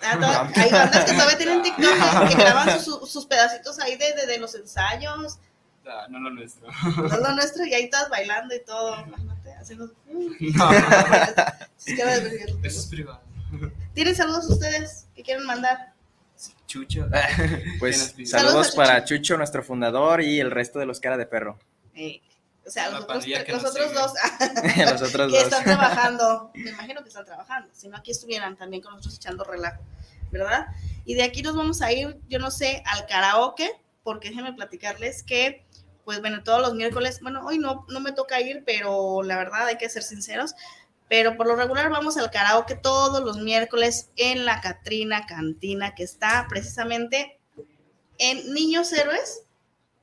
Ah, 0.01 0.49
hay 0.55 0.69
bandas 0.71 1.05
que 1.05 1.13
todavía 1.13 1.37
tienen 1.37 1.61
TikTok 1.63 2.27
que 2.29 2.35
graban 2.37 2.79
sus, 2.81 3.09
sus 3.11 3.25
pedacitos 3.25 3.79
ahí 3.79 3.95
de, 3.97 4.13
de- 4.13 4.25
de 4.27 4.37
los 4.39 4.53
ensayos, 4.55 5.39
no 6.09 6.19
lo 6.19 6.29
nuestro. 6.31 6.67
no 6.97 7.17
lo 7.17 7.31
nuestro, 7.35 7.65
y 7.65 7.73
ahí 7.73 7.89
todas 7.89 8.09
bailando 8.09 8.53
y 8.53 8.59
todo. 8.63 8.99
Imagínate, 9.05 9.53
haciendo- 9.53 9.91
No, 10.07 10.71
Es 10.71 11.85
que 11.85 12.45
eso 12.63 12.79
es 12.81 12.85
privado. 12.87 13.21
¿Tienen 13.93 14.15
saludos 14.15 14.49
ustedes 14.49 15.07
que 15.15 15.23
quieren 15.23 15.45
mandar? 15.45 15.93
Chucho. 16.67 17.07
Pues 17.79 18.13
saludos 18.25 18.75
para 18.75 19.03
Chucho, 19.03 19.37
nuestro 19.37 19.63
fundador, 19.63 20.21
y 20.21 20.39
el 20.39 20.51
resto 20.51 20.77
de 20.77 20.85
los 20.85 20.99
cara 20.99 21.17
de 21.17 21.25
perro. 21.25 21.57
Eh, 21.95 22.21
o 22.65 22.69
sea, 22.69 22.89
los 22.91 23.03
otros, 23.03 23.25
que 23.25 23.51
los 23.51 23.65
otros 23.65 23.93
dos. 23.93 24.13
los 24.91 25.01
otros 25.01 25.31
que 25.31 25.37
dos. 25.37 25.43
están 25.43 25.63
trabajando. 25.63 26.51
Me 26.53 26.69
imagino 26.69 27.01
que 27.01 27.07
están 27.07 27.25
trabajando. 27.25 27.69
Si 27.73 27.87
no, 27.87 27.97
aquí 27.97 28.11
estuvieran 28.11 28.55
también 28.55 28.83
con 28.83 28.91
nosotros 28.91 29.15
echando 29.15 29.43
relajo. 29.43 29.81
¿verdad? 30.31 30.67
Y 31.05 31.15
de 31.15 31.23
aquí 31.23 31.41
nos 31.41 31.55
vamos 31.55 31.81
a 31.81 31.91
ir, 31.91 32.19
yo 32.27 32.39
no 32.39 32.51
sé, 32.51 32.83
al 32.85 33.05
karaoke, 33.05 33.69
porque 34.03 34.29
déjenme 34.29 34.53
platicarles 34.53 35.23
que, 35.23 35.65
pues 36.05 36.19
bueno, 36.19 36.43
todos 36.43 36.61
los 36.61 36.75
miércoles, 36.75 37.19
bueno, 37.21 37.45
hoy 37.45 37.57
no, 37.59 37.85
no 37.89 37.99
me 37.99 38.11
toca 38.11 38.41
ir, 38.41 38.63
pero 38.65 39.23
la 39.23 39.37
verdad 39.37 39.67
hay 39.67 39.77
que 39.77 39.89
ser 39.89 40.03
sinceros, 40.03 40.55
pero 41.09 41.37
por 41.37 41.47
lo 41.47 41.55
regular 41.55 41.89
vamos 41.89 42.17
al 42.17 42.31
karaoke 42.31 42.75
todos 42.75 43.23
los 43.23 43.37
miércoles 43.37 44.09
en 44.15 44.45
la 44.45 44.61
Catrina 44.61 45.25
Cantina, 45.25 45.95
que 45.95 46.03
está 46.03 46.45
precisamente 46.49 47.39
en 48.17 48.53
Niños 48.53 48.91
Héroes, 48.93 49.43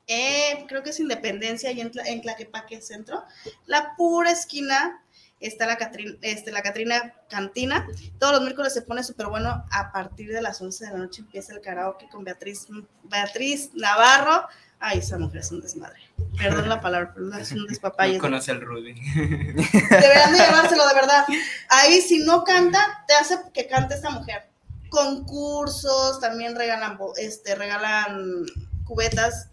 eh, 0.06 0.64
creo 0.68 0.82
que 0.82 0.90
es 0.90 1.00
Independencia 1.00 1.72
y 1.72 1.80
en, 1.80 1.90
en 2.04 2.22
Tlaquepaque 2.22 2.80
Centro, 2.80 3.24
la 3.66 3.94
pura 3.96 4.30
esquina 4.30 5.00
está 5.46 5.66
la 5.66 5.76
Catrina, 5.76 6.16
este, 6.22 6.50
la 6.50 6.62
Catrina 6.62 7.14
Cantina. 7.28 7.86
Todos 8.18 8.34
los 8.34 8.42
miércoles 8.42 8.72
se 8.72 8.82
pone 8.82 9.02
súper 9.02 9.26
bueno. 9.26 9.64
A 9.70 9.92
partir 9.92 10.32
de 10.32 10.42
las 10.42 10.60
11 10.60 10.86
de 10.86 10.92
la 10.92 10.98
noche 10.98 11.22
empieza 11.22 11.52
el 11.52 11.60
karaoke 11.60 12.08
con 12.08 12.24
Beatriz, 12.24 12.66
Beatriz 13.04 13.70
Navarro. 13.74 14.46
Ay, 14.86 14.98
esa 14.98 15.16
mujer 15.16 15.40
es 15.40 15.50
un 15.50 15.62
desmadre. 15.62 15.98
Perdón 16.36 16.68
la 16.68 16.78
palabra, 16.78 17.12
pero 17.14 17.34
es 17.38 17.52
un 17.52 17.66
despapalle. 17.66 18.16
No 18.16 18.20
conoce 18.20 18.50
al 18.50 18.60
Rudy. 18.60 18.92
Deberán 18.92 20.32
de 20.32 20.38
llevárselo 20.38 20.86
de 20.86 20.94
verdad. 20.94 21.24
Ahí 21.70 22.02
si 22.02 22.18
no 22.18 22.44
canta, 22.44 23.02
te 23.08 23.14
hace 23.14 23.38
que 23.54 23.66
cante 23.66 23.94
esta 23.94 24.10
mujer. 24.10 24.46
Concursos, 24.90 26.20
también 26.20 26.54
regalan, 26.54 26.98
este, 27.16 27.54
regalan 27.54 28.44
cubetas 28.84 29.48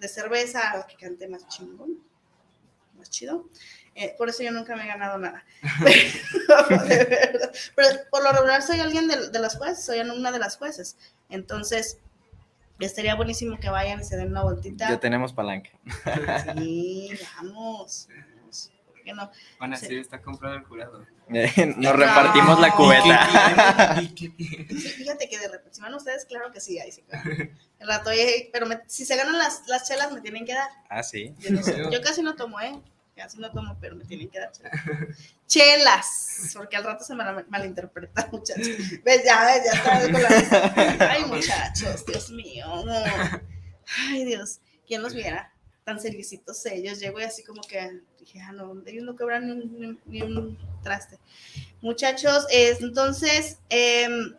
de 0.00 0.08
cerveza 0.08 0.72
al 0.72 0.84
que 0.86 0.96
cante 0.96 1.28
más 1.28 1.46
chingón, 1.46 2.02
más 2.98 3.08
chido. 3.08 3.46
Eh, 3.94 4.16
por 4.18 4.30
eso 4.30 4.42
yo 4.42 4.50
nunca 4.50 4.74
me 4.74 4.82
he 4.82 4.88
ganado 4.88 5.16
nada. 5.16 5.44
De 6.88 7.04
verdad. 7.04 7.52
Pero 7.76 7.88
por 8.10 8.24
lo 8.24 8.32
regular 8.32 8.62
soy 8.62 8.80
alguien 8.80 9.06
de, 9.06 9.30
de 9.30 9.38
las 9.38 9.56
jueces, 9.56 9.84
soy 9.84 10.00
una 10.00 10.32
de 10.32 10.40
las 10.40 10.56
jueces. 10.56 10.96
Entonces, 11.30 11.98
estaría 12.86 13.14
buenísimo 13.14 13.58
que 13.58 13.68
vayan 13.70 14.00
y 14.00 14.04
se 14.04 14.16
den 14.16 14.28
una 14.28 14.42
vueltita. 14.42 14.88
Ya 14.88 15.00
tenemos 15.00 15.32
palanca. 15.32 15.70
Sí, 16.56 17.10
vamos. 17.36 18.08
vamos. 18.36 18.70
¿Por 18.86 19.02
qué 19.02 19.12
no? 19.14 19.30
Van 19.58 19.72
a 19.72 19.76
Sí. 19.76 19.82
decir, 19.86 19.98
está 19.98 20.20
comprado 20.22 20.54
el 20.56 20.62
jurado. 20.64 21.04
Nos 21.28 21.96
repartimos 21.96 22.60
la 22.60 22.68
No. 22.68 22.76
cubeta. 22.76 23.96
Fíjate 24.96 25.28
que 25.28 25.38
de 25.38 25.48
repente, 25.48 25.74
si 25.74 25.80
van 25.80 25.94
ustedes, 25.94 26.24
claro 26.26 26.52
que 26.52 26.60
sí, 26.60 26.78
ahí 26.78 26.92
sí. 26.92 27.02
claro. 27.02 27.30
El 27.78 27.88
rato, 27.88 28.10
oye, 28.10 28.50
pero 28.52 28.66
me- 28.66 28.80
si 28.86 29.04
se 29.04 29.16
ganan 29.16 29.38
las, 29.38 29.66
las 29.66 29.88
chelas, 29.88 30.12
me 30.12 30.20
tienen 30.20 30.44
que 30.44 30.54
dar. 30.54 30.68
Ah, 30.88 31.02
sí. 31.02 31.34
Yo, 31.38 31.50
no 31.50 31.62
sé, 31.62 31.76
yo 31.90 32.00
casi 32.02 32.22
no 32.22 32.36
tomo, 32.36 32.60
¿eh? 32.60 32.78
Casi 33.22 33.38
no 33.38 33.52
tomo, 33.52 33.76
pero 33.80 33.94
me 33.94 34.04
tienen 34.04 34.28
que 34.28 34.40
dar 34.40 34.50
chelas. 34.50 34.72
Chelas, 35.46 36.50
porque 36.54 36.76
al 36.76 36.82
rato 36.82 37.04
se 37.04 37.14
me 37.14 37.24
malinterpreta, 37.48 38.28
muchachos. 38.32 38.66
¿Ves? 39.04 39.22
Ya, 39.24 39.44
ves, 39.44 39.62
ya 39.64 39.72
está 39.78 40.12
con 40.12 40.22
la... 40.22 41.08
Ay, 41.12 41.24
muchachos, 41.28 42.04
Dios 42.04 42.30
mío. 42.30 42.66
Ay, 44.08 44.24
Dios, 44.24 44.58
¿quién 44.86 45.02
los 45.02 45.14
viera? 45.14 45.52
Tan 45.84 46.00
servicitos 46.00 46.66
ellos. 46.66 46.98
Llego 46.98 47.20
y 47.20 47.24
así 47.24 47.44
como 47.44 47.62
que 47.62 48.00
dije, 48.18 48.40
ah, 48.40 48.50
no, 48.52 48.74
ellos 48.86 49.04
no 49.04 49.14
cobran 49.14 49.46
ni 49.46 49.52
un, 49.52 50.00
ni 50.06 50.58
traste. 50.82 51.18
Muchachos, 51.80 52.46
es- 52.50 52.80
entonces, 52.80 53.58
em, 53.68 54.34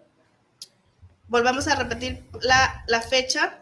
volvamos 1.29 1.67
a 1.67 1.75
repetir 1.75 2.25
la, 2.41 2.83
la 2.87 3.01
fecha 3.01 3.61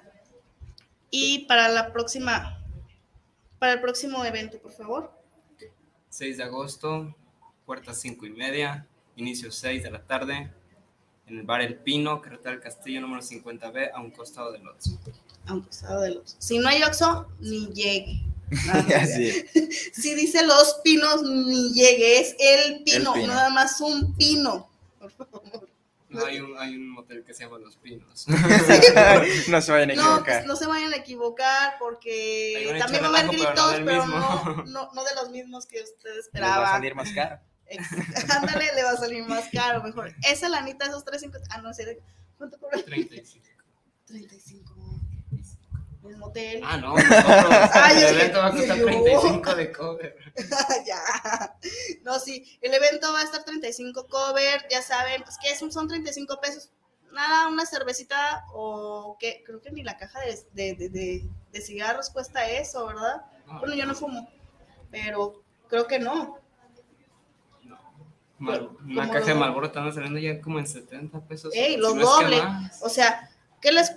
y 1.10 1.46
para 1.46 1.68
la 1.70 1.92
próxima, 1.92 2.61
para 3.62 3.74
el 3.74 3.80
próximo 3.80 4.26
evento, 4.26 4.58
por 4.58 4.72
favor. 4.72 5.12
6 6.10 6.38
de 6.38 6.44
agosto, 6.44 7.16
puertas 7.64 8.02
5 8.02 8.26
y 8.26 8.32
media, 8.32 8.88
inicio 9.18 9.52
6 9.52 9.84
de 9.84 9.92
la 9.92 10.02
tarde, 10.02 10.52
en 11.28 11.38
el 11.38 11.44
bar 11.44 11.62
El 11.62 11.76
Pino, 11.76 12.20
carretera 12.24 12.54
del 12.54 12.60
Castillo 12.60 13.02
número 13.02 13.22
50B, 13.22 13.92
a 13.94 14.02
un 14.02 14.10
costado 14.10 14.52
del 14.52 14.68
Otso. 14.68 15.00
A 15.46 15.54
un 15.54 15.62
costado 15.62 16.02
del 16.02 16.18
Oxxo. 16.18 16.38
Si 16.40 16.58
no 16.58 16.70
hay 16.70 16.82
Oxxo, 16.82 17.28
ni 17.40 17.68
llegue. 17.68 18.24
Así. 19.00 19.46
Si 19.94 20.16
dice 20.16 20.44
los 20.44 20.80
pinos, 20.84 21.22
ni 21.22 21.72
llegue. 21.72 22.20
Es 22.20 22.36
el 22.40 22.84
pino, 22.84 23.14
pino. 23.14 23.28
nada 23.28 23.52
más 23.52 23.80
un 23.80 24.16
pino. 24.16 24.72
Por 25.00 25.12
favor. 25.12 25.70
No, 26.12 26.26
hay 26.26 26.40
un, 26.40 26.58
hay 26.58 26.76
un 26.76 26.90
motel 26.90 27.24
que 27.24 27.34
se 27.34 27.44
llama 27.46 27.58
Los 27.60 27.78
Pinos. 27.78 28.26
no 29.48 29.62
se 29.62 29.72
vayan 29.72 29.92
a 29.92 29.96
No, 29.96 30.02
equivocar. 30.02 30.24
pues 30.36 30.46
no 30.46 30.56
se 30.56 30.66
vayan 30.68 30.94
a 30.94 30.98
equivocar 30.98 31.74
porque 31.80 32.76
también 32.80 33.04
va 33.04 33.08
a 33.08 33.10
haber 33.10 33.30
pero 33.30 33.44
no 33.44 33.46
gritos, 33.48 33.74
pero 33.86 34.06
no, 34.06 34.64
no, 34.66 34.92
no 34.94 35.04
de 35.04 35.16
los 35.16 35.30
mismos 35.30 35.66
que 35.66 35.82
ustedes 35.82 36.30
Les 36.34 36.42
va 36.44 36.48
a 36.48 36.50
esperaban. 36.50 36.72
salir 36.74 36.96
más 36.96 37.10
caro. 37.12 37.40
Ándale, 38.30 38.74
le 38.76 38.84
va 38.84 38.92
a 38.92 38.98
salir 38.98 39.24
más 39.26 39.46
caro, 39.54 39.82
mejor. 39.82 40.14
Esa 40.30 40.50
lanita, 40.50 40.86
esos 40.88 41.06
350. 41.06 41.56
Ah, 41.56 41.62
no 41.62 41.74
sé. 41.74 42.00
¿Cuánto 42.38 42.60
cobra? 42.60 42.84
35. 42.84 43.48
35. 44.08 44.76
El 46.08 46.18
motel. 46.18 46.62
Ah, 46.66 46.78
no, 46.78 46.96
el 46.98 48.16
evento 48.16 48.40
va 48.40 48.48
a 48.48 48.52
costar 48.52 48.78
yo. 48.78 48.86
35 48.86 49.56
de 49.56 49.72
cover. 49.72 50.16
ya. 50.86 51.56
No, 52.04 52.20
sí. 52.20 52.58
El 52.62 52.74
evento 52.74 53.14
va 53.14 53.20
a 53.20 53.24
estar 53.24 53.44
35 53.44 54.08
cover. 54.08 54.66
Ya 54.70 54.82
saben, 54.82 55.22
pues 55.24 55.38
que 55.38 55.56
son 55.72 55.88
35 55.88 56.40
pesos. 56.42 56.72
Nada, 57.14 57.48
una 57.50 57.66
cervecita 57.66 58.46
o 58.54 59.18
que 59.20 59.44
creo 59.46 59.62
que 59.62 59.70
ni 59.72 59.84
la 59.84 59.98
caja 59.98 60.22
de, 60.22 60.40
de, 60.54 60.76
de, 60.76 60.90
de- 60.90 61.30
de 61.52 61.62
cigarros 61.62 62.10
cuesta 62.10 62.48
eso, 62.50 62.88
¿verdad? 62.88 63.26
Bueno, 63.60 63.76
yo 63.76 63.86
no 63.86 63.94
fumo, 63.94 64.30
pero 64.90 65.44
creo 65.68 65.86
que 65.88 66.00
no. 66.00 66.38
Mal- 68.40 68.70
una 68.86 69.10
caja 69.12 69.26
de 69.26 69.36
Malboro 69.36 69.68
están 69.68 69.94
saliendo 69.94 70.18
ya 70.20 70.42
como 70.42 70.58
en 70.58 70.66
70 70.66 71.20
pesos. 71.28 71.54
Ey, 71.54 71.74
si 71.76 71.78
lo 71.80 71.94
no 71.94 72.02
es 72.02 72.08
que 72.08 72.24
doble. 72.24 72.42
más. 72.42 72.82
O 72.82 72.90
sea, 72.90 73.30
¿qué 73.62 73.72
les 73.72 73.92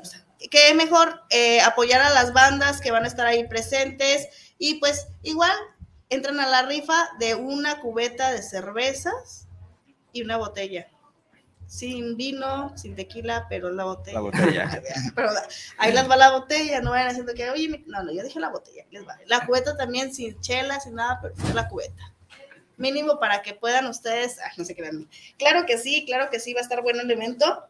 qué 0.51 0.75
mejor 0.75 1.23
eh, 1.31 1.61
apoyar 1.61 2.01
a 2.01 2.11
las 2.11 2.33
bandas 2.33 2.81
que 2.81 2.91
van 2.91 3.05
a 3.05 3.09
estar 3.09 3.27
ahí 3.27 3.47
presentes? 3.47 4.29
Y 4.59 4.75
pues 4.75 5.09
igual 5.23 5.57
entran 6.11 6.41
a 6.41 6.49
la 6.49 6.63
rifa 6.63 7.11
de 7.19 7.35
una 7.35 7.81
cubeta 7.81 8.33
de 8.33 8.43
cervezas 8.43 9.47
y 10.13 10.23
una 10.23 10.37
botella. 10.37 10.89
Sin 11.67 12.17
vino, 12.17 12.77
sin 12.77 12.95
tequila, 12.95 13.47
pero 13.49 13.71
la 13.71 13.85
botella. 13.85 14.15
La 14.15 14.21
botella. 14.21 14.83
Pero 15.15 15.31
ahí 15.79 15.93
les 15.93 16.09
va 16.09 16.17
la 16.17 16.31
botella, 16.31 16.81
no 16.81 16.91
vayan 16.91 17.09
haciendo 17.09 17.35
que, 17.35 17.51
oye, 17.51 17.83
no, 17.87 18.03
no, 18.03 18.13
yo 18.13 18.23
dije 18.23 18.39
la 18.39 18.51
botella, 18.51 18.85
les 18.91 19.07
va. 19.09 19.19
La 19.27 19.45
cubeta 19.47 19.77
también 19.77 20.15
sin 20.15 20.39
chela, 20.41 20.79
sin 20.79 20.95
nada, 20.95 21.19
pero 21.21 21.35
es 21.35 21.55
la 21.55 21.67
cubeta. 21.67 22.13
Mínimo 22.77 23.19
para 23.19 23.43
que 23.43 23.55
puedan 23.55 23.87
ustedes, 23.87 24.39
ay, 24.41 24.53
no 24.57 24.65
se 24.65 24.77
crean. 24.77 25.09
Claro 25.39 25.65
que 25.67 25.79
sí, 25.79 26.05
claro 26.07 26.29
que 26.31 26.39
sí, 26.39 26.53
va 26.53 26.61
a 26.61 26.63
estar 26.63 26.83
bueno 26.83 27.01
el 27.01 27.11
evento. 27.11 27.65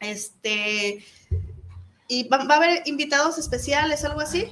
Este, 0.00 1.04
y 2.08 2.28
va, 2.28 2.44
va 2.44 2.54
a 2.54 2.56
haber 2.58 2.82
invitados 2.86 3.38
especiales, 3.38 4.04
algo 4.04 4.20
así. 4.20 4.48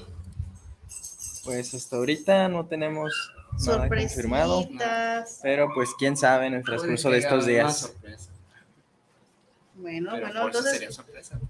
Pues 1.44 1.74
hasta 1.74 1.96
ahorita 1.96 2.48
no 2.48 2.66
tenemos 2.66 3.12
nada 3.66 3.88
confirmado. 3.88 4.68
Pero 5.42 5.72
pues 5.74 5.90
quién 5.98 6.16
sabe 6.16 6.46
en 6.46 6.54
el 6.54 6.64
transcurso 6.64 7.10
de 7.10 7.18
estos 7.18 7.46
días. 7.46 7.92
Bueno, 9.74 10.10
pero 10.12 10.26
bueno, 10.26 10.46
entonces, 10.46 10.72
sería 10.72 10.92
sorpresa. 10.92 11.40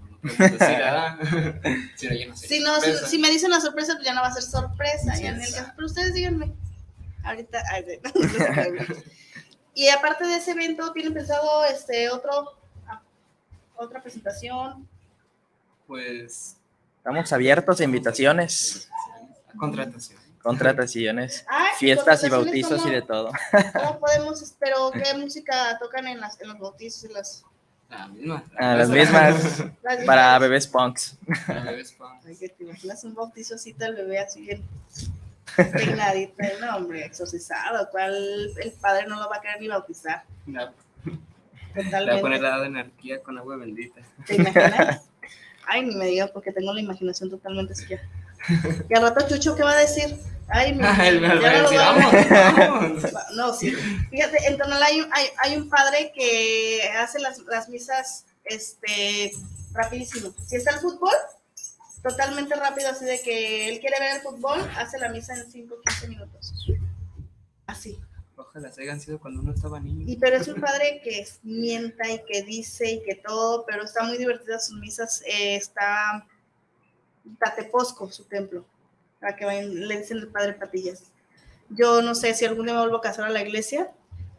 Nada. 0.59 1.19
Si 1.95 2.07
no, 2.07 2.35
si, 2.35 2.59
no, 2.61 2.75
si, 2.75 2.81
sorpresa. 2.87 3.07
si 3.07 3.17
me 3.19 3.29
dicen 3.29 3.51
la 3.51 3.59
sorpresa, 3.59 3.93
pues 3.95 4.05
ya 4.05 4.13
no 4.13 4.21
va 4.21 4.27
a 4.27 4.33
ser 4.33 4.43
sorpresa. 4.43 5.13
Sí, 5.15 5.23
ya 5.23 5.29
en 5.29 5.41
el 5.41 5.53
caso- 5.53 5.71
pero 5.75 5.85
ustedes 5.85 6.13
díganme. 6.13 6.51
Ahorita. 7.23 7.61
ay, 7.71 7.99
y 9.75 9.89
aparte 9.89 10.25
de 10.25 10.37
ese 10.37 10.51
evento, 10.51 10.91
¿tienen 10.93 11.13
pensado 11.13 11.63
este 11.65 12.09
otro 12.09 12.57
ah, 12.87 13.01
otra 13.75 14.01
presentación? 14.01 14.87
Pues. 15.93 16.57
Estamos 16.97 17.31
abiertos 17.31 17.79
a 17.79 17.83
invitaciones, 17.83 18.89
a 19.53 19.57
Contratación. 19.59 20.19
contrataciones, 20.41 21.45
fiestas 21.77 22.23
y 22.23 22.29
bautizos 22.29 22.79
y 22.79 22.83
¿cómo- 22.85 22.91
de 22.95 23.01
todo. 23.03 23.31
¿Cómo 23.73 23.99
podemos, 23.99 24.55
pero 24.57 24.89
qué 24.91 25.15
música 25.15 25.77
tocan 25.79 26.07
en, 26.07 26.19
las, 26.19 26.41
en 26.41 26.47
los 26.47 26.57
bautizos 26.57 27.03
y 27.03 27.13
las, 27.13 27.43
La 27.91 28.07
misma. 28.07 28.43
Ah, 28.57 28.73
las 28.73 28.89
mismas 28.89 29.59
las 29.83 30.03
para 30.03 30.39
bebés 30.39 30.65
punks. 30.65 31.15
La 31.47 31.59
bebés 31.65 31.91
pa- 31.91 32.19
Ay, 32.25 32.37
que 32.37 32.49
te 32.49 32.63
imaginas 32.63 33.03
un 33.03 33.13
bautizo 33.13 33.53
así 33.53 33.75
el 33.79 33.93
bebé 33.93 34.17
así 34.17 34.41
bien 34.41 34.63
peinadito, 35.55 36.33
no 36.59 36.77
hombre, 36.77 37.05
exorcizado, 37.05 37.87
¿cuál 37.91 38.15
el 38.59 38.71
padre 38.81 39.05
no 39.05 39.21
lo 39.21 39.29
va 39.29 39.35
a 39.35 39.41
querer 39.41 39.61
ni 39.61 39.67
bautizar? 39.67 40.23
La- 40.47 40.73
Le 41.75 41.83
voy 41.83 42.17
a 42.17 42.21
poner 42.21 42.41
la 42.41 42.59
de 42.59 42.65
anarquía 42.65 43.21
con 43.21 43.37
agua 43.37 43.57
bendita. 43.57 44.01
¿Te 44.25 44.35
imaginas? 44.37 45.03
Ay, 45.67 45.83
ni 45.85 45.95
me 45.95 46.05
digas 46.07 46.31
porque 46.31 46.51
tengo 46.51 46.73
la 46.73 46.81
imaginación 46.81 47.29
totalmente 47.29 47.73
así. 47.73 47.85
Y 48.89 48.95
al 48.95 49.01
rato 49.03 49.27
Chucho, 49.27 49.55
¿qué 49.55 49.63
va 49.63 49.71
a 49.71 49.77
decir? 49.77 50.17
Ay, 50.49 50.73
mi, 50.73 50.79
me 51.19 51.41
ya 51.41 51.61
decir, 51.61 51.77
vamos, 51.77 52.13
vamos. 52.31 53.03
No, 53.35 53.53
sí. 53.53 53.71
Fíjate, 54.09 54.45
en 54.47 54.57
Tonalá 54.57 54.85
hay, 54.87 55.01
un- 55.01 55.09
hay, 55.13 55.25
hay 55.37 55.57
un 55.57 55.69
padre 55.69 56.11
que 56.13 56.81
hace 56.99 57.19
las, 57.19 57.39
las 57.39 57.69
misas 57.69 58.25
este, 58.43 59.31
rapidísimo. 59.71 60.33
Si 60.45 60.57
está 60.57 60.71
el 60.71 60.79
fútbol, 60.79 61.13
totalmente 62.03 62.53
rápido, 62.55 62.89
así 62.89 63.05
de 63.05 63.21
que 63.21 63.69
él 63.69 63.79
quiere 63.79 63.97
ver 63.99 64.17
el 64.17 64.21
fútbol, 64.21 64.59
hace 64.77 64.99
la 64.99 65.07
misa 65.09 65.33
en 65.35 65.49
5 65.49 65.75
o 65.75 65.81
15 65.81 66.07
minutos. 66.09 66.53
Ojalá 68.53 68.71
se 68.71 68.83
hayan 68.83 69.01
sido 69.01 69.19
cuando 69.19 69.41
uno 69.41 69.51
estaba 69.51 69.79
niño. 69.79 70.05
Y 70.07 70.15
pero 70.17 70.37
es 70.37 70.47
un 70.47 70.61
padre 70.61 71.01
que 71.03 71.25
mienta 71.41 72.07
y 72.11 72.23
que 72.23 72.43
dice 72.43 72.91
y 72.91 73.03
que 73.03 73.15
todo, 73.15 73.65
pero 73.65 73.83
está 73.83 74.03
muy 74.03 74.15
divertida 74.15 74.59
sus 74.59 74.79
misas. 74.79 75.23
eh, 75.25 75.55
está 75.55 76.27
Tateposco, 77.39 78.11
su 78.11 78.25
templo, 78.25 78.63
para 79.19 79.35
que 79.35 79.45
vayan, 79.45 79.87
le 79.87 79.97
dicen 79.97 80.17
el 80.17 80.27
padre 80.27 80.53
Patillas. 80.53 81.05
Yo 81.69 82.03
no 82.03 82.13
sé 82.13 82.35
si 82.35 82.45
algún 82.45 82.65
día 82.65 82.75
me 82.75 82.81
vuelvo 82.81 82.97
a 82.97 83.01
casar 83.01 83.25
a 83.25 83.31
la 83.31 83.41
iglesia, 83.41 83.91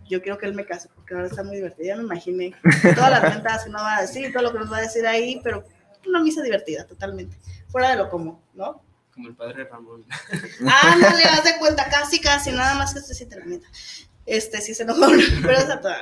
yo 0.09 0.23
quiero 0.23 0.39
que 0.39 0.47
él 0.47 0.55
me 0.55 0.65
case, 0.65 0.89
porque 0.95 1.15
ahora 1.15 1.27
está 1.27 1.43
muy 1.43 1.57
divertida, 1.57 1.89
ya 1.89 1.97
me 1.97 2.05
imaginé 2.05 2.55
todas 2.95 3.11
las 3.11 3.23
ventas 3.23 3.65
que 3.65 3.71
nos 3.71 3.83
va 3.83 3.97
a 3.97 4.03
decir, 4.03 4.33
todo 4.33 4.45
lo 4.45 4.53
que 4.53 4.59
nos 4.61 4.71
va 4.71 4.77
a 4.77 4.83
decir 4.83 5.05
ahí, 5.09 5.41
pero 5.43 5.65
una 6.07 6.23
misa 6.23 6.41
divertida, 6.41 6.87
totalmente, 6.87 7.37
fuera 7.69 7.91
de 7.91 7.97
lo 7.97 8.09
común, 8.11 8.39
¿no? 8.53 8.81
Como 9.15 9.29
el 9.29 9.37
padre 9.37 9.65
Ramón. 9.65 10.05
Ah, 10.67 10.97
no 11.01 11.17
le 11.17 11.23
das 11.23 11.45
de 11.45 11.59
cuenta, 11.59 11.89
casi, 11.89 12.21
casi, 12.21 12.51
nada 12.51 12.75
más 12.75 12.93
que 12.93 12.99
este 12.99 13.15
sí 13.15 13.27
te 13.27 13.39
la 13.39 13.47
neta. 13.47 13.69
Este 14.27 14.61
sí 14.61 14.75
se 14.75 14.83
enojó, 14.83 15.07
pero 15.43 15.53
es 15.53 15.71
a 15.71 15.81
todo, 15.81 15.95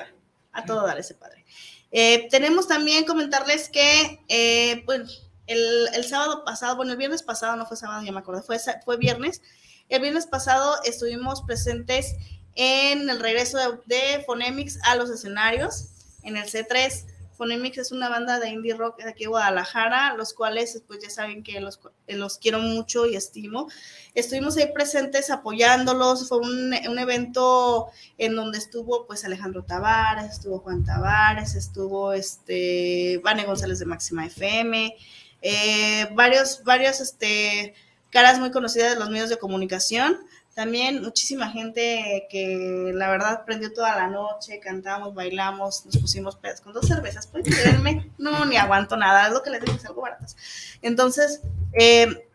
a 0.53 0.65
todo 0.65 0.87
dar 0.87 0.99
ese 0.99 1.15
padre. 1.15 1.45
Eh, 1.91 2.29
tenemos 2.31 2.67
también 2.69 3.05
comentarles 3.05 3.69
que, 3.69 4.25
eh, 4.29 4.83
pues, 4.87 5.29
el, 5.47 5.89
el 5.93 6.05
sábado 6.05 6.45
pasado, 6.45 6.77
bueno, 6.77 6.93
el 6.93 6.99
viernes 6.99 7.23
pasado, 7.23 7.57
no 7.57 7.67
fue 7.67 7.77
sábado, 7.77 8.03
ya 8.03 8.13
me 8.13 8.21
acordé, 8.21 8.43
fue, 8.43 8.59
fue 8.85 8.97
viernes. 8.97 9.43
El 9.91 10.01
viernes 10.01 10.27
pasado 10.27 10.83
estuvimos 10.85 11.43
presentes 11.43 12.15
en 12.55 13.11
el 13.11 13.21
regreso 13.21 13.59
de, 13.59 13.79
de 13.87 14.25
Phonemics 14.25 14.79
a 14.85 14.97
los 14.97 15.11
escenarios, 15.11 15.89
en 16.23 16.37
el 16.39 16.45
C3. 16.45 17.05
Phonemics 17.37 17.78
es 17.78 17.93
una 17.93 18.09
banda 18.09 18.39
de 18.39 18.51
indie 18.51 18.74
rock 18.74 19.03
de 19.03 19.11
aquí 19.11 19.24
de 19.24 19.28
Guadalajara, 19.28 20.14
los 20.14 20.35
cuales, 20.35 20.83
pues 20.87 21.01
ya 21.03 21.11
saben 21.11 21.43
que 21.43 21.61
los, 21.61 21.80
los 22.09 22.39
quiero 22.39 22.59
mucho 22.59 23.07
y 23.07 23.16
estimo. 23.16 23.68
Estuvimos 24.14 24.57
ahí 24.57 24.72
presentes 24.72 25.30
apoyándolos, 25.30 26.28
fue 26.28 26.39
un, 26.39 26.74
un 26.89 26.99
evento 26.99 27.91
en 28.18 28.35
donde 28.37 28.59
estuvo 28.59 29.07
pues 29.07 29.24
Alejandro 29.24 29.64
Tavares, 29.64 30.33
estuvo 30.33 30.59
Juan 30.61 30.85
Tavares, 30.85 31.55
estuvo 31.55 32.12
este 32.12 33.20
Vane 33.24 33.45
González 33.45 33.78
de 33.78 33.87
Máxima 33.87 34.26
FM, 34.26 34.97
eh, 35.43 36.09
varios, 36.14 36.62
varios 36.64 37.01
este, 37.01 37.74
caras 38.11 38.39
muy 38.39 38.51
conocidas 38.51 38.95
de 38.95 39.01
los 39.01 39.11
medios 39.11 39.30
de 39.30 39.39
comunicación, 39.39 40.18
también 40.55 41.03
muchísima 41.03 41.50
gente 41.50 42.26
que 42.30 42.92
la 42.94 43.11
verdad 43.11 43.44
prendió 43.44 43.72
toda 43.72 43.96
la 43.96 44.09
noche, 44.09 44.61
cantamos, 44.61 45.14
bailamos, 45.14 45.86
nos 45.86 45.96
pusimos 45.96 46.36
pedas 46.36 46.61
con 46.61 46.72
dos 46.72 46.86
cervezas, 46.86 47.26
pueden 47.26 47.50
creerme, 47.50 48.11
no, 48.18 48.44
ni 48.44 48.57
aguanto 48.57 48.96
nada, 48.96 49.26
es 49.26 49.32
lo 49.32 49.42
que 49.42 49.50
les 49.50 49.62
digo, 49.62 49.76
es 49.76 49.84
algo 49.86 50.03
baratas. 50.03 50.36
Entonces, 50.82 51.40
eh, 51.72 52.26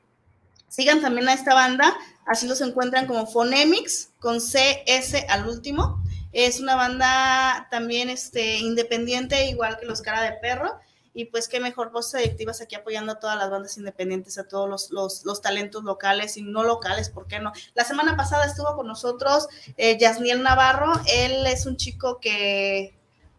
Sigan 0.67 1.01
también 1.01 1.27
a 1.29 1.33
esta 1.33 1.53
banda, 1.53 1.95
así 2.25 2.47
los 2.47 2.61
encuentran 2.61 3.07
como 3.07 3.25
Phonemics, 3.25 4.11
con 4.19 4.39
CS 4.39 5.25
al 5.27 5.47
último. 5.47 6.03
Es 6.33 6.59
una 6.59 6.75
banda 6.75 7.67
también 7.71 8.09
este, 8.09 8.57
independiente, 8.57 9.49
igual 9.49 9.79
que 9.79 9.87
los 9.87 10.01
Cara 10.01 10.21
de 10.21 10.33
Perro. 10.33 10.79
Y 11.17 11.25
pues 11.25 11.47
qué 11.47 11.59
mejor 11.59 11.91
voces 11.91 12.21
adictivas 12.21 12.61
aquí 12.61 12.75
apoyando 12.75 13.13
a 13.13 13.19
todas 13.19 13.35
las 13.39 13.49
bandas 13.49 13.75
independientes, 13.75 14.37
a 14.37 14.47
todos 14.47 14.69
los, 14.69 14.91
los, 14.91 15.25
los 15.25 15.41
talentos 15.41 15.83
locales 15.83 16.37
y 16.37 16.43
no 16.43 16.61
locales, 16.61 17.09
¿por 17.09 17.25
qué 17.25 17.39
no? 17.39 17.51
La 17.73 17.83
semana 17.83 18.15
pasada 18.15 18.45
estuvo 18.45 18.75
con 18.75 18.85
nosotros 18.85 19.47
eh, 19.77 19.97
Yasniel 19.97 20.43
Navarro, 20.43 20.93
él 21.11 21.47
es 21.47 21.65
un 21.65 21.75
chico 21.75 22.19
que, 22.19 22.95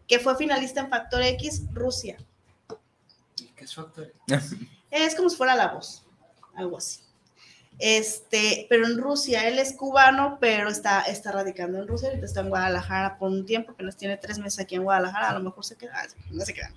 que 0.09 0.19
fue 0.19 0.35
finalista 0.35 0.81
en 0.81 0.89
Factor 0.89 1.21
X, 1.21 1.63
Rusia. 1.71 2.17
¿Qué 3.55 3.63
es 3.63 3.73
Factor? 3.73 4.11
Es 4.91 5.15
como 5.15 5.29
si 5.29 5.37
fuera 5.37 5.55
la 5.55 5.69
voz, 5.69 6.03
algo 6.55 6.75
así. 6.75 6.99
Este, 7.81 8.67
pero 8.69 8.85
en 8.85 8.97
Rusia, 8.97 9.47
él 9.47 9.57
es 9.57 9.71
cubano, 9.71 10.37
pero 10.41 10.69
está, 10.69 11.01
está 11.03 11.31
radicando 11.31 11.79
en 11.79 11.87
Rusia, 11.87 12.09
ahorita 12.09 12.25
está 12.25 12.41
en 12.41 12.49
Guadalajara 12.49 13.17
por 13.17 13.31
un 13.31 13.45
tiempo, 13.45 13.73
que 13.73 13.83
nos 13.83 13.95
tiene 13.95 14.17
tres 14.17 14.37
meses 14.37 14.59
aquí 14.59 14.75
en 14.75 14.83
Guadalajara, 14.83 15.29
a 15.29 15.33
lo 15.33 15.39
mejor 15.39 15.63
se 15.63 15.77
queda, 15.77 16.05
no 16.29 16.43
se 16.43 16.53
queda. 16.53 16.73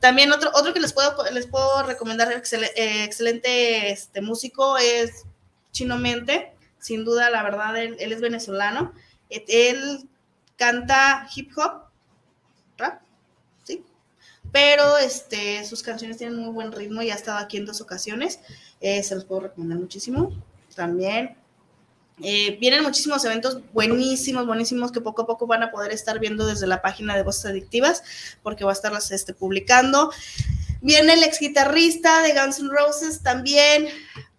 También 0.00 0.32
otro, 0.32 0.50
otro 0.54 0.72
que 0.72 0.80
les 0.80 0.94
puedo, 0.94 1.22
les 1.32 1.46
puedo 1.46 1.82
recomendar, 1.82 2.28
excel- 2.32 2.70
eh, 2.76 3.04
excelente 3.04 3.90
este, 3.90 4.22
músico, 4.22 4.78
es 4.78 5.24
Chino 5.70 5.98
Mente, 5.98 6.54
sin 6.78 7.04
duda, 7.04 7.28
la 7.28 7.42
verdad, 7.42 7.76
él, 7.76 7.96
él 8.00 8.10
es 8.10 8.22
venezolano, 8.22 8.94
él 9.28 10.08
canta 10.56 11.28
hip 11.36 11.50
hop, 11.58 11.82
rap, 12.78 13.02
sí, 13.64 13.84
pero 14.50 14.96
este, 14.96 15.62
sus 15.66 15.82
canciones 15.82 16.16
tienen 16.16 16.38
muy 16.38 16.52
buen 16.54 16.72
ritmo 16.72 17.02
y 17.02 17.10
ha 17.10 17.14
estado 17.16 17.36
aquí 17.36 17.58
en 17.58 17.66
dos 17.66 17.82
ocasiones. 17.82 18.40
Eh, 18.80 19.02
se 19.02 19.14
los 19.14 19.24
puedo 19.24 19.42
recomendar 19.42 19.78
muchísimo. 19.78 20.32
También 20.74 21.36
eh, 22.20 22.56
vienen 22.60 22.82
muchísimos 22.82 23.24
eventos 23.24 23.60
buenísimos, 23.72 24.44
buenísimos 24.46 24.90
que 24.90 25.00
poco 25.00 25.22
a 25.22 25.26
poco 25.26 25.46
van 25.46 25.62
a 25.62 25.70
poder 25.70 25.92
estar 25.92 26.18
viendo 26.18 26.46
desde 26.46 26.66
la 26.66 26.82
página 26.82 27.16
de 27.16 27.22
Voces 27.22 27.46
Adictivas, 27.46 28.02
porque 28.42 28.64
va 28.64 28.70
a 28.70 28.74
estarlas 28.74 29.10
este, 29.12 29.34
publicando. 29.34 30.10
Viene 30.80 31.14
el 31.14 31.22
ex 31.22 31.38
guitarrista 31.38 32.22
de 32.22 32.32
Guns 32.32 32.58
N' 32.58 32.70
Roses 32.70 33.22
también 33.22 33.88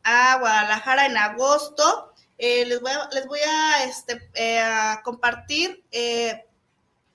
a 0.04 0.38
Guadalajara 0.40 1.06
en 1.06 1.18
agosto. 1.18 2.14
Eh, 2.38 2.66
les 2.66 2.82
voy 2.82 2.92
a, 2.92 3.10
les 3.14 3.28
voy 3.28 3.40
a, 3.40 3.84
este, 3.84 4.30
eh, 4.34 4.60
a 4.60 5.02
compartir 5.04 5.84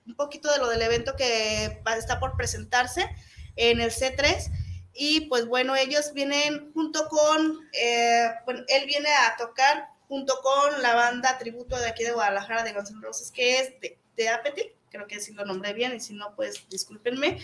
un 0.07 0.15
poquito 0.17 0.53
de 0.53 0.59
lo 0.59 0.69
del 0.69 0.83
evento 0.83 1.15
que 1.17 1.81
está 1.97 2.21
por 2.21 2.37
presentarse 2.37 3.09
en 3.57 3.81
el 3.81 3.91
C3. 3.91 4.51
Y 4.95 5.23
pues 5.23 5.47
bueno, 5.47 5.75
ellos 5.75 6.13
vienen 6.13 6.73
junto 6.73 7.09
con, 7.09 7.69
eh, 7.73 8.31
él 8.69 8.87
viene 8.87 9.09
a 9.09 9.37
tocar 9.37 9.89
junto 10.09 10.35
con 10.43 10.83
la 10.83 10.95
banda 10.95 11.39
tributo 11.39 11.77
de 11.79 11.89
aquí 11.89 12.05
de 12.05 12.13
Guadalajara 12.13 12.63
de 12.63 12.73
Guns 12.73 12.91
N' 12.91 13.01
que 13.33 13.59
es 13.59 13.81
de, 13.81 13.99
de 14.17 14.29
Apathy, 14.29 14.73
creo 14.91 15.07
que 15.07 15.21
sí 15.21 15.33
lo 15.33 15.45
nombré 15.45 15.73
bien, 15.73 15.95
y 15.95 16.01
si 16.01 16.15
no, 16.15 16.35
pues 16.37 16.69
discúlpenme. 16.69 17.39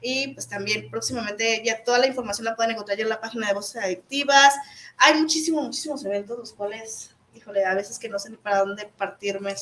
Y 0.00 0.28
pues 0.28 0.48
también 0.48 0.90
próximamente 0.90 1.62
ya 1.64 1.82
toda 1.82 1.98
la 1.98 2.06
información 2.06 2.44
la 2.44 2.56
pueden 2.56 2.72
encontrar 2.72 2.96
ya 2.98 3.04
en 3.04 3.10
la 3.10 3.20
página 3.20 3.48
de 3.48 3.54
Voces 3.54 3.82
Adictivas. 3.82 4.54
Hay 4.98 5.14
muchísimos, 5.14 5.64
muchísimos 5.64 6.04
eventos, 6.04 6.38
los 6.38 6.52
cuales, 6.52 7.14
híjole, 7.34 7.64
a 7.64 7.74
veces 7.74 7.98
que 7.98 8.08
no 8.08 8.18
sé 8.18 8.30
ni 8.30 8.36
para 8.36 8.58
dónde 8.58 8.86
partirme. 8.86 9.54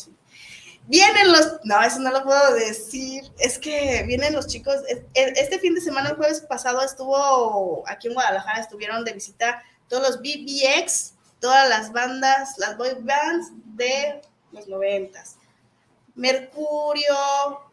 Vienen 0.86 1.30
los, 1.32 1.60
no, 1.64 1.80
eso 1.82 2.00
no 2.00 2.10
lo 2.10 2.24
puedo 2.24 2.54
decir, 2.54 3.22
es 3.38 3.58
que 3.58 4.02
vienen 4.06 4.34
los 4.34 4.46
chicos, 4.48 4.76
es- 4.88 5.02
este 5.14 5.58
fin 5.58 5.74
de 5.74 5.80
semana, 5.80 6.10
el 6.10 6.16
jueves 6.16 6.40
pasado, 6.40 6.82
estuvo 6.82 7.84
aquí 7.86 8.08
en 8.08 8.14
Guadalajara, 8.14 8.60
estuvieron 8.60 9.04
de 9.04 9.12
visita 9.12 9.62
todos 9.88 10.02
los 10.08 10.18
BBX, 10.20 11.14
todas 11.40 11.68
las 11.68 11.92
bandas, 11.92 12.58
las 12.58 12.76
boy 12.76 12.94
bands 13.00 13.52
de 13.76 14.20
los 14.50 14.66
noventas. 14.68 15.36
Mercurio, 16.14 17.14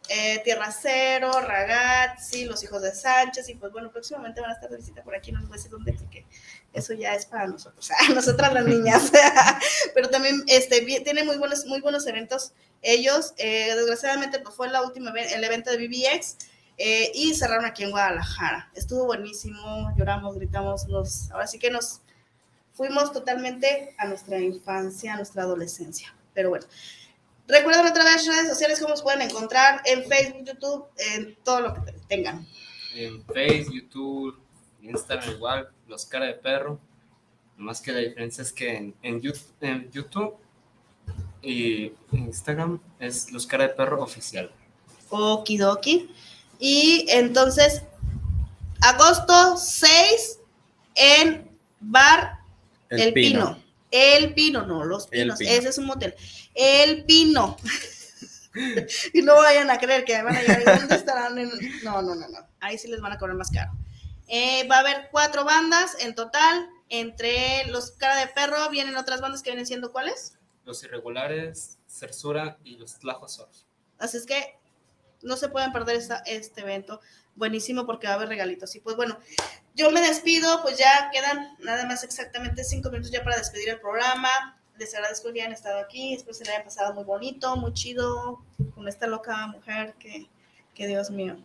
eh, 0.08 0.40
Tierra 0.44 0.72
Cero, 0.72 1.32
Ragazzi, 1.42 2.46
Los 2.46 2.64
Hijos 2.64 2.82
de 2.82 2.94
Sánchez, 2.96 3.50
y 3.50 3.56
pues 3.56 3.72
bueno, 3.72 3.92
próximamente 3.92 4.40
van 4.40 4.52
a 4.52 4.54
estar 4.54 4.70
de 4.70 4.78
visita 4.78 5.04
por 5.04 5.16
aquí, 5.16 5.32
no 5.32 5.40
les 5.40 5.50
voy 5.50 5.56
a 5.56 5.58
decir 5.58 5.72
dónde, 5.72 5.94
porque 5.94 6.26
eso 6.74 6.94
ya 6.94 7.16
es 7.16 7.26
para 7.26 7.48
nosotros, 7.48 7.90
nosotras 8.14 8.54
las 8.54 8.66
niñas. 8.66 9.12
Pero 9.94 10.10
también 10.10 10.44
este, 10.48 10.82
tiene 10.82 11.24
muy 11.24 11.38
buenos, 11.38 11.66
muy 11.66 11.82
buenos 11.82 12.06
eventos 12.08 12.54
ellos. 12.82 13.34
eh, 13.38 13.74
desgraciadamente 13.76 14.40
pues, 14.40 14.56
fue 14.56 14.70
la 14.70 14.82
última, 14.82 15.12
el 15.12 15.44
evento 15.44 15.72
de 15.72 15.78
BBX 15.78 16.38
eh, 16.78 17.12
y 17.14 17.34
cerraron 17.34 17.66
aquí 17.66 17.84
en 17.84 17.92
Guadalajara. 17.92 18.72
Estuvo 18.76 19.06
buenísimo, 19.06 19.94
lloramos, 19.98 20.36
gritamos, 20.36 20.88
nos, 20.88 21.30
ahora 21.32 21.48
sí 21.48 21.60
que 21.60 21.70
nos 21.70 22.02
fuimos 22.74 23.12
totalmente 23.12 23.94
a 23.98 24.08
nuestra 24.08 24.40
infancia, 24.40 25.14
a 25.14 25.18
nuestra 25.18 25.44
adolescencia. 25.44 26.14
Pero 26.34 26.50
bueno. 26.50 26.66
Recuerden 27.50 27.88
otra 27.88 28.04
vez 28.04 28.28
redes 28.28 28.48
sociales, 28.48 28.80
cómo 28.80 28.92
nos 28.92 29.02
pueden 29.02 29.24
encontrar 29.24 29.82
en 29.86 30.06
Facebook, 30.06 30.46
YouTube, 30.46 30.86
en 30.98 31.36
todo 31.44 31.62
lo 31.62 31.74
que 31.74 31.94
tengan. 32.08 32.46
En 32.96 33.26
Facebook, 33.26 33.74
YouTube, 33.74 34.40
Instagram 34.84 35.32
igual, 35.32 35.70
los 35.88 36.06
cara 36.06 36.26
de 36.26 36.34
perro. 36.34 36.80
Nomás 37.58 37.82
que 37.82 37.92
la 37.92 38.00
diferencia 38.00 38.42
es 38.42 38.52
que 38.54 38.76
en, 38.78 38.96
en 39.04 39.22
Yu- 39.22 39.38
en 39.62 39.92
YouTube 39.92 40.36
y 41.42 41.92
Instagram 42.12 42.80
es 43.00 43.32
los 43.32 43.46
cara 43.46 43.68
de 43.68 43.74
perro 43.74 44.02
oficial. 44.02 44.52
Okidoki. 45.10 46.10
Y 46.60 47.06
entonces, 47.10 47.84
agosto 48.82 49.58
6 49.58 50.40
en 50.96 51.50
Bar 51.80 52.40
El, 52.90 53.14
Pino. 53.14 53.62
El 53.92 54.34
Pino, 54.34 54.66
no, 54.66 54.84
los 54.86 55.08
Pinos. 55.08 55.40
Pino. 55.40 55.52
Ese 55.52 55.70
es 55.70 55.78
un 55.78 55.86
motel. 55.86 56.14
El 56.54 57.06
Pino. 57.06 57.58
y 59.14 59.22
no 59.22 59.36
vayan 59.36 59.70
a 59.70 59.78
creer 59.78 60.04
que 60.06 60.22
van 60.22 60.36
a 60.36 60.42
llegar. 60.42 60.62
¿y 60.62 60.66
¿Dónde 60.80 60.96
estarán? 60.96 61.38
En- 61.38 61.50
No, 61.84 62.02
no, 62.02 62.16
no, 62.16 62.28
no. 62.28 62.40
Ahí 62.60 62.78
sí 62.78 62.88
les 62.90 63.00
van 63.02 63.14
a 63.14 63.18
cobrar 63.18 63.36
más 63.38 63.50
caro. 63.52 63.72
Eh, 64.30 64.68
va 64.70 64.78
a 64.78 64.80
haber 64.80 65.10
cuatro 65.12 65.44
bandas 65.44 65.98
en 66.00 66.16
total. 66.16 66.70
Entre 66.92 67.66
los 67.68 67.92
cara 67.92 68.16
de 68.16 68.28
perro 68.28 68.70
vienen 68.70 68.96
otras 68.98 69.22
bandas 69.22 69.44
que 69.44 69.52
vienen 69.52 69.68
siendo 69.68 69.92
cuáles. 69.92 70.34
Los 70.66 70.84
irregulares, 70.84 71.78
Cersura 71.88 72.58
y 72.64 72.78
los 72.78 72.98
Tlajosor. 73.00 73.50
Así 74.00 74.18
es 74.18 74.26
que 74.26 74.58
no 75.22 75.36
se 75.36 75.50
pueden 75.50 75.72
perder 75.72 75.96
esta- 75.98 76.24
este 76.26 76.62
evento. 76.62 77.00
Buenísimo 77.36 77.86
porque 77.86 78.08
va 78.08 78.14
a 78.14 78.16
haber 78.16 78.30
regalitos. 78.30 78.76
Y 78.76 78.80
pues 78.80 78.96
bueno, 78.96 79.20
yo 79.76 79.92
me 79.92 80.02
despido, 80.02 80.62
pues 80.64 80.78
ya 80.78 81.10
quedan 81.12 81.56
nada 81.60 81.86
más 81.86 82.04
exactamente 82.04 82.64
cinco 82.64 82.90
minutos 82.90 83.12
ya 83.12 83.24
para 83.24 83.38
despedir 83.38 83.70
el 83.70 83.80
programa. 83.80 84.56
les 84.78 84.96
agradezco 84.96 85.34
que 85.34 85.42
hayan 85.42 85.52
estado 85.52 85.78
aquí, 85.80 86.14
espero 86.14 86.34
se 86.34 86.46
le 86.46 86.52
haya 86.52 86.64
pasado 86.64 86.94
muy 86.94 87.04
bonito, 87.04 87.58
muy 87.58 87.74
chido, 87.74 88.42
con 88.76 88.88
esta 88.88 89.08
loca 89.08 89.46
mujer 89.48 89.94
que, 90.00 90.30
que 90.74 90.88
Dios 90.88 91.10
mío. 91.12 91.36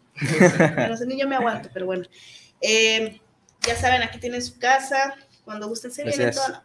No 0.89 0.97
sé, 0.97 1.05
ni 1.05 1.19
yo 1.21 1.27
me 1.27 1.35
aguanto, 1.35 1.69
pero 1.75 1.85
bueno. 1.87 2.05
Eh, 2.67 3.21
ya 3.67 3.77
saben, 3.77 4.03
aquí 4.03 4.19
tienen 4.19 4.43
su 4.43 4.59
casa, 4.59 5.15
cuando 5.45 5.69
gusten 5.69 5.91
se 5.93 6.03
vienen 6.05 6.33
todas. 6.33 6.63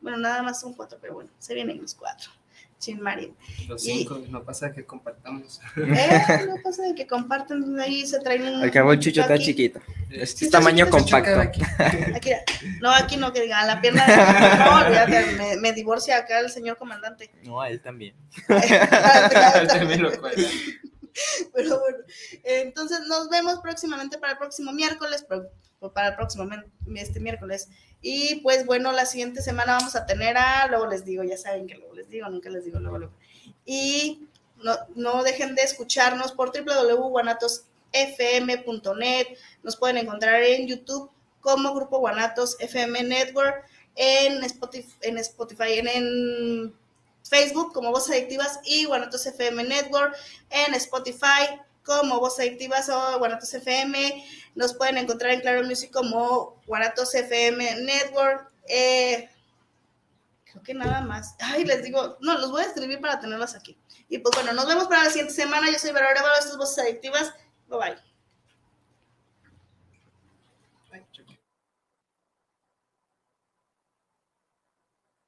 Bueno, 0.00 0.18
nada 0.18 0.42
más 0.42 0.60
son 0.60 0.72
cuatro, 0.74 0.98
pero 1.00 1.14
bueno, 1.14 1.30
se 1.38 1.54
vienen 1.54 1.80
los 1.80 1.94
cuatro. 1.94 2.30
Chin 2.78 3.00
Mari. 3.00 3.32
Los 3.66 3.86
Y- 3.86 3.98
cinco, 4.00 4.20
no 4.28 4.42
pasa 4.44 4.70
que 4.72 4.84
compartamos. 4.84 5.60
Eh, 5.76 6.46
no 6.46 6.56
pasa 6.62 6.82
de 6.82 6.94
que 6.94 7.06
comparten 7.06 7.80
ahí, 7.80 8.06
se 8.06 8.20
traen 8.20 8.42
un. 8.42 8.62
Al 8.62 8.70
cabo 8.70 8.92
el 8.92 8.98
chucho 9.00 9.22
está 9.22 9.34
aquí. 9.34 9.44
chiquito. 9.46 9.80
Es 10.10 10.32
Sí, 10.32 10.50
tamaño 10.50 10.88
compacto. 10.90 11.40
Aquí, 12.14 12.30
no, 12.80 12.90
aquí 12.90 13.16
no, 13.16 13.32
que 13.32 13.40
digan 13.42 13.66
la 13.66 13.80
pierna. 13.80 14.04
No, 14.64 14.86
olvídate, 14.86 15.32
me, 15.32 15.56
me 15.56 15.72
divorcia 15.72 16.18
acá 16.18 16.40
el 16.40 16.50
señor 16.50 16.76
comandante. 16.76 17.30
No, 17.42 17.60
a 17.60 17.68
él 17.70 17.80
también. 17.80 18.14
También 19.68 20.02
lo. 20.02 20.10
Pero 21.54 21.80
bueno, 21.80 21.98
entonces 22.42 23.00
nos 23.06 23.28
vemos 23.28 23.60
próximamente 23.60 24.18
para 24.18 24.32
el 24.32 24.38
próximo 24.38 24.72
miércoles, 24.72 25.24
para 25.92 26.08
el 26.08 26.16
próximo 26.16 26.48
este 26.94 27.20
miércoles. 27.20 27.68
Y 28.00 28.36
pues 28.36 28.64
bueno, 28.66 28.92
la 28.92 29.04
siguiente 29.06 29.42
semana 29.42 29.76
vamos 29.78 29.96
a 29.96 30.06
tener 30.06 30.36
a, 30.36 30.66
luego 30.68 30.86
les 30.86 31.04
digo, 31.04 31.22
ya 31.22 31.36
saben 31.36 31.66
que 31.66 31.76
luego 31.76 31.94
les 31.94 32.08
digo, 32.08 32.28
nunca 32.28 32.50
les 32.50 32.64
digo 32.64 32.78
luego, 32.78 32.98
luego. 32.98 33.14
Y 33.64 34.28
no, 34.62 34.76
no 34.94 35.22
dejen 35.22 35.54
de 35.54 35.62
escucharnos 35.62 36.32
por 36.32 36.52
www.guanatosfm.net. 36.52 39.26
Nos 39.62 39.76
pueden 39.76 39.98
encontrar 39.98 40.42
en 40.42 40.66
YouTube 40.66 41.10
como 41.44 41.74
Grupo 41.74 41.98
Guanatos 41.98 42.56
FM 42.58 43.04
Network, 43.04 43.66
en 43.94 44.42
Spotify, 44.44 44.92
en, 45.02 45.18
Spotify, 45.18 45.78
en 45.78 46.74
Facebook 47.24 47.72
como 47.72 47.90
Voz 47.90 48.08
Adictivas 48.10 48.60
y 48.64 48.84
Guanatos 48.84 49.26
FM 49.26 49.64
Network, 49.64 50.16
en 50.50 50.74
Spotify 50.74 51.60
como 51.82 52.20
Voz 52.20 52.38
Adictivas 52.38 52.88
o 52.88 53.18
Guanatos 53.18 53.52
FM. 53.54 54.24
Nos 54.54 54.74
pueden 54.74 54.98
encontrar 54.98 55.32
en 55.32 55.40
Claro 55.40 55.64
Music 55.64 55.90
como 55.90 56.60
Guanatos 56.66 57.14
FM 57.14 57.82
Network. 57.82 58.50
Eh, 58.68 59.28
creo 60.44 60.62
que 60.62 60.74
nada 60.74 61.00
más. 61.00 61.34
Ay, 61.40 61.64
les 61.64 61.82
digo, 61.82 62.16
no, 62.20 62.38
los 62.38 62.50
voy 62.50 62.62
a 62.62 62.66
escribir 62.66 63.00
para 63.00 63.20
tenerlos 63.20 63.54
aquí. 63.54 63.76
Y 64.08 64.18
pues 64.18 64.34
bueno, 64.34 64.52
nos 64.52 64.66
vemos 64.66 64.84
para 64.84 65.04
la 65.04 65.10
siguiente 65.10 65.34
semana. 65.34 65.70
Yo 65.70 65.78
soy 65.78 65.92
Verónica, 65.92 66.24
esto 66.38 66.52
es 66.52 66.56
Voces 66.58 66.84
Adictivas. 66.84 67.32
Bye 67.68 67.78
bye. 67.78 68.13